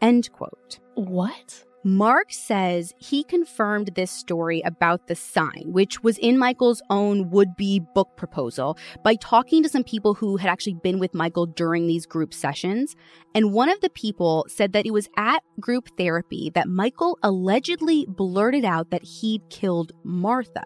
End 0.00 0.30
quote. 0.32 0.78
What? 0.94 1.64
Mark 1.84 2.32
says 2.32 2.92
he 2.98 3.22
confirmed 3.22 3.92
this 3.94 4.10
story 4.10 4.60
about 4.62 5.06
the 5.06 5.14
sign, 5.14 5.66
which 5.66 6.02
was 6.02 6.18
in 6.18 6.36
Michael's 6.36 6.82
own 6.90 7.30
would 7.30 7.54
be 7.54 7.80
book 7.94 8.16
proposal, 8.16 8.76
by 9.04 9.14
talking 9.14 9.62
to 9.62 9.68
some 9.68 9.84
people 9.84 10.12
who 10.12 10.36
had 10.36 10.50
actually 10.50 10.74
been 10.82 10.98
with 10.98 11.14
Michael 11.14 11.46
during 11.46 11.86
these 11.86 12.04
group 12.04 12.34
sessions. 12.34 12.96
And 13.36 13.52
one 13.52 13.68
of 13.68 13.80
the 13.82 13.90
people 13.90 14.46
said 14.48 14.72
that 14.72 14.84
it 14.84 14.90
was 14.90 15.08
at 15.16 15.44
group 15.60 15.88
therapy 15.96 16.50
that 16.54 16.68
Michael 16.68 17.20
allegedly 17.22 18.04
blurted 18.08 18.64
out 18.64 18.90
that 18.90 19.04
he'd 19.04 19.48
killed 19.48 19.92
Martha. 20.02 20.64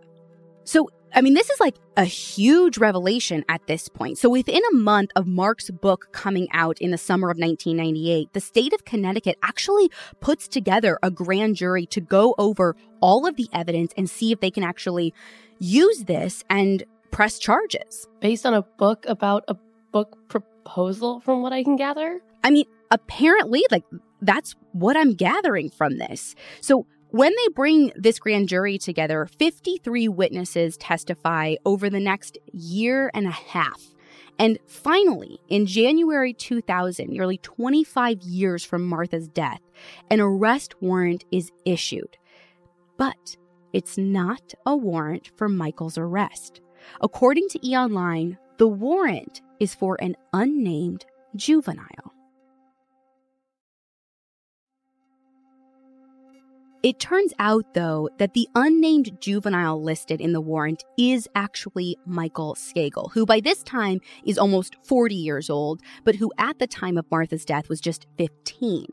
So 0.64 0.88
I 1.14 1.22
mean, 1.22 1.34
this 1.34 1.50
is 1.50 1.58
like 1.60 1.76
a 1.96 2.04
huge 2.04 2.78
revelation 2.78 3.44
at 3.48 3.66
this 3.66 3.88
point. 3.88 4.18
So, 4.18 4.28
within 4.28 4.62
a 4.72 4.76
month 4.76 5.10
of 5.16 5.26
Mark's 5.26 5.70
book 5.70 6.08
coming 6.12 6.48
out 6.52 6.80
in 6.80 6.90
the 6.90 6.98
summer 6.98 7.30
of 7.30 7.38
1998, 7.38 8.32
the 8.32 8.40
state 8.40 8.72
of 8.72 8.84
Connecticut 8.84 9.36
actually 9.42 9.90
puts 10.20 10.46
together 10.46 10.98
a 11.02 11.10
grand 11.10 11.56
jury 11.56 11.86
to 11.86 12.00
go 12.00 12.34
over 12.38 12.76
all 13.00 13.26
of 13.26 13.36
the 13.36 13.48
evidence 13.52 13.92
and 13.96 14.08
see 14.08 14.32
if 14.32 14.40
they 14.40 14.50
can 14.50 14.62
actually 14.62 15.12
use 15.58 16.04
this 16.04 16.44
and 16.48 16.84
press 17.10 17.38
charges. 17.38 18.06
Based 18.20 18.46
on 18.46 18.54
a 18.54 18.62
book 18.62 19.04
about 19.08 19.44
a 19.48 19.56
book 19.92 20.16
proposal, 20.28 21.20
from 21.20 21.42
what 21.42 21.52
I 21.52 21.64
can 21.64 21.76
gather? 21.76 22.20
I 22.44 22.50
mean, 22.50 22.66
apparently, 22.90 23.64
like, 23.70 23.84
that's 24.22 24.54
what 24.72 24.96
I'm 24.96 25.14
gathering 25.14 25.70
from 25.70 25.98
this. 25.98 26.34
So, 26.60 26.86
when 27.10 27.32
they 27.32 27.48
bring 27.54 27.92
this 27.96 28.18
grand 28.18 28.48
jury 28.48 28.78
together, 28.78 29.26
53 29.26 30.08
witnesses 30.08 30.76
testify 30.76 31.56
over 31.64 31.90
the 31.90 32.00
next 32.00 32.38
year 32.52 33.10
and 33.14 33.26
a 33.26 33.30
half. 33.30 33.80
And 34.38 34.58
finally, 34.66 35.38
in 35.48 35.66
January 35.66 36.32
2000, 36.32 37.08
nearly 37.08 37.38
25 37.38 38.22
years 38.22 38.64
from 38.64 38.86
Martha's 38.86 39.28
death, 39.28 39.60
an 40.10 40.20
arrest 40.20 40.80
warrant 40.80 41.24
is 41.30 41.50
issued. 41.66 42.16
But 42.96 43.36
it's 43.72 43.98
not 43.98 44.54
a 44.64 44.76
warrant 44.76 45.30
for 45.36 45.48
Michael's 45.48 45.98
arrest. 45.98 46.60
According 47.02 47.48
to 47.50 47.66
E 47.66 47.76
Online, 47.76 48.38
the 48.56 48.68
warrant 48.68 49.42
is 49.58 49.74
for 49.74 49.98
an 50.00 50.16
unnamed 50.32 51.04
juvenile. 51.36 52.14
It 56.82 56.98
turns 56.98 57.34
out, 57.38 57.74
though, 57.74 58.08
that 58.18 58.32
the 58.32 58.48
unnamed 58.54 59.20
juvenile 59.20 59.82
listed 59.82 60.20
in 60.20 60.32
the 60.32 60.40
warrant 60.40 60.82
is 60.96 61.28
actually 61.34 61.98
Michael 62.06 62.54
Skakel, 62.54 63.12
who 63.12 63.26
by 63.26 63.40
this 63.40 63.62
time 63.62 64.00
is 64.24 64.38
almost 64.38 64.76
40 64.84 65.14
years 65.14 65.50
old, 65.50 65.82
but 66.04 66.16
who 66.16 66.32
at 66.38 66.58
the 66.58 66.66
time 66.66 66.96
of 66.96 67.10
Martha's 67.10 67.44
death 67.44 67.68
was 67.68 67.82
just 67.82 68.06
15. 68.16 68.86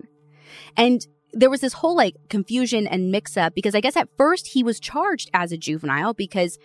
And 0.76 1.08
there 1.32 1.50
was 1.50 1.62
this 1.62 1.74
whole 1.74 1.96
like 1.96 2.16
confusion 2.30 2.88
and 2.88 3.12
mix 3.12 3.38
up 3.38 3.54
because 3.54 3.76
I 3.76 3.82
guess 3.82 3.96
at 3.96 4.10
first 4.18 4.48
he 4.48 4.64
was 4.64 4.80
charged 4.80 5.30
as 5.34 5.52
a 5.52 5.58
juvenile 5.58 6.14
because 6.14 6.58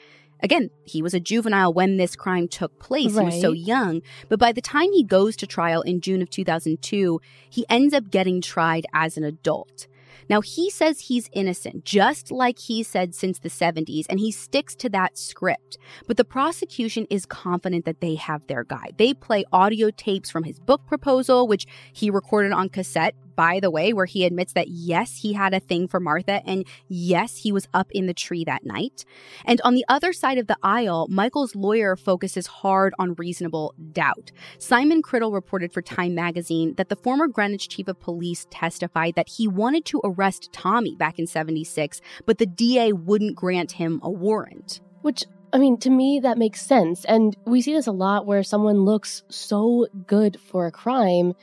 again, 0.42 0.70
he 0.84 1.02
was 1.02 1.14
a 1.14 1.20
juvenile 1.20 1.72
when 1.72 1.98
this 1.98 2.16
crime 2.16 2.48
took 2.48 2.78
place. 2.80 3.12
Right. 3.12 3.28
He 3.28 3.34
was 3.34 3.40
so 3.40 3.52
young. 3.52 4.02
But 4.28 4.40
by 4.40 4.52
the 4.52 4.60
time 4.60 4.92
he 4.92 5.04
goes 5.04 5.36
to 5.36 5.46
trial 5.46 5.82
in 5.82 6.00
June 6.00 6.20
of 6.20 6.30
2002, 6.30 7.20
he 7.48 7.64
ends 7.68 7.94
up 7.94 8.10
getting 8.10 8.40
tried 8.40 8.86
as 8.92 9.16
an 9.16 9.24
adult. 9.24 9.86
Now, 10.32 10.40
he 10.40 10.70
says 10.70 10.98
he's 10.98 11.28
innocent, 11.34 11.84
just 11.84 12.30
like 12.30 12.58
he 12.58 12.82
said 12.82 13.14
since 13.14 13.38
the 13.38 13.50
70s, 13.50 14.06
and 14.08 14.18
he 14.18 14.32
sticks 14.32 14.74
to 14.76 14.88
that 14.88 15.18
script. 15.18 15.76
But 16.06 16.16
the 16.16 16.24
prosecution 16.24 17.06
is 17.10 17.26
confident 17.26 17.84
that 17.84 18.00
they 18.00 18.14
have 18.14 18.46
their 18.46 18.64
guy. 18.64 18.92
They 18.96 19.12
play 19.12 19.44
audio 19.52 19.90
tapes 19.90 20.30
from 20.30 20.44
his 20.44 20.58
book 20.58 20.86
proposal, 20.86 21.46
which 21.46 21.66
he 21.92 22.08
recorded 22.08 22.52
on 22.52 22.70
cassette 22.70 23.14
by 23.36 23.60
the 23.60 23.70
way, 23.70 23.92
where 23.92 24.06
he 24.06 24.24
admits 24.24 24.52
that 24.54 24.68
yes, 24.68 25.18
he 25.18 25.32
had 25.32 25.54
a 25.54 25.60
thing 25.60 25.88
for 25.88 26.00
Martha 26.00 26.42
and 26.46 26.66
yes, 26.88 27.38
he 27.38 27.52
was 27.52 27.68
up 27.74 27.88
in 27.92 28.06
the 28.06 28.14
tree 28.14 28.44
that 28.44 28.64
night. 28.64 29.04
And 29.44 29.60
on 29.62 29.74
the 29.74 29.84
other 29.88 30.12
side 30.12 30.38
of 30.38 30.46
the 30.46 30.56
aisle, 30.62 31.06
Michael's 31.10 31.54
lawyer 31.54 31.96
focuses 31.96 32.46
hard 32.46 32.94
on 32.98 33.14
reasonable 33.14 33.74
doubt. 33.92 34.32
Simon 34.58 35.02
Criddle 35.02 35.32
reported 35.32 35.72
for 35.72 35.82
Time 35.82 36.14
magazine 36.14 36.74
that 36.76 36.88
the 36.88 36.96
former 36.96 37.28
Greenwich 37.28 37.68
chief 37.68 37.88
of 37.88 38.00
police 38.00 38.46
testified 38.50 39.14
that 39.14 39.28
he 39.28 39.48
wanted 39.48 39.84
to 39.86 40.00
arrest 40.04 40.50
Tommy 40.52 40.94
back 40.94 41.18
in 41.18 41.26
76, 41.26 42.00
but 42.26 42.38
the 42.38 42.46
DA 42.46 42.92
wouldn't 42.92 43.36
grant 43.36 43.72
him 43.72 44.00
a 44.02 44.10
warrant. 44.10 44.80
Which 45.02 45.24
I 45.52 45.58
mean, 45.58 45.76
to 45.78 45.90
me, 45.90 46.20
that 46.20 46.38
makes 46.38 46.62
sense. 46.62 47.04
And 47.04 47.36
we 47.44 47.60
see 47.60 47.74
this 47.74 47.86
a 47.86 47.92
lot 47.92 48.26
where 48.26 48.42
someone 48.42 48.84
looks 48.84 49.22
so 49.28 49.86
good 50.06 50.40
for 50.40 50.66
a 50.66 50.72
crime 50.72 51.34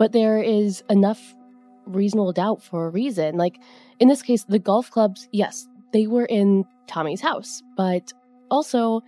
but 0.00 0.12
there 0.12 0.42
is 0.42 0.82
enough 0.88 1.34
reasonable 1.84 2.32
doubt 2.32 2.62
for 2.62 2.86
a 2.86 2.88
reason. 2.88 3.36
Like 3.36 3.58
in 3.98 4.08
this 4.08 4.22
case, 4.22 4.44
the 4.44 4.58
golf 4.58 4.90
clubs, 4.90 5.28
yes, 5.30 5.68
they 5.92 6.06
were 6.06 6.24
in 6.24 6.64
Tommy's 6.86 7.20
house, 7.20 7.62
but 7.76 8.10
also 8.50 9.02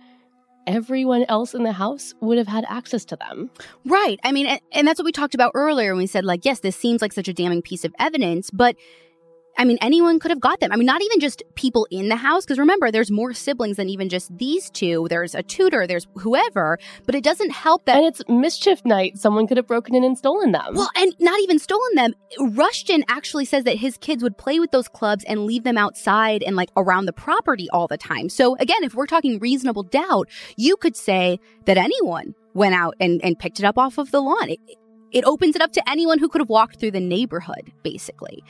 everyone 0.67 1.25
else 1.29 1.55
in 1.55 1.63
the 1.63 1.71
house 1.71 2.13
would 2.21 2.37
have 2.37 2.47
had 2.47 2.63
access 2.69 3.05
to 3.05 3.15
them. 3.15 3.49
Right. 3.85 4.19
I 4.23 4.31
mean, 4.31 4.45
and, 4.45 4.61
and 4.71 4.87
that's 4.87 4.99
what 4.99 5.05
we 5.05 5.11
talked 5.11 5.33
about 5.33 5.53
earlier 5.55 5.93
when 5.93 5.97
we 5.97 6.07
said, 6.07 6.25
like, 6.25 6.45
yes, 6.45 6.59
this 6.59 6.75
seems 6.75 7.01
like 7.01 7.11
such 7.11 7.27
a 7.27 7.33
damning 7.33 7.63
piece 7.63 7.83
of 7.83 7.93
evidence, 7.97 8.51
but 8.51 8.75
I 9.57 9.65
mean, 9.65 9.77
anyone 9.81 10.19
could 10.19 10.31
have 10.31 10.39
got 10.39 10.59
them. 10.59 10.71
I 10.71 10.75
mean, 10.75 10.85
not 10.85 11.01
even 11.01 11.19
just 11.19 11.43
people 11.55 11.87
in 11.91 12.09
the 12.09 12.15
house, 12.15 12.43
because 12.43 12.57
remember, 12.57 12.91
there's 12.91 13.11
more 13.11 13.33
siblings 13.33 13.77
than 13.77 13.89
even 13.89 14.09
just 14.09 14.35
these 14.37 14.69
two. 14.71 15.07
There's 15.09 15.35
a 15.35 15.43
tutor, 15.43 15.85
there's 15.85 16.07
whoever, 16.15 16.79
but 17.05 17.15
it 17.15 17.23
doesn't 17.23 17.51
help 17.51 17.85
that. 17.85 17.97
And 17.97 18.05
it's 18.05 18.21
mischief 18.27 18.83
night. 18.85 19.17
Someone 19.17 19.47
could 19.47 19.57
have 19.57 19.67
broken 19.67 19.95
in 19.95 20.03
and 20.03 20.17
stolen 20.17 20.51
them. 20.51 20.73
Well, 20.73 20.89
and 20.95 21.15
not 21.19 21.39
even 21.41 21.59
stolen 21.59 21.95
them. 21.95 22.13
Rushton 22.39 23.03
actually 23.07 23.45
says 23.45 23.63
that 23.65 23.77
his 23.77 23.97
kids 23.97 24.23
would 24.23 24.37
play 24.37 24.59
with 24.59 24.71
those 24.71 24.87
clubs 24.87 25.23
and 25.25 25.45
leave 25.45 25.63
them 25.63 25.77
outside 25.77 26.41
and 26.43 26.55
like 26.55 26.69
around 26.75 27.05
the 27.05 27.13
property 27.13 27.69
all 27.71 27.87
the 27.87 27.97
time. 27.97 28.29
So 28.29 28.55
again, 28.57 28.83
if 28.83 28.95
we're 28.95 29.05
talking 29.05 29.39
reasonable 29.39 29.83
doubt, 29.83 30.29
you 30.57 30.75
could 30.77 30.95
say 30.95 31.39
that 31.65 31.77
anyone 31.77 32.33
went 32.53 32.75
out 32.75 32.95
and, 32.99 33.23
and 33.23 33.37
picked 33.37 33.59
it 33.59 33.65
up 33.65 33.77
off 33.77 33.97
of 33.97 34.11
the 34.11 34.21
lawn. 34.21 34.49
It, 34.49 34.59
it 35.13 35.23
opens 35.25 35.55
it 35.55 35.61
up 35.61 35.71
to 35.73 35.89
anyone 35.89 36.19
who 36.19 36.27
could 36.27 36.41
have 36.41 36.49
walked 36.49 36.79
through 36.79 36.91
the 36.91 36.99
neighborhood, 36.99 37.71
basically. 37.83 38.43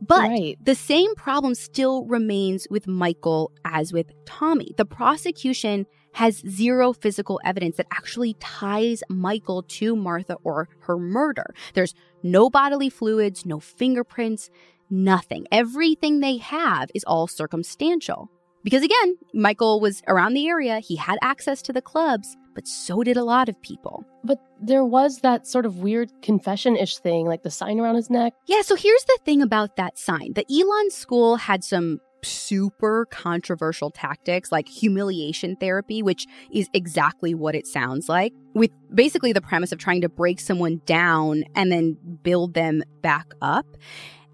But 0.00 0.28
right. 0.28 0.58
the 0.62 0.74
same 0.74 1.14
problem 1.14 1.54
still 1.54 2.04
remains 2.04 2.66
with 2.70 2.86
Michael 2.86 3.52
as 3.64 3.92
with 3.92 4.12
Tommy. 4.26 4.74
The 4.76 4.84
prosecution 4.84 5.86
has 6.12 6.42
zero 6.48 6.92
physical 6.92 7.40
evidence 7.44 7.76
that 7.76 7.86
actually 7.92 8.34
ties 8.40 9.02
Michael 9.08 9.62
to 9.62 9.94
Martha 9.94 10.36
or 10.42 10.68
her 10.80 10.98
murder. 10.98 11.54
There's 11.74 11.94
no 12.22 12.50
bodily 12.50 12.90
fluids, 12.90 13.46
no 13.46 13.60
fingerprints, 13.60 14.50
nothing. 14.90 15.46
Everything 15.52 16.20
they 16.20 16.38
have 16.38 16.90
is 16.94 17.04
all 17.04 17.28
circumstantial. 17.28 18.30
Because 18.64 18.82
again, 18.82 19.16
Michael 19.32 19.80
was 19.80 20.02
around 20.08 20.34
the 20.34 20.48
area, 20.48 20.80
he 20.80 20.96
had 20.96 21.18
access 21.22 21.62
to 21.62 21.72
the 21.72 21.80
clubs, 21.80 22.36
but 22.54 22.66
so 22.66 23.02
did 23.02 23.16
a 23.16 23.24
lot 23.24 23.48
of 23.48 23.60
people. 23.62 24.04
But 24.24 24.38
there 24.60 24.84
was 24.84 25.20
that 25.20 25.46
sort 25.46 25.66
of 25.66 25.78
weird 25.78 26.10
confession 26.22 26.76
ish 26.76 26.98
thing, 26.98 27.26
like 27.26 27.42
the 27.42 27.50
sign 27.50 27.78
around 27.80 27.96
his 27.96 28.10
neck. 28.10 28.34
Yeah, 28.46 28.62
so 28.62 28.74
here's 28.74 29.04
the 29.04 29.18
thing 29.24 29.42
about 29.42 29.76
that 29.76 29.98
sign 29.98 30.32
the 30.34 30.44
Elan 30.50 30.90
school 30.90 31.36
had 31.36 31.64
some 31.64 32.00
super 32.24 33.06
controversial 33.06 33.90
tactics 33.90 34.50
like 34.50 34.68
humiliation 34.68 35.56
therapy, 35.56 36.02
which 36.02 36.26
is 36.50 36.68
exactly 36.74 37.34
what 37.34 37.54
it 37.54 37.66
sounds 37.66 38.08
like, 38.08 38.32
with 38.54 38.70
basically 38.94 39.32
the 39.32 39.40
premise 39.40 39.72
of 39.72 39.78
trying 39.78 40.00
to 40.00 40.08
break 40.08 40.40
someone 40.40 40.80
down 40.84 41.44
and 41.54 41.70
then 41.70 41.96
build 42.22 42.54
them 42.54 42.82
back 43.02 43.32
up. 43.40 43.66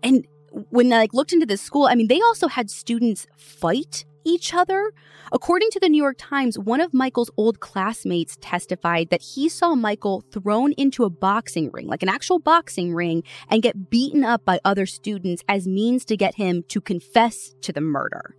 And 0.02 0.26
when 0.70 0.92
I 0.92 0.98
like, 0.98 1.14
looked 1.14 1.32
into 1.32 1.46
this 1.46 1.60
school, 1.60 1.86
I 1.86 1.94
mean, 1.94 2.08
they 2.08 2.20
also 2.20 2.48
had 2.48 2.70
students 2.70 3.26
fight 3.36 4.04
each 4.24 4.54
other. 4.54 4.92
According 5.32 5.70
to 5.70 5.80
the 5.80 5.88
New 5.88 6.02
York 6.02 6.16
Times, 6.18 6.58
one 6.58 6.80
of 6.80 6.94
Michael's 6.94 7.30
old 7.36 7.60
classmates 7.60 8.36
testified 8.40 9.10
that 9.10 9.22
he 9.22 9.48
saw 9.48 9.74
Michael 9.74 10.24
thrown 10.32 10.72
into 10.72 11.04
a 11.04 11.10
boxing 11.10 11.70
ring, 11.72 11.86
like 11.86 12.02
an 12.02 12.08
actual 12.08 12.38
boxing 12.38 12.94
ring, 12.94 13.22
and 13.48 13.62
get 13.62 13.90
beaten 13.90 14.24
up 14.24 14.44
by 14.44 14.60
other 14.64 14.86
students 14.86 15.42
as 15.48 15.66
means 15.66 16.04
to 16.06 16.16
get 16.16 16.36
him 16.36 16.62
to 16.68 16.80
confess 16.80 17.54
to 17.62 17.72
the 17.72 17.80
murder. 17.80 18.36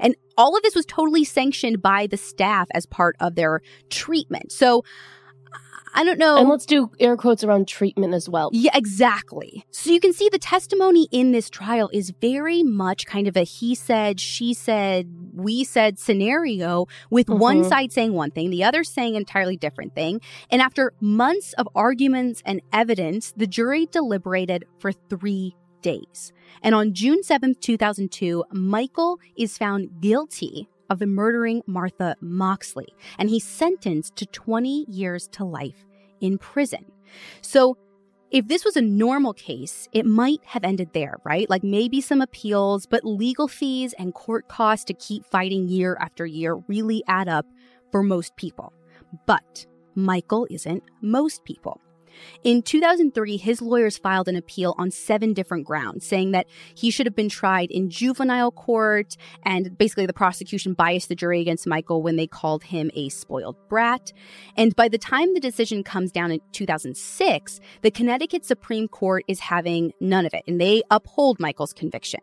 And 0.00 0.16
all 0.36 0.56
of 0.56 0.62
this 0.62 0.74
was 0.74 0.86
totally 0.86 1.24
sanctioned 1.24 1.82
by 1.82 2.06
the 2.06 2.16
staff 2.16 2.68
as 2.72 2.86
part 2.86 3.16
of 3.20 3.34
their 3.34 3.60
treatment. 3.90 4.50
So 4.52 4.84
I 5.94 6.02
don't 6.02 6.18
know. 6.18 6.36
And 6.36 6.48
let's 6.48 6.66
do 6.66 6.90
air 6.98 7.16
quotes 7.16 7.44
around 7.44 7.68
treatment 7.68 8.14
as 8.14 8.28
well. 8.28 8.50
Yeah, 8.52 8.72
exactly. 8.74 9.64
So 9.70 9.90
you 9.90 10.00
can 10.00 10.12
see 10.12 10.28
the 10.28 10.38
testimony 10.38 11.08
in 11.12 11.30
this 11.30 11.48
trial 11.48 11.88
is 11.92 12.12
very 12.20 12.62
much 12.64 13.06
kind 13.06 13.28
of 13.28 13.36
a 13.36 13.44
he 13.44 13.74
said, 13.74 14.20
she 14.20 14.54
said, 14.54 15.08
we 15.34 15.62
said 15.62 15.98
scenario 15.98 16.86
with 17.10 17.26
mm-hmm. 17.26 17.38
one 17.38 17.64
side 17.64 17.92
saying 17.92 18.12
one 18.12 18.32
thing, 18.32 18.50
the 18.50 18.64
other 18.64 18.82
saying 18.82 19.14
an 19.14 19.22
entirely 19.22 19.56
different 19.56 19.94
thing. 19.94 20.20
And 20.50 20.60
after 20.60 20.92
months 21.00 21.52
of 21.54 21.68
arguments 21.74 22.42
and 22.44 22.60
evidence, 22.72 23.32
the 23.36 23.46
jury 23.46 23.86
deliberated 23.86 24.64
for 24.78 24.92
three 24.92 25.54
days. 25.80 26.32
And 26.62 26.74
on 26.74 26.94
June 26.94 27.22
7th, 27.22 27.60
2002, 27.60 28.44
Michael 28.50 29.20
is 29.36 29.56
found 29.56 30.00
guilty 30.00 30.68
of 30.90 30.98
the 30.98 31.06
murdering 31.06 31.62
Martha 31.66 32.16
Moxley, 32.20 32.88
and 33.18 33.30
he's 33.30 33.44
sentenced 33.44 34.16
to 34.16 34.26
20 34.26 34.86
years 34.88 35.28
to 35.28 35.44
life 35.44 35.84
in 36.20 36.38
prison. 36.38 36.84
So, 37.40 37.76
if 38.30 38.48
this 38.48 38.64
was 38.64 38.76
a 38.76 38.82
normal 38.82 39.32
case, 39.32 39.88
it 39.92 40.04
might 40.04 40.40
have 40.44 40.64
ended 40.64 40.92
there, 40.92 41.18
right? 41.22 41.48
Like 41.48 41.62
maybe 41.62 42.00
some 42.00 42.20
appeals, 42.20 42.84
but 42.84 43.04
legal 43.04 43.46
fees 43.46 43.94
and 43.96 44.12
court 44.12 44.48
costs 44.48 44.84
to 44.86 44.94
keep 44.94 45.24
fighting 45.24 45.68
year 45.68 45.96
after 46.00 46.26
year 46.26 46.56
really 46.66 47.04
add 47.06 47.28
up 47.28 47.46
for 47.92 48.02
most 48.02 48.34
people. 48.34 48.72
But 49.26 49.66
Michael 49.94 50.48
isn't 50.50 50.82
most 51.00 51.44
people. 51.44 51.80
In 52.42 52.62
2003, 52.62 53.36
his 53.36 53.62
lawyers 53.62 53.98
filed 53.98 54.28
an 54.28 54.36
appeal 54.36 54.74
on 54.78 54.90
seven 54.90 55.32
different 55.32 55.66
grounds, 55.66 56.06
saying 56.06 56.32
that 56.32 56.46
he 56.74 56.90
should 56.90 57.06
have 57.06 57.16
been 57.16 57.28
tried 57.28 57.70
in 57.70 57.90
juvenile 57.90 58.50
court, 58.50 59.16
and 59.44 59.76
basically 59.76 60.06
the 60.06 60.12
prosecution 60.12 60.74
biased 60.74 61.08
the 61.08 61.14
jury 61.14 61.40
against 61.40 61.66
Michael 61.66 62.02
when 62.02 62.16
they 62.16 62.26
called 62.26 62.64
him 62.64 62.90
a 62.94 63.08
spoiled 63.08 63.56
brat. 63.68 64.12
And 64.56 64.74
by 64.76 64.88
the 64.88 64.98
time 64.98 65.34
the 65.34 65.40
decision 65.40 65.82
comes 65.82 66.12
down 66.12 66.30
in 66.30 66.40
2006, 66.52 67.60
the 67.82 67.90
Connecticut 67.90 68.44
Supreme 68.44 68.88
Court 68.88 69.24
is 69.28 69.40
having 69.40 69.92
none 70.00 70.26
of 70.26 70.34
it, 70.34 70.42
and 70.46 70.60
they 70.60 70.82
uphold 70.90 71.40
Michael's 71.40 71.72
conviction. 71.72 72.20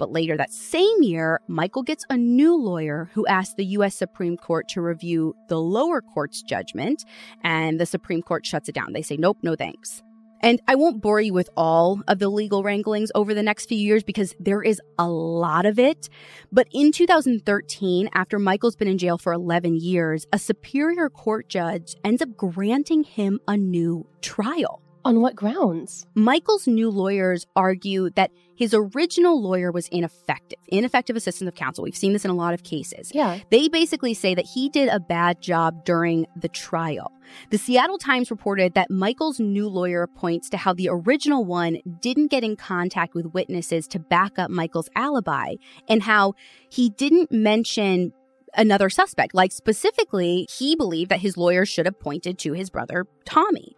But 0.00 0.10
later 0.10 0.34
that 0.38 0.50
same 0.50 1.02
year, 1.02 1.40
Michael 1.46 1.82
gets 1.82 2.06
a 2.08 2.16
new 2.16 2.56
lawyer 2.56 3.10
who 3.12 3.26
asks 3.26 3.54
the 3.54 3.66
U.S. 3.66 3.94
Supreme 3.94 4.38
Court 4.38 4.66
to 4.70 4.80
review 4.80 5.36
the 5.48 5.60
lower 5.60 6.00
court's 6.00 6.42
judgment, 6.42 7.04
and 7.44 7.78
the 7.78 7.84
Supreme 7.84 8.22
Court 8.22 8.46
shuts 8.46 8.70
it 8.70 8.74
down. 8.74 8.94
They 8.94 9.02
say, 9.02 9.18
nope, 9.18 9.36
no 9.42 9.54
thanks. 9.54 10.02
And 10.40 10.58
I 10.66 10.74
won't 10.74 11.02
bore 11.02 11.20
you 11.20 11.34
with 11.34 11.50
all 11.54 12.00
of 12.08 12.18
the 12.18 12.30
legal 12.30 12.62
wranglings 12.62 13.10
over 13.14 13.34
the 13.34 13.42
next 13.42 13.66
few 13.66 13.76
years 13.76 14.02
because 14.02 14.34
there 14.40 14.62
is 14.62 14.80
a 14.98 15.06
lot 15.06 15.66
of 15.66 15.78
it. 15.78 16.08
But 16.50 16.66
in 16.72 16.92
2013, 16.92 18.08
after 18.14 18.38
Michael's 18.38 18.76
been 18.76 18.88
in 18.88 18.96
jail 18.96 19.18
for 19.18 19.34
11 19.34 19.76
years, 19.76 20.26
a 20.32 20.38
Superior 20.38 21.10
Court 21.10 21.50
judge 21.50 21.94
ends 22.04 22.22
up 22.22 22.34
granting 22.38 23.04
him 23.04 23.38
a 23.46 23.58
new 23.58 24.06
trial. 24.22 24.80
On 25.04 25.22
what 25.22 25.34
grounds? 25.34 26.06
Michael's 26.14 26.66
new 26.66 26.90
lawyers 26.90 27.46
argue 27.56 28.10
that 28.10 28.30
his 28.54 28.74
original 28.74 29.40
lawyer 29.40 29.72
was 29.72 29.88
ineffective, 29.88 30.58
ineffective 30.68 31.16
assistance 31.16 31.48
of 31.48 31.54
counsel. 31.54 31.84
We've 31.84 31.96
seen 31.96 32.12
this 32.12 32.26
in 32.26 32.30
a 32.30 32.34
lot 32.34 32.52
of 32.52 32.62
cases. 32.62 33.10
Yeah. 33.14 33.38
They 33.50 33.68
basically 33.68 34.12
say 34.12 34.34
that 34.34 34.44
he 34.44 34.68
did 34.68 34.90
a 34.90 35.00
bad 35.00 35.40
job 35.40 35.86
during 35.86 36.26
the 36.36 36.48
trial. 36.48 37.12
The 37.48 37.56
Seattle 37.56 37.96
Times 37.96 38.30
reported 38.30 38.74
that 38.74 38.90
Michael's 38.90 39.40
new 39.40 39.68
lawyer 39.68 40.06
points 40.06 40.50
to 40.50 40.58
how 40.58 40.74
the 40.74 40.90
original 40.90 41.46
one 41.46 41.78
didn't 42.00 42.30
get 42.30 42.44
in 42.44 42.56
contact 42.56 43.14
with 43.14 43.32
witnesses 43.32 43.86
to 43.88 43.98
back 43.98 44.38
up 44.38 44.50
Michael's 44.50 44.90
alibi 44.94 45.54
and 45.88 46.02
how 46.02 46.34
he 46.68 46.90
didn't 46.90 47.32
mention 47.32 48.12
another 48.54 48.90
suspect. 48.90 49.34
Like 49.34 49.52
specifically, 49.52 50.46
he 50.50 50.76
believed 50.76 51.10
that 51.10 51.20
his 51.20 51.38
lawyer 51.38 51.64
should 51.64 51.86
have 51.86 51.98
pointed 51.98 52.38
to 52.40 52.52
his 52.52 52.68
brother, 52.68 53.06
Tommy. 53.24 53.76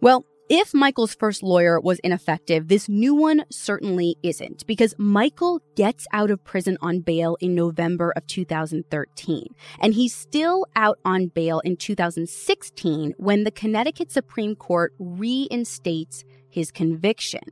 Well, 0.00 0.24
if 0.50 0.74
Michael's 0.74 1.14
first 1.14 1.44
lawyer 1.44 1.80
was 1.80 2.00
ineffective, 2.00 2.66
this 2.66 2.88
new 2.88 3.14
one 3.14 3.44
certainly 3.52 4.16
isn't, 4.24 4.66
because 4.66 4.96
Michael 4.98 5.62
gets 5.76 6.08
out 6.12 6.28
of 6.32 6.42
prison 6.42 6.76
on 6.82 6.98
bail 7.00 7.36
in 7.40 7.54
November 7.54 8.12
of 8.16 8.26
2013, 8.26 9.46
and 9.78 9.94
he's 9.94 10.12
still 10.12 10.66
out 10.74 10.98
on 11.04 11.28
bail 11.28 11.60
in 11.60 11.76
2016 11.76 13.14
when 13.16 13.44
the 13.44 13.52
Connecticut 13.52 14.10
Supreme 14.10 14.56
Court 14.56 14.92
reinstates 14.98 16.24
his 16.48 16.72
conviction. 16.72 17.42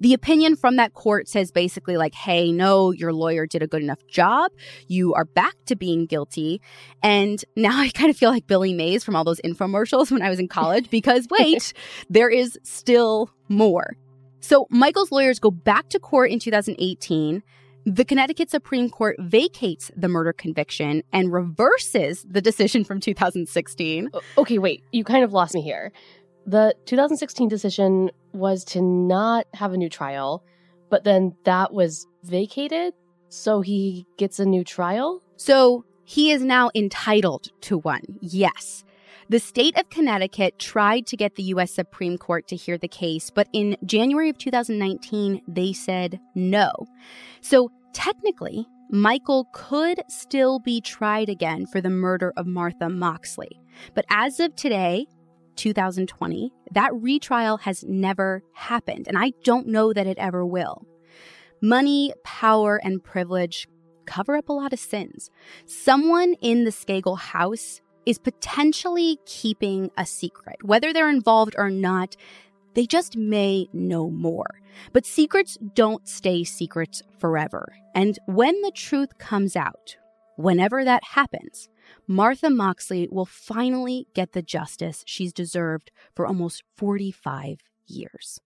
The 0.00 0.14
opinion 0.14 0.56
from 0.56 0.76
that 0.76 0.94
court 0.94 1.28
says 1.28 1.50
basically, 1.50 1.96
like, 1.96 2.14
hey, 2.14 2.52
no, 2.52 2.92
your 2.92 3.12
lawyer 3.12 3.46
did 3.46 3.62
a 3.62 3.66
good 3.66 3.82
enough 3.82 4.06
job. 4.06 4.52
You 4.88 5.14
are 5.14 5.24
back 5.24 5.54
to 5.66 5.76
being 5.76 6.06
guilty. 6.06 6.60
And 7.02 7.42
now 7.56 7.78
I 7.80 7.90
kind 7.90 8.10
of 8.10 8.16
feel 8.16 8.30
like 8.30 8.46
Billy 8.46 8.74
Mays 8.74 9.04
from 9.04 9.16
all 9.16 9.24
those 9.24 9.40
infomercials 9.40 10.10
when 10.10 10.22
I 10.22 10.30
was 10.30 10.38
in 10.38 10.48
college 10.48 10.90
because 10.90 11.26
wait, 11.38 11.72
there 12.10 12.28
is 12.28 12.58
still 12.62 13.30
more. 13.48 13.96
So 14.40 14.66
Michael's 14.70 15.10
lawyers 15.10 15.38
go 15.38 15.50
back 15.50 15.88
to 15.90 15.98
court 15.98 16.30
in 16.30 16.38
2018. 16.38 17.42
The 17.84 18.04
Connecticut 18.04 18.50
Supreme 18.50 18.90
Court 18.90 19.16
vacates 19.20 19.92
the 19.96 20.08
murder 20.08 20.32
conviction 20.32 21.02
and 21.12 21.32
reverses 21.32 22.26
the 22.28 22.40
decision 22.40 22.82
from 22.82 22.98
2016. 22.98 24.10
Okay, 24.36 24.58
wait, 24.58 24.82
you 24.90 25.04
kind 25.04 25.22
of 25.22 25.32
lost 25.32 25.54
me 25.54 25.62
here. 25.62 25.92
The 26.46 26.74
2016 26.86 27.48
decision 27.48 28.10
was 28.36 28.64
to 28.66 28.80
not 28.80 29.46
have 29.54 29.72
a 29.72 29.76
new 29.76 29.88
trial, 29.88 30.44
but 30.90 31.04
then 31.04 31.34
that 31.44 31.72
was 31.72 32.06
vacated, 32.22 32.94
so 33.28 33.60
he 33.60 34.06
gets 34.18 34.38
a 34.38 34.44
new 34.44 34.64
trial? 34.64 35.22
So 35.36 35.84
he 36.04 36.30
is 36.30 36.42
now 36.42 36.70
entitled 36.74 37.50
to 37.62 37.78
one, 37.78 38.02
yes. 38.20 38.84
The 39.28 39.40
state 39.40 39.76
of 39.76 39.90
Connecticut 39.90 40.58
tried 40.60 41.06
to 41.08 41.16
get 41.16 41.34
the 41.34 41.42
U.S. 41.44 41.72
Supreme 41.72 42.16
Court 42.16 42.46
to 42.46 42.54
hear 42.54 42.78
the 42.78 42.86
case, 42.86 43.28
but 43.28 43.48
in 43.52 43.76
January 43.84 44.30
of 44.30 44.38
2019, 44.38 45.42
they 45.48 45.72
said 45.72 46.20
no. 46.36 46.70
So 47.40 47.72
technically, 47.92 48.68
Michael 48.88 49.48
could 49.52 50.00
still 50.08 50.60
be 50.60 50.80
tried 50.80 51.28
again 51.28 51.66
for 51.66 51.80
the 51.80 51.90
murder 51.90 52.32
of 52.36 52.46
Martha 52.46 52.88
Moxley. 52.88 53.50
But 53.94 54.04
as 54.10 54.38
of 54.38 54.54
today, 54.54 55.06
2020, 55.56 56.52
that 56.72 56.94
retrial 56.94 57.58
has 57.58 57.84
never 57.84 58.42
happened, 58.52 59.08
and 59.08 59.18
I 59.18 59.32
don't 59.44 59.66
know 59.66 59.92
that 59.92 60.06
it 60.06 60.18
ever 60.18 60.44
will. 60.44 60.86
Money, 61.62 62.12
power, 62.22 62.80
and 62.82 63.02
privilege 63.02 63.66
cover 64.06 64.36
up 64.36 64.48
a 64.48 64.52
lot 64.52 64.72
of 64.72 64.78
sins. 64.78 65.30
Someone 65.64 66.34
in 66.40 66.64
the 66.64 66.70
Skakel 66.70 67.18
house 67.18 67.80
is 68.06 68.18
potentially 68.18 69.18
keeping 69.26 69.90
a 69.98 70.06
secret. 70.06 70.56
Whether 70.62 70.92
they're 70.92 71.08
involved 71.08 71.56
or 71.58 71.70
not, 71.70 72.16
they 72.74 72.86
just 72.86 73.16
may 73.16 73.68
know 73.72 74.08
more. 74.10 74.60
But 74.92 75.06
secrets 75.06 75.58
don't 75.74 76.06
stay 76.06 76.44
secrets 76.44 77.02
forever. 77.18 77.74
And 77.94 78.18
when 78.26 78.60
the 78.60 78.70
truth 78.70 79.18
comes 79.18 79.56
out, 79.56 79.96
whenever 80.36 80.84
that 80.84 81.02
happens, 81.02 81.68
Martha 82.06 82.50
Moxley 82.50 83.08
will 83.10 83.26
finally 83.26 84.06
get 84.14 84.32
the 84.32 84.42
justice 84.42 85.02
she's 85.06 85.32
deserved 85.32 85.90
for 86.14 86.26
almost 86.26 86.62
45 86.76 87.60
years. 87.86 88.40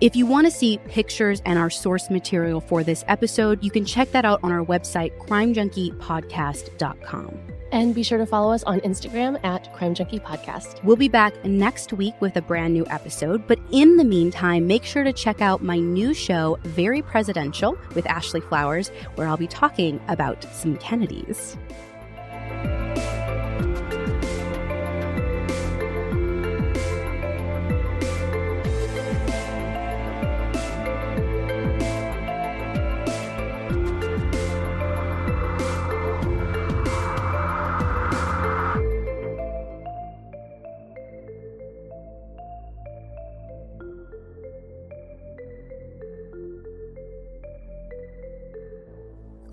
If 0.00 0.14
you 0.14 0.26
want 0.26 0.46
to 0.46 0.52
see 0.52 0.78
pictures 0.88 1.42
and 1.44 1.58
our 1.58 1.70
source 1.70 2.08
material 2.08 2.60
for 2.60 2.84
this 2.84 3.04
episode, 3.08 3.64
you 3.64 3.72
can 3.72 3.84
check 3.84 4.12
that 4.12 4.24
out 4.24 4.38
on 4.44 4.52
our 4.52 4.64
website, 4.64 5.10
crimejunkiepodcast.com. 5.18 7.57
And 7.70 7.94
be 7.94 8.02
sure 8.02 8.18
to 8.18 8.24
follow 8.24 8.52
us 8.52 8.62
on 8.64 8.80
Instagram 8.80 9.42
at 9.44 9.72
Crime 9.74 9.94
Junkie 9.94 10.20
Podcast. 10.20 10.82
We'll 10.84 10.96
be 10.96 11.08
back 11.08 11.44
next 11.44 11.92
week 11.92 12.14
with 12.20 12.36
a 12.36 12.40
brand 12.40 12.72
new 12.72 12.86
episode. 12.88 13.46
But 13.46 13.58
in 13.72 13.96
the 13.98 14.04
meantime, 14.04 14.66
make 14.66 14.84
sure 14.84 15.04
to 15.04 15.12
check 15.12 15.42
out 15.42 15.62
my 15.62 15.78
new 15.78 16.14
show, 16.14 16.58
Very 16.62 17.02
Presidential, 17.02 17.76
with 17.94 18.06
Ashley 18.06 18.40
Flowers, 18.40 18.88
where 19.16 19.28
I'll 19.28 19.36
be 19.36 19.46
talking 19.46 20.00
about 20.08 20.44
some 20.44 20.78
Kennedys. 20.78 21.58